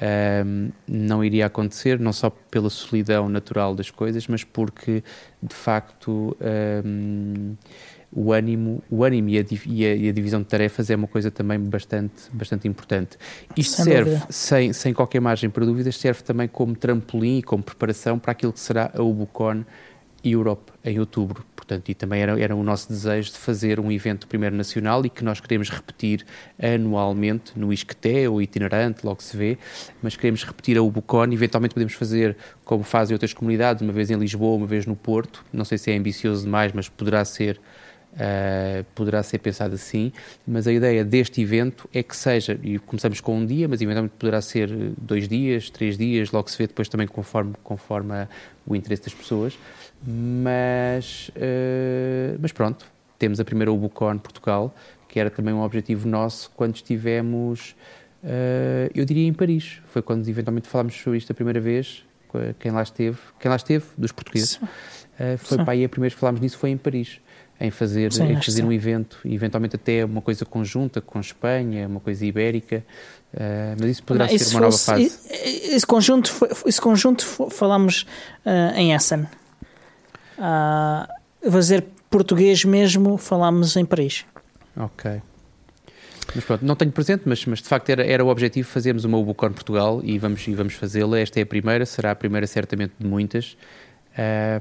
um, 0.00 0.70
não 0.86 1.24
iria 1.24 1.46
acontecer, 1.46 1.98
não 1.98 2.12
só 2.12 2.30
pela 2.30 2.70
solidão 2.70 3.28
natural 3.28 3.74
das 3.74 3.90
coisas, 3.90 4.26
mas 4.26 4.44
porque, 4.44 5.02
de 5.42 5.54
facto, 5.54 6.36
um, 6.84 7.56
o 8.12 8.32
ânimo, 8.32 8.82
o 8.90 9.04
ânimo 9.04 9.28
e 9.28 9.38
a, 9.38 9.44
e, 9.66 9.86
a, 9.86 9.94
e 9.94 10.08
a, 10.08 10.12
divisão 10.12 10.40
de 10.40 10.46
tarefas 10.46 10.88
é 10.88 10.96
uma 10.96 11.06
coisa 11.06 11.30
também 11.30 11.58
bastante, 11.58 12.30
bastante 12.32 12.66
importante. 12.66 13.18
Isto 13.56 13.76
sem 13.76 13.84
serve, 13.84 14.20
sem, 14.30 14.72
sem 14.72 14.94
qualquer 14.94 15.20
margem 15.20 15.50
para 15.50 15.64
dúvidas, 15.66 15.96
serve 15.96 16.22
também 16.22 16.48
como 16.48 16.74
trampolim 16.74 17.38
e 17.38 17.42
como 17.42 17.62
preparação 17.62 18.18
para 18.18 18.32
aquilo 18.32 18.52
que 18.52 18.60
será 18.60 18.90
a 18.94 19.02
Ubucon 19.02 19.64
Europe 20.24 20.72
em 20.84 20.98
outubro. 20.98 21.44
Portanto, 21.54 21.88
e 21.90 21.94
também 21.94 22.22
era, 22.22 22.40
era 22.40 22.56
o 22.56 22.62
nosso 22.62 22.88
desejo 22.88 23.30
de 23.30 23.38
fazer 23.38 23.78
um 23.78 23.92
evento 23.92 24.26
primeiro 24.26 24.56
nacional 24.56 25.04
e 25.04 25.10
que 25.10 25.22
nós 25.22 25.38
queremos 25.38 25.68
repetir 25.68 26.24
anualmente 26.60 27.58
no 27.58 27.72
Isqueté 27.72 28.28
ou 28.28 28.40
itinerante, 28.40 29.04
logo 29.04 29.22
se 29.22 29.36
vê, 29.36 29.58
mas 30.02 30.16
queremos 30.16 30.42
repetir 30.44 30.78
a 30.78 30.82
Ubucon. 30.82 31.30
Eventualmente 31.30 31.74
podemos 31.74 31.92
fazer 31.92 32.36
como 32.64 32.82
fazem 32.82 33.14
outras 33.14 33.34
comunidades, 33.34 33.82
uma 33.82 33.92
vez 33.92 34.10
em 34.10 34.16
Lisboa, 34.16 34.56
uma 34.56 34.66
vez 34.66 34.86
no 34.86 34.96
Porto. 34.96 35.44
Não 35.52 35.64
sei 35.64 35.76
se 35.76 35.90
é 35.90 35.96
ambicioso 35.96 36.44
demais, 36.44 36.72
mas 36.72 36.88
poderá 36.88 37.24
ser 37.24 37.60
Uh, 38.10 38.82
poderá 38.96 39.22
ser 39.22 39.38
pensado 39.38 39.74
assim, 39.74 40.10
mas 40.44 40.66
a 40.66 40.72
ideia 40.72 41.04
deste 41.04 41.40
evento 41.40 41.88
é 41.92 42.02
que 42.02 42.16
seja, 42.16 42.58
e 42.64 42.76
começamos 42.78 43.20
com 43.20 43.36
um 43.36 43.46
dia, 43.46 43.68
mas 43.68 43.80
eventualmente 43.80 44.14
poderá 44.18 44.40
ser 44.40 44.68
dois 44.98 45.28
dias, 45.28 45.70
três 45.70 45.96
dias, 45.96 46.32
logo 46.32 46.50
se 46.50 46.58
vê 46.58 46.66
depois 46.66 46.88
também 46.88 47.06
conforme, 47.06 47.54
conforme 47.62 48.14
a, 48.14 48.28
o 48.66 48.74
interesse 48.74 49.04
das 49.04 49.14
pessoas, 49.14 49.56
mas, 50.06 51.30
uh, 51.30 52.38
mas 52.40 52.52
pronto, 52.52 52.86
temos 53.18 53.40
a 53.40 53.44
primeira 53.44 53.72
Ubucon 53.72 54.18
Portugal, 54.18 54.74
que 55.08 55.18
era 55.18 55.30
também 55.30 55.52
um 55.54 55.62
objetivo 55.62 56.08
nosso 56.08 56.50
quando 56.56 56.76
estivemos, 56.76 57.74
uh, 58.22 58.90
eu 58.94 59.04
diria 59.04 59.26
em 59.26 59.32
Paris, 59.32 59.80
foi 59.86 60.02
quando 60.02 60.26
eventualmente 60.28 60.68
falámos 60.68 60.94
sobre 60.94 61.18
isto 61.18 61.30
a 61.30 61.34
primeira 61.34 61.60
vez, 61.60 62.04
quem 62.58 62.70
lá 62.70 62.82
esteve, 62.82 63.16
quem 63.40 63.48
lá 63.48 63.56
esteve, 63.56 63.86
dos 63.96 64.12
portugueses, 64.12 64.60
foi 65.38 65.56
sim. 65.56 65.64
para 65.64 65.72
aí 65.72 65.82
a 65.82 65.88
primeira 65.88 66.10
vez 66.10 66.14
que 66.14 66.20
falámos 66.20 66.42
nisso 66.42 66.58
foi 66.58 66.68
em 66.68 66.76
Paris 66.76 67.20
em 67.60 67.70
fazer, 67.70 68.12
sim, 68.12 68.24
em 68.24 68.40
fazer 68.40 68.64
um 68.64 68.72
evento, 68.72 69.18
eventualmente 69.24 69.76
até 69.76 70.04
uma 70.04 70.22
coisa 70.22 70.44
conjunta 70.44 71.00
com 71.00 71.18
Espanha, 71.18 71.88
uma 71.88 71.98
coisa 71.98 72.24
ibérica, 72.24 72.84
uh, 73.34 73.76
mas 73.78 73.90
isso 73.90 74.02
poderá 74.04 74.26
não, 74.26 74.38
ser 74.38 74.54
uma 74.54 74.70
fosse, 74.70 74.88
nova 74.88 75.02
fase. 75.02 75.20
Esse 75.74 75.86
conjunto, 75.86 76.32
esse 76.66 76.80
conjunto 76.80 77.24
falámos 77.50 78.06
uh, 78.46 78.76
em 78.76 78.92
Essen. 78.92 79.26
Uh, 80.38 81.50
fazer 81.50 81.86
português 82.08 82.64
mesmo, 82.64 83.18
falámos 83.18 83.76
em 83.76 83.84
Paris. 83.84 84.24
Ok. 84.76 85.20
Mas 86.34 86.44
pronto, 86.44 86.64
não 86.64 86.76
tenho 86.76 86.92
presente, 86.92 87.22
mas, 87.24 87.44
mas 87.46 87.60
de 87.60 87.68
facto 87.68 87.88
era, 87.90 88.04
era 88.04 88.24
o 88.24 88.28
objetivo 88.28 88.68
fazermos 88.68 89.04
uma 89.04 89.16
Ubucon 89.18 89.52
Portugal 89.52 90.00
e 90.04 90.18
vamos, 90.18 90.46
e 90.46 90.54
vamos 90.54 90.74
fazê-la. 90.74 91.18
Esta 91.18 91.40
é 91.40 91.42
a 91.42 91.46
primeira, 91.46 91.86
será 91.86 92.10
a 92.10 92.14
primeira 92.14 92.46
certamente 92.46 92.92
de 92.98 93.06
muitas. 93.06 93.56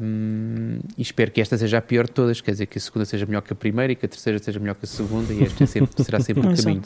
Um, 0.02 0.80
e 0.96 1.02
espero 1.02 1.32
que 1.32 1.42
esta 1.42 1.58
seja 1.58 1.80
a 1.80 1.82
pior 1.82 2.06
de 2.06 2.12
todas, 2.12 2.40
quer 2.42 2.52
dizer, 2.52 2.68
que 2.68 2.78
a 2.78 2.82
segunda 2.82 3.06
seja 3.06 3.26
melhor 3.26 3.42
que 3.42 3.52
a 3.52 3.56
primeira 3.56 3.92
e 3.92 3.96
que 3.96 4.06
a 4.06 4.10
terceira 4.10 4.38
seja 4.40 4.60
melhor 4.60 4.76
que 4.76 4.86
a 4.86 4.88
segunda, 4.88 5.34
e 5.34 5.44
esta 5.44 5.64
é 5.64 5.68
sempre, 5.68 6.04
será 6.04 6.20
sempre 6.20 6.48
o 6.48 6.56
caminho. 6.56 6.84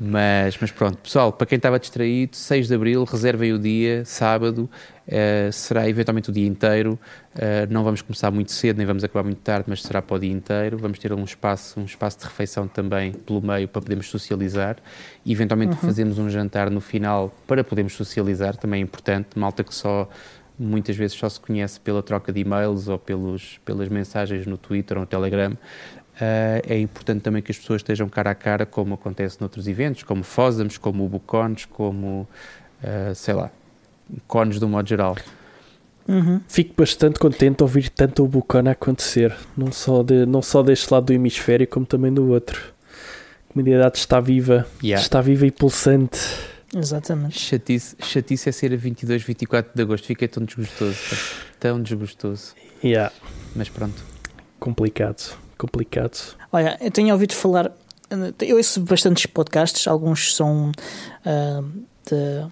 Mas, 0.00 0.58
mas 0.60 0.72
pronto, 0.72 0.98
pessoal, 0.98 1.32
para 1.32 1.46
quem 1.46 1.56
estava 1.56 1.78
distraído, 1.78 2.34
6 2.34 2.66
de 2.66 2.74
Abril, 2.74 3.04
reservem 3.04 3.52
o 3.52 3.58
dia, 3.58 4.04
sábado, 4.04 4.68
uh, 5.06 5.52
será 5.52 5.88
eventualmente 5.88 6.30
o 6.30 6.32
dia 6.32 6.46
inteiro. 6.46 6.98
Uh, 7.34 7.70
não 7.70 7.84
vamos 7.84 8.02
começar 8.02 8.30
muito 8.32 8.50
cedo, 8.50 8.76
nem 8.78 8.86
vamos 8.86 9.04
acabar 9.04 9.22
muito 9.22 9.40
tarde, 9.40 9.66
mas 9.68 9.82
será 9.82 10.02
para 10.02 10.16
o 10.16 10.18
dia 10.18 10.32
inteiro. 10.32 10.78
Vamos 10.78 10.98
ter 10.98 11.12
um 11.12 11.22
espaço, 11.22 11.78
um 11.78 11.84
espaço 11.84 12.18
de 12.18 12.24
refeição 12.24 12.66
também 12.66 13.12
pelo 13.12 13.40
meio 13.40 13.68
para 13.68 13.80
podermos 13.80 14.08
socializar. 14.08 14.76
E 15.24 15.30
eventualmente 15.30 15.74
uhum. 15.74 15.78
fazemos 15.78 16.18
um 16.18 16.28
jantar 16.28 16.70
no 16.70 16.80
final 16.80 17.32
para 17.46 17.62
podermos 17.62 17.94
socializar, 17.94 18.56
também 18.56 18.80
é 18.80 18.82
importante. 18.82 19.38
Malta 19.38 19.62
que 19.62 19.74
só 19.74 20.08
muitas 20.58 20.96
vezes 20.96 21.16
só 21.16 21.28
se 21.28 21.40
conhece 21.40 21.80
pela 21.80 22.02
troca 22.02 22.32
de 22.32 22.40
e-mails 22.40 22.88
ou 22.88 22.98
pelos, 22.98 23.58
pelas 23.64 23.88
mensagens 23.88 24.46
no 24.46 24.56
Twitter 24.56 24.96
ou 24.96 25.02
no 25.02 25.06
Telegram. 25.06 25.56
Uh, 26.14 26.62
é 26.68 26.78
importante 26.78 27.22
também 27.22 27.42
que 27.42 27.50
as 27.50 27.58
pessoas 27.58 27.80
estejam 27.80 28.08
cara 28.08 28.30
a 28.30 28.34
cara, 28.34 28.64
como 28.64 28.94
acontece 28.94 29.40
noutros 29.40 29.66
eventos, 29.66 30.04
como 30.04 30.22
FOSAMs, 30.22 30.78
como 30.78 31.04
Ubucons, 31.04 31.64
como, 31.64 32.28
uh, 32.82 33.14
sei 33.14 33.34
lá, 33.34 33.50
cones 34.28 34.62
um 34.62 34.68
modo 34.68 34.88
geral. 34.88 35.16
Uhum. 36.06 36.40
Fico 36.48 36.74
bastante 36.76 37.18
contente 37.18 37.56
de 37.56 37.62
ouvir 37.62 37.88
tanto 37.88 38.22
o 38.22 38.28
Bucon 38.28 38.68
a 38.68 38.72
acontecer, 38.72 39.34
não 39.56 39.72
só, 39.72 40.02
de, 40.02 40.26
não 40.26 40.42
só 40.42 40.62
deste 40.62 40.92
lado 40.92 41.06
do 41.06 41.12
hemisfério, 41.12 41.66
como 41.66 41.86
também 41.86 42.12
do 42.12 42.28
outro. 42.28 42.60
A 43.48 43.52
comunidade 43.52 43.98
está 43.98 44.20
viva, 44.20 44.66
yeah. 44.82 45.02
está 45.02 45.20
viva 45.20 45.46
e 45.46 45.50
pulsante. 45.50 46.18
Exatamente. 46.76 47.38
Chatice, 47.38 47.96
chatice 48.00 48.48
é 48.48 48.52
ser 48.52 48.72
a 48.72 48.76
22, 48.76 49.22
24 49.22 49.72
de 49.74 49.82
agosto. 49.82 50.06
Fiquei 50.06 50.28
tão 50.28 50.44
desgostoso. 50.44 50.98
Tão 51.58 51.80
desgostoso. 51.80 52.54
Yeah. 52.82 53.12
Mas 53.54 53.68
pronto. 53.68 54.02
Complicado. 54.58 55.38
Complicado. 55.58 56.36
Olha, 56.52 56.76
eu 56.80 56.90
tenho 56.90 57.12
ouvido 57.12 57.34
falar. 57.34 57.70
Eu 58.40 58.56
ouço 58.56 58.80
bastantes 58.80 59.26
podcasts. 59.26 59.86
Alguns 59.86 60.34
são 60.34 60.70
uh, 60.70 61.62
de, 62.08 62.46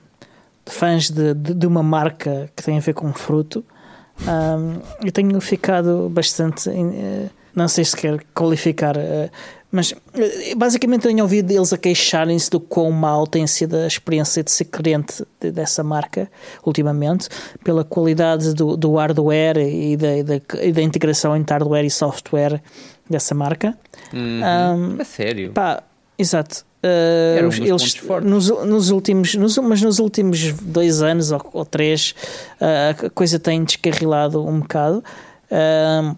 de, 0.66 0.72
fãs 0.72 1.11
de, 1.11 1.34
de, 1.34 1.55
de, 1.55 1.66
uma 1.66 1.82
marca 1.82 2.50
que 2.57 2.62
tem 2.62 2.76
a 2.76 2.80
ver 2.80 2.94
com 2.94 3.12
fruto. 3.12 3.64
Um, 4.20 4.80
eu 5.05 5.12
tenho 5.12 5.40
ficado 5.40 6.09
bastante. 6.09 6.68
Uh, 6.68 7.30
não 7.55 7.68
sei 7.68 7.84
se 7.84 7.96
quer 7.96 8.24
qualificar. 8.34 8.96
Uh, 8.96 9.30
mas 9.72 9.94
basicamente 10.55 11.05
tenho 11.05 11.22
ouvido 11.22 11.50
eles 11.50 11.72
a 11.72 11.78
queixarem-se 11.78 12.50
do 12.50 12.61
quão 12.61 12.90
mal 12.90 13.26
tem 13.26 13.46
sido 13.46 13.74
a 13.74 13.86
experiência 13.86 14.44
de 14.44 14.50
ser 14.50 14.66
cliente 14.66 15.24
dessa 15.40 15.82
marca 15.82 16.30
ultimamente, 16.62 17.30
pela 17.64 17.82
qualidade 17.82 18.53
do, 18.53 18.76
do 18.76 18.96
hardware 18.96 19.57
e 19.57 19.96
da, 19.96 20.18
e, 20.18 20.22
da, 20.22 20.40
e 20.61 20.72
da, 20.72 20.82
integração 20.82 21.34
entre 21.34 21.55
hardware 21.55 21.86
e 21.86 21.90
software 21.90 22.62
dessa 23.12 23.34
marca. 23.34 23.76
Uhum. 24.12 24.40
Um, 24.40 25.00
a 25.00 25.04
sério? 25.04 25.52
Pá, 25.52 25.82
exato. 26.18 26.64
Uh, 26.84 27.38
eles 27.38 28.02
nos, 28.24 28.50
nos, 28.66 28.90
últimos 28.90 29.36
nos, 29.36 29.56
mas 29.58 29.80
nos 29.80 30.00
últimos 30.00 30.52
dois 30.52 31.00
anos 31.00 31.30
ou, 31.30 31.40
ou 31.52 31.64
três 31.64 32.12
uh, 32.60 33.06
a 33.06 33.10
coisa 33.10 33.38
tem 33.38 33.62
descarrilado 33.62 34.44
um 34.44 34.58
bocado 34.58 34.98
uh, 34.98 36.16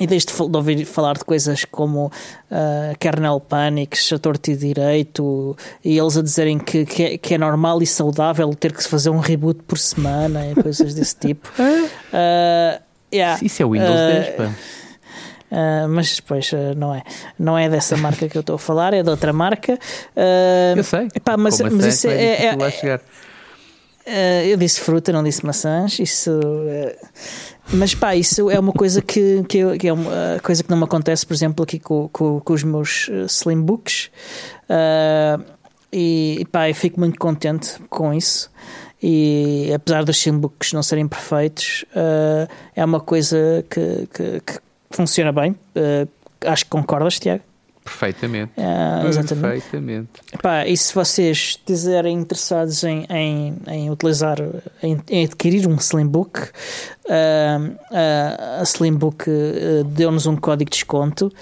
e 0.00 0.06
desde 0.06 0.32
de 0.32 0.56
ouvir 0.56 0.84
falar 0.86 1.18
de 1.18 1.24
coisas 1.24 1.64
como 1.64 2.06
uh, 2.06 2.98
kernel 2.98 3.38
panics, 3.40 4.12
a 4.12 4.18
torto 4.18 4.50
e 4.50 4.56
direito, 4.56 5.56
e 5.84 5.98
eles 5.98 6.16
a 6.16 6.22
dizerem 6.22 6.58
que, 6.58 6.86
que 6.86 7.02
é, 7.02 7.18
que, 7.18 7.34
é, 7.34 7.38
normal 7.38 7.82
e 7.82 7.86
saudável 7.86 8.52
ter 8.54 8.72
que 8.72 8.82
se 8.82 8.88
fazer 8.88 9.10
um 9.10 9.18
reboot 9.18 9.62
por 9.64 9.78
semana 9.78 10.50
e 10.50 10.54
coisas 10.54 10.94
desse 10.94 11.16
tipo. 11.16 11.48
Uh, 11.58 12.80
yeah, 13.14 13.38
Isso 13.44 13.62
é 13.62 13.66
o 13.66 13.70
Windows 13.70 13.90
uh, 13.90 14.12
10, 14.24 14.36
pá. 14.36 14.54
Uh, 15.52 15.86
mas 15.86 16.16
depois 16.16 16.50
uh, 16.52 16.74
não 16.74 16.94
é. 16.94 17.02
Não 17.38 17.58
é 17.58 17.68
dessa 17.68 17.94
marca 17.94 18.26
que 18.26 18.38
eu 18.38 18.40
estou 18.40 18.56
a 18.56 18.58
falar, 18.58 18.94
é 18.94 19.02
de 19.02 19.10
outra 19.10 19.34
marca. 19.34 19.74
Uh, 20.16 20.78
eu 20.78 20.82
sei. 20.82 21.08
Epá, 21.14 21.36
mas, 21.36 21.58
Como 21.58 21.76
mas 21.76 21.84
assim? 21.84 21.88
isso 21.88 22.08
É 22.08 22.12
é. 22.14 22.46
é, 22.86 23.00
é 24.06 24.46
eu 24.46 24.56
disse 24.56 24.80
fruta, 24.80 25.12
não 25.12 25.22
disse 25.22 25.44
maçãs. 25.44 25.98
Isso. 25.98 26.30
é, 26.68 26.96
mas 27.70 27.94
pá, 27.94 28.16
isso 28.16 28.50
é 28.50 28.58
uma 28.58 28.72
coisa 28.72 29.02
que, 29.02 29.42
que, 29.46 29.58
eu- 29.58 29.76
que 29.78 29.88
é 29.88 29.92
uma 29.92 30.40
coisa 30.42 30.62
que 30.64 30.70
não 30.70 30.78
me 30.78 30.84
acontece, 30.84 31.26
por 31.26 31.34
exemplo, 31.34 31.62
aqui 31.62 31.78
com, 31.78 32.08
com, 32.08 32.40
com 32.40 32.52
os 32.54 32.62
meus 32.64 33.10
Slim 33.28 33.60
Books. 33.60 34.10
E 35.92 36.46
pá, 36.50 36.70
eu 36.70 36.74
fico 36.74 36.98
muito 36.98 37.18
contente 37.18 37.74
com 37.90 38.14
isso. 38.14 38.50
E 39.02 39.70
apesar 39.74 40.04
dos 40.04 40.16
Slim 40.16 40.38
Books 40.38 40.72
não 40.72 40.82
serem 40.82 41.06
perfeitos, 41.06 41.84
uh, 41.94 42.48
é 42.74 42.84
uma 42.84 43.00
coisa 43.00 43.64
que, 43.68 44.08
que, 44.14 44.40
que 44.40 44.58
funciona 44.96 45.32
bem. 45.32 45.52
Uh, 45.76 46.08
acho 46.46 46.64
que 46.64 46.70
concordas, 46.70 47.18
Tiago? 47.18 47.42
Perfeitamente. 47.84 48.52
Uh, 48.56 49.08
exatamente. 49.08 49.40
Perfeitamente. 49.42 50.08
Pá, 50.40 50.66
e 50.66 50.76
se 50.76 50.94
vocês 50.94 51.58
estiverem 51.66 52.16
interessados 52.16 52.84
em, 52.84 53.04
em, 53.10 53.56
em 53.66 53.90
utilizar, 53.90 54.38
em, 54.82 55.00
em 55.10 55.24
adquirir 55.24 55.66
um 55.66 55.74
Slimbook, 55.76 56.48
ah, 57.08 57.58
ah, 57.90 58.60
a 58.60 58.62
Slimbook 58.62 59.24
ah, 59.28 59.82
deu-nos 59.84 60.26
um 60.26 60.36
código 60.36 60.70
de 60.70 60.76
desconto 60.76 61.32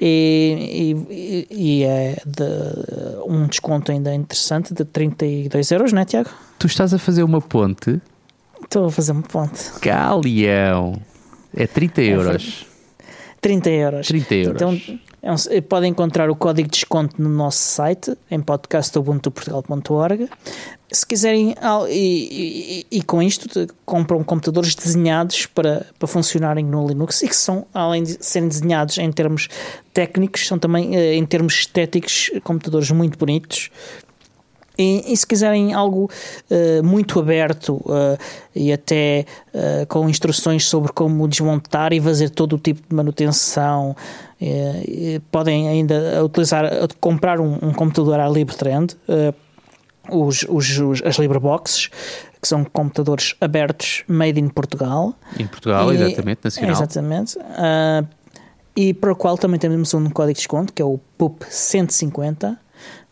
e, 0.00 1.06
e, 1.08 1.46
e 1.50 1.84
é 1.84 2.16
de, 2.26 3.22
um 3.26 3.46
desconto 3.46 3.92
ainda 3.92 4.12
interessante 4.12 4.74
de 4.74 4.84
32 4.84 5.70
euros, 5.70 5.92
não 5.92 6.02
é, 6.02 6.04
Tiago? 6.04 6.30
Tu 6.58 6.66
estás 6.66 6.92
a 6.92 6.98
fazer 6.98 7.22
uma 7.22 7.40
ponte. 7.40 8.00
Estou 8.62 8.86
a 8.86 8.90
fazer 8.90 9.12
um 9.12 9.22
ponto. 9.22 9.78
Galeão. 9.80 11.00
É 11.56 11.68
30 11.68 12.02
euros. 12.02 12.66
30 13.44 13.70
euros. 13.70 14.06
30 14.06 14.34
euros. 14.34 14.54
Então, 14.54 14.80
é 15.22 15.30
um- 15.30 15.62
podem 15.68 15.90
encontrar 15.90 16.30
o 16.30 16.34
código 16.34 16.66
de 16.66 16.72
desconto 16.78 17.20
no 17.20 17.28
nosso 17.28 17.58
site, 17.58 18.16
em 18.30 18.40
podcastubuntuportugal.org. 18.40 20.28
Se 20.90 21.04
quiserem, 21.06 21.54
e, 21.90 22.86
e- 22.90 22.98
e 22.98 23.02
com 23.02 23.22
isto, 23.22 23.66
compram 23.84 24.22
computadores 24.24 24.74
desenhados 24.74 25.44
para, 25.46 25.86
para 25.98 26.08
funcionarem 26.08 26.64
no 26.64 26.86
Linux 26.86 27.20
e 27.22 27.28
que 27.28 27.36
são, 27.36 27.66
além 27.74 28.02
de 28.04 28.16
serem 28.24 28.48
desenhados 28.48 28.96
em 28.98 29.10
termos 29.12 29.48
técnicos, 29.92 30.46
são 30.46 30.58
também, 30.58 30.96
eh, 30.96 31.14
em 31.14 31.26
termos 31.26 31.54
estéticos, 31.54 32.30
computadores 32.44 32.90
muito 32.92 33.18
bonitos. 33.18 33.70
E, 34.76 35.12
e 35.12 35.16
se 35.16 35.24
quiserem 35.26 35.72
algo 35.72 36.10
eh, 36.50 36.82
muito 36.82 37.20
aberto 37.20 37.80
eh, 37.88 38.18
e 38.56 38.72
até 38.72 39.24
eh, 39.52 39.86
com 39.88 40.08
instruções 40.08 40.64
sobre 40.66 40.92
como 40.92 41.28
desmontar 41.28 41.92
e 41.92 42.00
fazer 42.00 42.30
todo 42.30 42.54
o 42.56 42.58
tipo 42.58 42.82
de 42.88 42.94
manutenção, 42.94 43.94
podem 45.30 45.68
ainda 45.68 46.22
utilizar, 46.24 46.64
comprar 47.00 47.40
um, 47.40 47.54
um 47.62 47.72
computador 47.72 48.18
à 48.20 48.28
LibreTrend, 48.28 48.96
os, 50.10 50.44
os, 50.48 50.78
os- 50.78 51.02
as 51.02 51.16
LibreBoxes, 51.16 51.88
que 52.42 52.48
são 52.48 52.62
computadores 52.64 53.34
abertos 53.40 54.02
made 54.06 54.38
in 54.38 54.48
Portugal. 54.48 55.14
Em 55.38 55.46
Portugal, 55.46 55.90
E- 55.92 55.96
exatamente, 55.96 56.40
nacional. 56.44 56.70
Exatamente. 56.72 57.38
E 58.76 58.92
para 58.92 59.12
o 59.12 59.16
qual 59.16 59.38
também 59.38 59.58
temos 59.58 59.94
um 59.94 60.10
código 60.10 60.34
de 60.34 60.38
desconto, 60.40 60.72
que 60.72 60.82
é 60.82 60.84
o 60.84 60.98
PUP 61.16 61.44
150, 61.48 62.58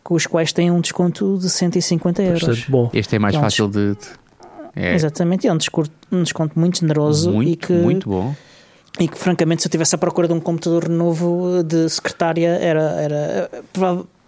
com 0.03 0.15
os 0.15 0.25
quais 0.27 0.51
têm 0.51 0.69
um 0.71 0.81
desconto 0.81 1.37
de 1.39 1.49
150 1.49 2.21
euros. 2.23 2.43
Bastante 2.43 2.69
bom. 2.71 2.89
Este 2.93 3.15
é 3.15 3.19
mais 3.19 3.35
É 3.35 3.37
um 3.37 3.41
fácil 3.41 3.67
de. 3.67 3.91
de- 3.95 3.97
É 4.75 4.93
Exatamente, 4.95 5.47
é 5.47 5.53
um 5.53 5.57
desconto, 5.57 5.91
um 6.11 6.23
desconto 6.23 6.59
muito 6.59 6.79
generoso 6.79 7.29
e, 7.29 7.33
muito, 7.33 7.67
que, 7.67 7.73
muito 7.73 8.09
bom. 8.09 8.35
e 8.99 9.07
que, 9.07 9.17
francamente, 9.17 9.61
se 9.61 9.67
eu 9.67 9.71
tivesse 9.71 9.93
à 9.93 9.97
procura 9.97 10.27
de 10.27 10.33
um 10.33 10.39
computador 10.39 10.89
novo 10.89 11.63
de 11.63 11.87
secretária, 11.89 12.49
era, 12.59 12.81
era 13.01 13.49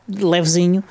levezinho, 0.07 0.83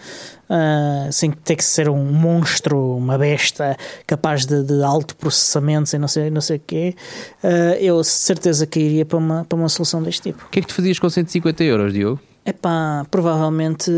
ah, 0.50 1.08
sem 1.12 1.30
ter 1.30 1.54
que 1.56 1.64
ser 1.64 1.88
um 1.88 2.04
monstro, 2.04 2.96
uma 2.96 3.16
besta 3.16 3.76
capaz 4.06 4.44
de, 4.44 4.62
de 4.64 4.82
alto 4.82 5.14
processamento 5.16 5.94
e 5.94 5.98
não 5.98 6.08
sei, 6.08 6.30
não 6.30 6.40
sei 6.40 6.56
o 6.56 6.60
quê, 6.66 6.94
ah, 7.42 7.76
eu 7.80 8.02
certeza 8.02 8.66
que 8.66 8.80
iria 8.80 9.04
para 9.06 9.18
uma, 9.18 9.44
para 9.44 9.56
uma 9.56 9.68
solução 9.68 10.02
deste 10.02 10.22
tipo. 10.22 10.44
O 10.46 10.48
que 10.50 10.58
é 10.58 10.62
que 10.62 10.68
tu 10.68 10.74
fazias 10.74 10.98
com 10.98 11.08
150 11.08 11.62
euros, 11.64 11.92
Diogo? 11.92 12.20
Epá, 12.46 13.06
provavelmente 13.10 13.90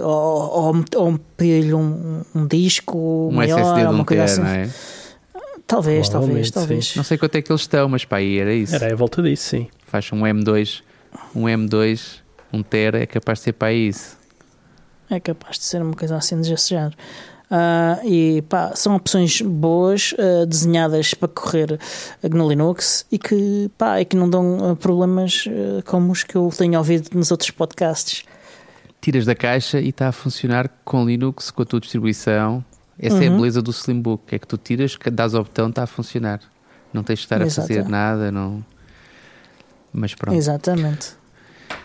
ou, 0.00 0.74
ou, 0.74 0.84
ou 0.96 1.18
pedir-lhe 1.36 1.74
um, 1.74 2.22
um 2.34 2.46
disco 2.46 3.28
Um 3.30 3.34
maior, 3.34 3.60
SSD 3.60 3.80
de 3.82 3.86
um 3.86 3.90
uma 3.90 4.04
coisa 4.04 4.24
assim. 4.24 4.40
não 4.40 4.48
é? 4.48 4.70
Talvez, 5.66 6.08
talvez, 6.08 6.08
Provavelmente, 6.08 6.52
talvez. 6.52 6.96
Não 6.96 7.04
sei 7.04 7.18
quanto 7.18 7.36
é 7.36 7.42
que 7.42 7.50
eles 7.52 7.62
estão, 7.62 7.88
mas 7.88 8.04
pá, 8.04 8.16
aí 8.16 8.38
era 8.38 8.52
isso. 8.52 8.74
Era 8.74 8.92
a 8.92 8.96
volta 8.96 9.22
disso, 9.22 9.50
sim. 9.50 9.68
Faz 9.86 10.10
um 10.12 10.20
M2, 10.20 10.82
um 11.34 11.42
M2, 11.44 12.20
um 12.52 12.62
Tera, 12.62 13.02
é 13.02 13.06
capaz 13.06 13.38
de 13.38 13.44
ser 13.44 13.52
para 13.52 13.72
isso. 13.72 14.16
É 15.10 15.20
capaz 15.20 15.58
de 15.58 15.64
ser 15.64 15.82
uma 15.82 15.94
coisa 15.94 16.16
assim 16.16 16.40
desse 16.40 16.70
género. 16.70 16.96
Ah, 17.54 18.00
e 18.02 18.40
pá, 18.48 18.74
são 18.74 18.96
opções 18.96 19.42
boas, 19.42 20.14
ah, 20.18 20.46
desenhadas 20.46 21.12
para 21.12 21.28
correr 21.28 21.78
no 22.30 22.48
Linux 22.48 23.04
e 23.12 23.18
que, 23.18 23.70
pá, 23.76 24.00
e 24.00 24.06
que 24.06 24.16
não 24.16 24.30
dão 24.30 24.70
ah, 24.70 24.74
problemas 24.76 25.44
como 25.84 26.10
os 26.10 26.24
que 26.24 26.34
eu 26.34 26.50
tenho 26.56 26.78
ouvido 26.78 27.10
nos 27.14 27.30
outros 27.30 27.50
podcasts. 27.50 28.24
Tiras 29.02 29.26
da 29.26 29.34
caixa 29.34 29.78
e 29.80 29.90
está 29.90 30.08
a 30.08 30.12
funcionar 30.12 30.70
com 30.82 31.04
Linux, 31.04 31.50
com 31.50 31.60
a 31.62 31.66
tua 31.66 31.78
distribuição. 31.80 32.64
Essa 32.98 33.22
é 33.22 33.26
a 33.26 33.30
Uhum. 33.30 33.36
beleza 33.36 33.60
do 33.60 33.70
Slimbook, 33.70 34.34
é 34.34 34.38
que 34.38 34.46
tu 34.46 34.56
tiras, 34.56 34.96
dás 35.12 35.34
ao 35.34 35.42
botão, 35.42 35.68
está 35.68 35.82
a 35.82 35.86
funcionar. 35.86 36.40
Não 36.90 37.02
tens 37.02 37.18
de 37.18 37.24
estar 37.26 37.42
a 37.42 37.44
Exato. 37.44 37.68
fazer 37.68 37.86
nada, 37.86 38.30
não. 38.32 38.64
Mas 39.92 40.14
pronto. 40.14 40.36
Exatamente. 40.36 41.10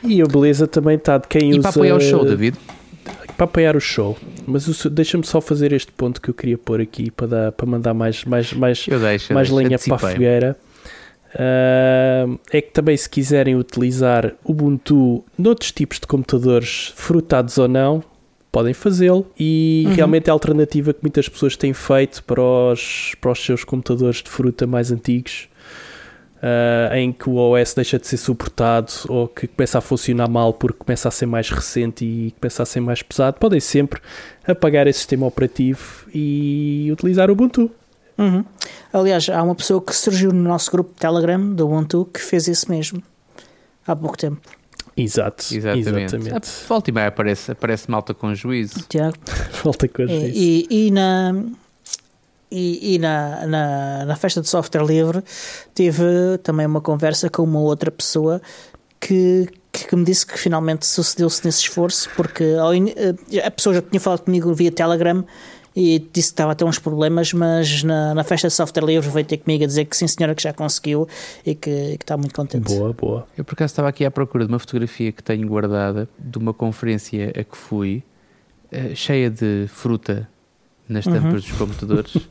E 0.03 0.21
a 0.21 0.25
beleza 0.27 0.65
também 0.67 0.95
está 0.95 1.17
de 1.17 1.27
quem 1.27 1.49
E 1.49 1.59
usa... 1.59 1.61
para 1.61 1.69
apoiar 1.71 1.95
o 1.95 1.99
show, 2.01 2.23
David? 2.23 2.57
Para 3.35 3.45
apoiar 3.45 3.75
o 3.75 3.79
show. 3.79 4.17
Mas 4.47 4.65
deixa-me 4.91 5.23
só 5.25 5.39
fazer 5.39 5.71
este 5.73 5.91
ponto 5.91 6.19
que 6.21 6.29
eu 6.29 6.33
queria 6.33 6.57
pôr 6.57 6.81
aqui 6.81 7.11
para, 7.11 7.27
dar, 7.27 7.51
para 7.51 7.65
mandar 7.67 7.93
mais, 7.93 8.23
mais, 8.25 8.51
mais, 8.53 8.85
Eu 8.87 8.99
deixo. 8.99 9.31
eu 9.31 9.35
mais 9.35 9.47
deixo, 9.49 9.55
lenha 9.55 9.77
para 9.79 9.93
a 9.93 9.95
antecipei. 9.95 10.13
fogueira. 10.15 10.57
Ah, 11.35 12.25
é 12.51 12.61
que 12.61 12.71
também 12.71 12.95
se 12.97 13.09
quiserem 13.09 13.55
utilizar 13.55 14.33
Ubuntu 14.43 15.23
noutros 15.37 15.71
tipos 15.71 15.99
de 15.99 16.07
computadores, 16.07 16.93
frutados 16.95 17.57
ou 17.57 17.67
não, 17.67 18.03
podem 18.51 18.73
fazê-lo 18.73 19.27
e 19.39 19.83
Uhum. 19.87 19.93
realmente 19.93 20.27
é 20.29 20.31
a 20.31 20.33
alternativa 20.33 20.93
que 20.93 20.99
muitas 21.03 21.27
pessoas 21.29 21.55
têm 21.55 21.73
feito 21.73 22.23
para 22.23 22.41
os, 22.41 23.13
para 23.21 23.31
os 23.31 23.43
seus 23.45 23.63
computadores 23.63 24.23
de 24.23 24.29
fruta 24.29 24.65
mais 24.65 24.91
antigos 24.91 25.47
ah, 26.41 26.97
em 26.97 27.11
que 27.11 27.29
o 27.29 27.35
OS 27.35 27.73
deixa 27.73 27.97
de 27.97 28.07
ser 28.07 28.17
suportado 28.17 28.91
ou 29.09 29.27
que 29.27 29.47
começa 29.47 29.77
a 29.79 29.81
funcionar 29.81 30.29
mal 30.29 30.53
porque 30.53 30.77
começa 30.79 31.07
a 31.07 31.11
ser 31.11 31.25
mais 31.25 31.49
recente 31.49 32.05
e 32.05 32.31
começa 32.39 32.63
a 32.63 32.65
ser 32.65 32.79
mais 32.79 33.01
pesado, 33.01 33.37
podem 33.39 33.59
sempre 33.59 33.99
apagar 34.45 34.87
esse 34.87 34.99
sistema 34.99 35.25
operativo 35.25 36.07
e 36.13 36.89
utilizar 36.91 37.29
o 37.29 37.33
Ubuntu. 37.33 37.71
Uhum. 38.17 38.43
Aliás, 38.91 39.29
há 39.29 39.43
uma 39.43 39.55
pessoa 39.55 39.81
que 39.81 39.95
surgiu 39.95 40.31
no 40.31 40.43
nosso 40.43 40.71
grupo 40.71 40.91
de 40.93 40.99
Telegram 40.99 41.39
do 41.53 41.65
Ubuntu 41.65 42.09
que 42.11 42.19
fez 42.19 42.47
isso 42.47 42.69
mesmo 42.69 43.01
há 43.85 43.95
pouco 43.95 44.17
tempo. 44.17 44.41
Exato, 44.95 45.43
Exatamente. 45.53 46.15
exatamente. 46.15 46.49
Volta 46.67 46.89
e 46.89 46.93
meia 46.93 47.07
aparece, 47.07 47.51
aparece 47.51 47.89
malta 47.89 48.15
com 48.15 48.33
juízo. 48.33 48.83
Tiago. 48.89 49.15
Falta 49.53 49.87
coisa 49.87 50.11
E, 50.11 50.65
e, 50.69 50.87
e 50.87 50.91
na, 50.91 51.35
e, 52.51 52.95
e 52.95 52.99
na, 52.99 53.45
na, 53.47 54.05
na 54.05 54.15
festa 54.15 54.41
de 54.41 54.47
software 54.49 54.85
livre 54.85 55.23
tive 55.75 56.37
também 56.43 56.65
uma 56.65 56.81
conversa 56.81 57.29
com 57.29 57.43
uma 57.43 57.59
outra 57.59 57.91
pessoa 57.91 58.41
que, 58.99 59.47
que 59.71 59.95
me 59.95 60.03
disse 60.03 60.25
que 60.25 60.37
finalmente 60.39 60.85
sucedeu-se 60.85 61.45
nesse 61.45 61.61
esforço, 61.61 62.09
porque 62.15 62.43
ao 62.59 62.73
in- 62.73 62.93
eh, 62.95 63.45
a 63.45 63.51
pessoa 63.51 63.75
já 63.75 63.81
tinha 63.81 63.99
falado 63.99 64.21
comigo 64.21 64.53
via 64.53 64.71
Telegram 64.71 65.23
e 65.75 65.99
disse 65.99 66.09
que 66.11 66.19
estava 66.33 66.53
a 66.53 66.55
ter 66.55 66.63
uns 66.65 66.79
problemas, 66.79 67.31
mas 67.33 67.83
na, 67.83 68.15
na 68.15 68.23
festa 68.23 68.47
de 68.47 68.53
software 68.55 68.83
livre 68.83 69.07
veio 69.11 69.23
ter 69.25 69.37
comigo 69.37 69.63
a 69.63 69.67
dizer 69.67 69.85
que 69.85 69.95
sim 69.95 70.07
senhora 70.07 70.33
que 70.33 70.41
já 70.41 70.51
conseguiu 70.51 71.07
e 71.45 71.53
que, 71.53 71.97
que 71.97 72.03
está 72.03 72.17
muito 72.17 72.33
contente. 72.33 72.63
Boa, 72.75 72.93
boa. 72.93 73.27
Eu 73.37 73.45
por 73.45 73.53
acaso 73.53 73.73
estava 73.73 73.87
aqui 73.89 74.03
à 74.03 74.09
procura 74.09 74.45
de 74.47 74.51
uma 74.51 74.57
fotografia 74.57 75.11
que 75.11 75.21
tenho 75.21 75.47
guardada 75.47 76.09
de 76.17 76.37
uma 76.39 76.51
conferência 76.51 77.29
a 77.29 77.43
que 77.43 77.55
fui, 77.55 78.01
eh, 78.71 78.95
cheia 78.95 79.29
de 79.29 79.67
fruta 79.67 80.27
nas 80.89 81.05
Uhum. 81.05 81.13
tampas 81.13 81.43
dos 81.43 81.51
computadores. 81.57 82.17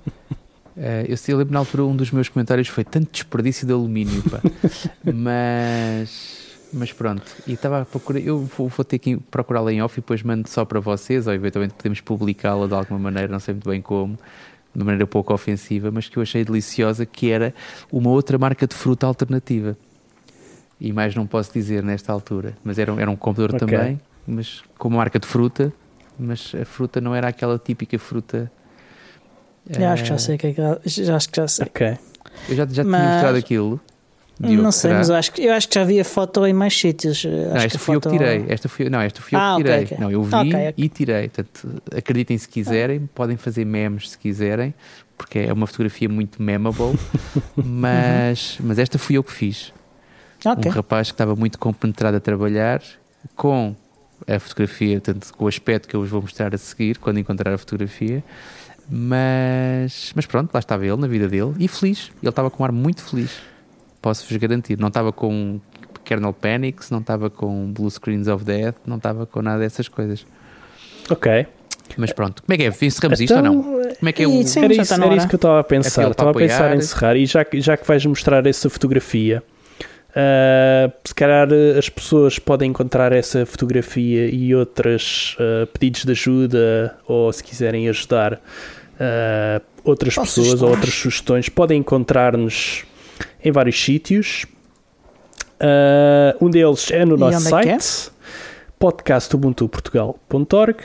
Eh, 0.79 1.07
eu, 1.09 1.17
sei- 1.17 1.35
lembro 1.35 1.55
na 1.55 1.61
altura 1.61 1.85
um 1.87 1.97
dos 1.97 2.11
meus 2.11 2.29
comentários 2.29 2.69
foi 2.69 2.85
tanto 2.85 3.11
desperdício 3.11 3.67
de 3.67 3.73
alumínio, 3.73 4.23
pá. 4.25 4.43
mas, 5.11 6.59
mas 6.73 6.93
pronto. 6.93 7.23
E 7.47 7.53
estava 7.55 7.81
a 7.81 7.85
procurar, 7.87 8.21
eu 8.21 8.41
vou, 8.41 8.69
vou 8.69 8.85
ter 8.85 8.99
que 8.99 9.17
procurá-la 9.17 9.73
em 9.73 9.81
off 9.83 9.99
e 9.99 10.03
depois 10.03 10.23
mando 10.23 10.49
só 10.51 10.67
para 10.67 10.79
vocês, 10.79 11.27
ou 11.27 11.33
eventualmente 11.33 11.75
podemos 11.75 12.01
publicá-la 12.03 12.67
de 12.67 12.75
alguma 12.75 12.99
maneira, 12.99 13.29
não 13.33 13.41
sei 13.41 13.55
muito 13.55 13.69
bem 13.71 13.81
como, 13.81 14.19
de 14.75 14.85
maneira 14.85 15.07
pouco 15.07 15.33
ofensiva, 15.33 15.91
mas 15.91 16.09
que 16.11 16.19
eu 16.19 16.23
achei 16.23 16.45
deliciosa, 16.45 17.07
que 17.07 17.31
era 17.31 17.55
uma 17.91 18.11
outra 18.11 18.37
marca 18.37 18.67
de 18.67 18.75
fruta 18.75 19.07
alternativa. 19.07 19.77
E 20.79 20.93
mais 20.93 21.15
não 21.15 21.27
posso 21.27 21.53
dizer 21.55 21.83
nesta 21.83 22.13
altura. 22.13 22.55
Mas 22.63 22.79
era, 22.79 22.93
um- 22.93 23.01
era 23.01 23.11
um 23.11 23.17
computador 23.17 23.57
Ok. 23.57 23.67
também, 23.67 23.99
mas 24.27 24.63
com 24.77 24.89
uma 24.89 24.99
marca 24.99 25.19
de 25.19 25.27
fruta, 25.27 25.73
mas 26.19 26.53
a 26.61 26.65
fruta 26.65 27.01
não 27.01 27.15
era 27.15 27.29
aquela 27.29 27.59
típica 27.59 27.99
fruta. 27.99 28.51
Já 29.69 29.93
acho 29.93 30.03
que 30.05 30.09
já 30.09 30.15
eh, 30.15 30.19
sei 30.19 30.35
o 30.37 30.39
que 30.39 30.47
é 30.47 30.53
que 30.53 30.63
já 31.03 31.17
acho 31.17 31.29
que 31.29 31.37
já 31.37 31.49
sei. 31.49 31.67
Ok. 31.67 31.99
Eu 32.49 32.57
já, 32.57 32.67
já 32.67 32.67
tinha 32.67 32.85
Mas- 32.85 33.13
mostrado 33.13 33.37
aquilo. 33.39 33.81
Diogo, 34.39 34.63
não 34.63 34.71
sei, 34.71 34.91
será? 34.91 34.99
mas 34.99 35.09
eu 35.09 35.15
acho, 35.15 35.33
que, 35.33 35.43
eu 35.43 35.53
acho 35.55 35.67
que 35.67 35.75
já 35.75 35.85
vi 35.85 35.99
a 35.99 36.05
foto 36.05 36.47
em 36.47 36.53
mais 36.53 36.79
sítios. 36.79 37.25
Não, 37.25 37.57
esta 37.57 37.79
fui 37.79 37.95
foto... 37.95 38.09
eu 38.09 38.13
que 38.13 38.19
tirei. 38.19 38.45
Esta 38.49 38.69
fui, 38.69 38.91
não, 38.91 39.01
esta 39.01 39.23
fui 39.23 39.35
eu 39.35 39.41
ah, 39.41 39.55
que 39.57 39.63
tirei. 39.63 39.75
Okay, 39.77 39.85
okay. 39.85 39.99
Não, 39.99 40.11
eu 40.11 40.23
vi 40.23 40.35
okay, 40.35 40.69
okay. 40.69 40.75
e 40.77 40.89
tirei. 40.91 41.29
Portanto, 41.31 41.83
acreditem 41.97 42.37
se 42.37 42.47
quiserem, 42.47 43.01
ah. 43.05 43.09
podem 43.15 43.39
fazer 43.39 43.65
memes 43.65 44.11
se 44.11 44.19
quiserem, 44.19 44.75
porque 45.17 45.39
é 45.39 45.53
uma 45.53 45.67
fotografia 45.67 46.07
muito 46.07 46.43
memable, 46.43 46.99
mas, 47.57 48.59
mas 48.61 48.79
esta 48.79 48.99
fui 48.99 49.17
eu 49.17 49.25
que 49.25 49.33
fiz. 49.33 49.73
Um 50.45 50.69
rapaz 50.69 51.09
que 51.09 51.15
estava 51.15 51.35
muito 51.35 51.59
compenetrado 51.59 52.19
a 52.19 52.21
trabalhar 52.21 52.83
com 53.35 53.75
a 54.27 54.39
fotografia, 54.39 55.01
tanto 55.01 55.33
com 55.35 55.45
o 55.45 55.49
aspecto 55.49 55.89
que 55.89 55.95
eu 55.95 56.01
vos 56.01 56.11
vou 56.11 56.23
mostrar 56.23 56.55
a 56.55 56.59
seguir, 56.59 56.99
quando 56.99 57.19
encontrar 57.19 57.53
a 57.53 57.59
fotografia. 57.59 58.23
Mas, 58.89 60.13
mas 60.15 60.27
pronto, 60.27 60.53
lá 60.53 60.61
estava 60.61 60.87
ele 60.87 60.97
na 60.97 61.07
vida 61.07 61.29
dele 61.29 61.55
e 61.59 61.67
feliz. 61.67 62.11
Ele 62.23 62.31
estava 62.31 62.51
com 62.51 62.63
um 62.63 62.67
ar 62.67 62.73
muito 62.73 63.03
feliz 63.03 63.31
posso-vos 64.07 64.37
garantir. 64.37 64.79
Não 64.79 64.87
estava 64.87 65.13
com 65.13 65.59
Kernel 66.05 66.33
Panics, 66.33 66.91
não 66.91 67.01
estava 67.01 67.29
com 67.29 67.73
Blue 67.73 67.91
Screens 67.91 68.29
of 68.29 68.45
Death, 68.45 68.77
não 68.87 68.99
estava 68.99 69.27
com 69.27 69.43
nada 69.43 69.59
dessas 69.59 69.89
coisas. 69.89 70.25
Ok. 71.11 71.47
Mas 71.97 72.13
pronto, 72.13 72.43
como 72.43 72.55
é 72.55 72.57
que 72.57 72.63
é? 72.65 72.87
Encerramos 72.87 73.21
então, 73.21 73.25
isto 73.25 73.37
ou 73.37 73.43
não? 73.43 73.61
Então, 73.61 73.97
como 73.99 74.09
é 74.09 74.13
que 74.13 74.23
é 74.23 74.29
o... 74.29 74.43
Sim, 74.45 74.65
era, 74.65 74.75
isso, 74.75 74.95
era 74.95 75.17
isso 75.17 75.29
que 75.29 75.35
eu 75.35 75.39
estava 75.39 75.61
a 75.61 75.65
pensar. 75.65 76.05
É 76.05 76.11
estava 76.11 76.31
a 76.31 76.35
pensar 76.35 76.75
em 76.75 76.79
encerrar 76.79 77.17
e 77.17 77.27
já, 77.27 77.45
já 77.55 77.77
que 77.77 77.87
vais 77.87 78.07
mostrar 78.07 78.47
essa 78.47 78.71
fotografia, 78.71 79.43
uh, 80.17 80.93
se 81.05 81.15
calhar 81.15 81.49
as 81.79 81.91
pessoas 81.91 82.39
podem 82.39 82.71
encontrar 82.71 83.13
essa 83.13 83.45
fotografia 83.45 84.29
e 84.29 84.55
outros 84.55 85.37
uh, 85.39 85.67
pedidos 85.67 86.05
de 86.05 86.13
ajuda 86.13 86.97
ou 87.07 87.31
se 87.33 87.45
quiserem 87.45 87.89
ajudar 87.89 88.35
uh, 88.35 88.39
outras 89.85 90.15
pessoas 90.17 90.63
ou 90.63 90.71
outras 90.71 90.95
sugestões, 90.95 91.51
podem 91.51 91.81
encontrar-nos 91.81 92.85
em 93.45 93.53
vários 93.53 93.83
sítios. 93.83 94.47
Um 96.41 96.51
deles 96.51 96.91
é 96.91 97.05
no 97.05 97.17
e 97.17 97.19
nosso 97.19 97.41
site, 97.41 97.69
é? 97.69 97.79
podcastubuntuportugal.org. 98.79 100.77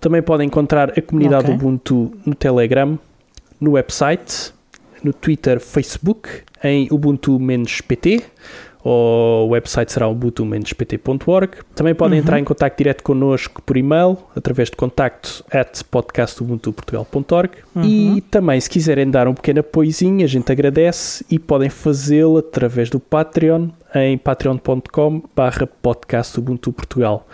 Também 0.00 0.20
podem 0.20 0.48
encontrar 0.48 0.90
a 0.98 1.02
comunidade 1.02 1.44
okay. 1.44 1.54
Ubuntu 1.54 2.12
no 2.26 2.34
Telegram, 2.34 2.98
no 3.58 3.70
website, 3.72 4.52
no 5.02 5.14
Twitter, 5.14 5.60
Facebook, 5.60 6.42
em 6.62 6.88
Ubuntu-PT 6.90 8.22
o 8.84 9.46
website 9.50 9.92
será 9.92 10.08
ubuntu-pt.org. 10.08 11.58
Também 11.74 11.94
podem 11.94 12.18
uhum. 12.18 12.22
entrar 12.22 12.38
em 12.38 12.44
contato 12.44 12.76
direto 12.76 13.02
connosco 13.02 13.62
por 13.62 13.76
e-mail, 13.76 14.18
através 14.34 14.70
de 14.70 14.76
contacto 14.76 15.44
at 15.50 15.82
podcastubuntuportugal.org 15.84 17.50
uhum. 17.76 17.84
e 17.84 18.20
também 18.22 18.60
se 18.60 18.68
quiserem 18.68 19.08
dar 19.08 19.28
um 19.28 19.34
pequeno 19.34 19.60
apoiozinho, 19.60 20.24
a 20.24 20.28
gente 20.28 20.50
agradece 20.50 21.24
e 21.30 21.38
podem 21.38 21.70
fazê-lo 21.70 22.38
através 22.38 22.90
do 22.90 22.98
Patreon 22.98 23.68
em 23.94 24.18
patreon.com 24.18 25.22
barra 25.34 25.66
podcastubuntuportugal 25.66 27.26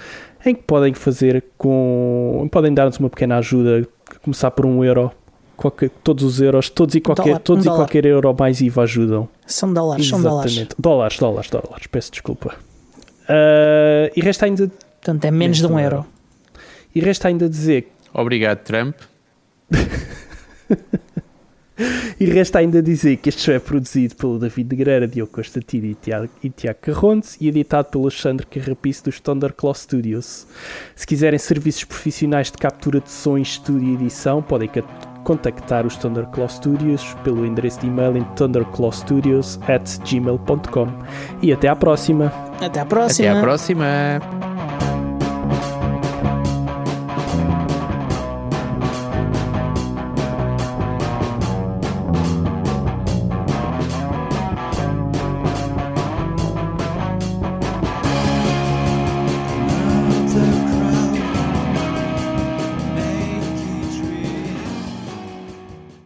em 0.45 0.55
que 0.55 0.63
podem 0.63 0.95
fazer 0.95 1.45
com... 1.57 2.47
podem 2.51 2.73
dar-nos 2.73 2.99
uma 2.99 3.11
pequena 3.11 3.39
ajuda, 3.39 3.87
começar 4.23 4.51
por 4.51 4.65
um 4.65 4.85
euro 4.85 5.11
qualquer, 5.59 5.91
todos 6.03 6.25
os 6.25 6.41
euros, 6.41 6.71
todos 6.71 6.95
e 6.95 7.01
qualquer, 7.01 7.25
dólar, 7.25 7.41
todos 7.41 7.67
um 7.67 7.73
e 7.73 7.75
qualquer 7.75 8.07
euro 8.07 8.35
mais 8.39 8.61
IVA 8.61 8.83
ajudam. 8.83 9.29
São 9.45 9.73
dólares, 9.73 10.07
Exatamente. 10.07 10.23
são 10.23 10.31
dólares. 10.31 10.69
Dólares, 10.79 11.19
dólares, 11.19 11.51
dólares, 11.51 11.87
peço 11.89 12.13
desculpa. 12.13 12.55
Uh, 13.25 14.09
e 14.17 14.21
resta 14.21 14.47
ainda. 14.47 14.69
Portanto, 14.69 15.25
é 15.25 15.31
menos 15.31 15.59
de 15.59 15.67
um 15.67 15.79
euro. 15.79 16.07
E 16.95 17.01
resta 17.01 17.29
ainda 17.29 17.49
dizer. 17.49 17.93
Obrigado, 18.15 18.61
Trump. 18.61 18.97
e 22.19 22.25
resta 22.25 22.61
ainda 22.61 22.83
dizer 22.83 23.19
que 23.19 23.29
este 23.29 23.43
show 23.43 23.55
é 23.55 23.59
produzido 23.59 24.17
pelo 24.17 24.39
David 24.39 24.75
Guerreira, 24.75 25.07
Diogo 25.07 25.31
Constantino 25.31 25.87
e 25.87 25.95
Tiago, 25.95 26.29
e 26.43 26.51
Tiago 26.51 26.79
e 27.41 27.49
editado 27.49 27.91
pelo 27.91 28.05
Alexandre 28.05 28.47
Carrapice 28.47 29.05
dos 29.05 29.21
Thunderclaw 29.21 29.75
Studios. 29.75 30.47
Se 30.97 31.07
quiserem 31.07 31.39
serviços 31.39 31.85
profissionais 31.85 32.51
de 32.51 32.59
captura 32.59 33.01
de 33.01 33.11
som, 33.11 33.37
estúdio 33.37 33.91
e 33.91 33.95
edição, 33.95 34.43
podem 34.43 34.69
contactar 35.29 35.85
os 35.85 35.97
Thunderclaw 35.97 36.49
Studios 36.49 37.15
pelo 37.23 37.45
endereço 37.45 37.81
de 37.81 37.89
e-mail 37.89 38.17
em 38.17 38.25
thunderclawstudios@gmail.com 38.35 40.89
e 41.43 41.53
até 41.53 41.69
à 41.69 41.77
próxima. 41.77 42.33
Até 42.59 42.81
à 42.81 42.87
próxima. 42.87 43.29
Até 43.29 43.39
à 43.39 43.43
próxima. 43.43 43.85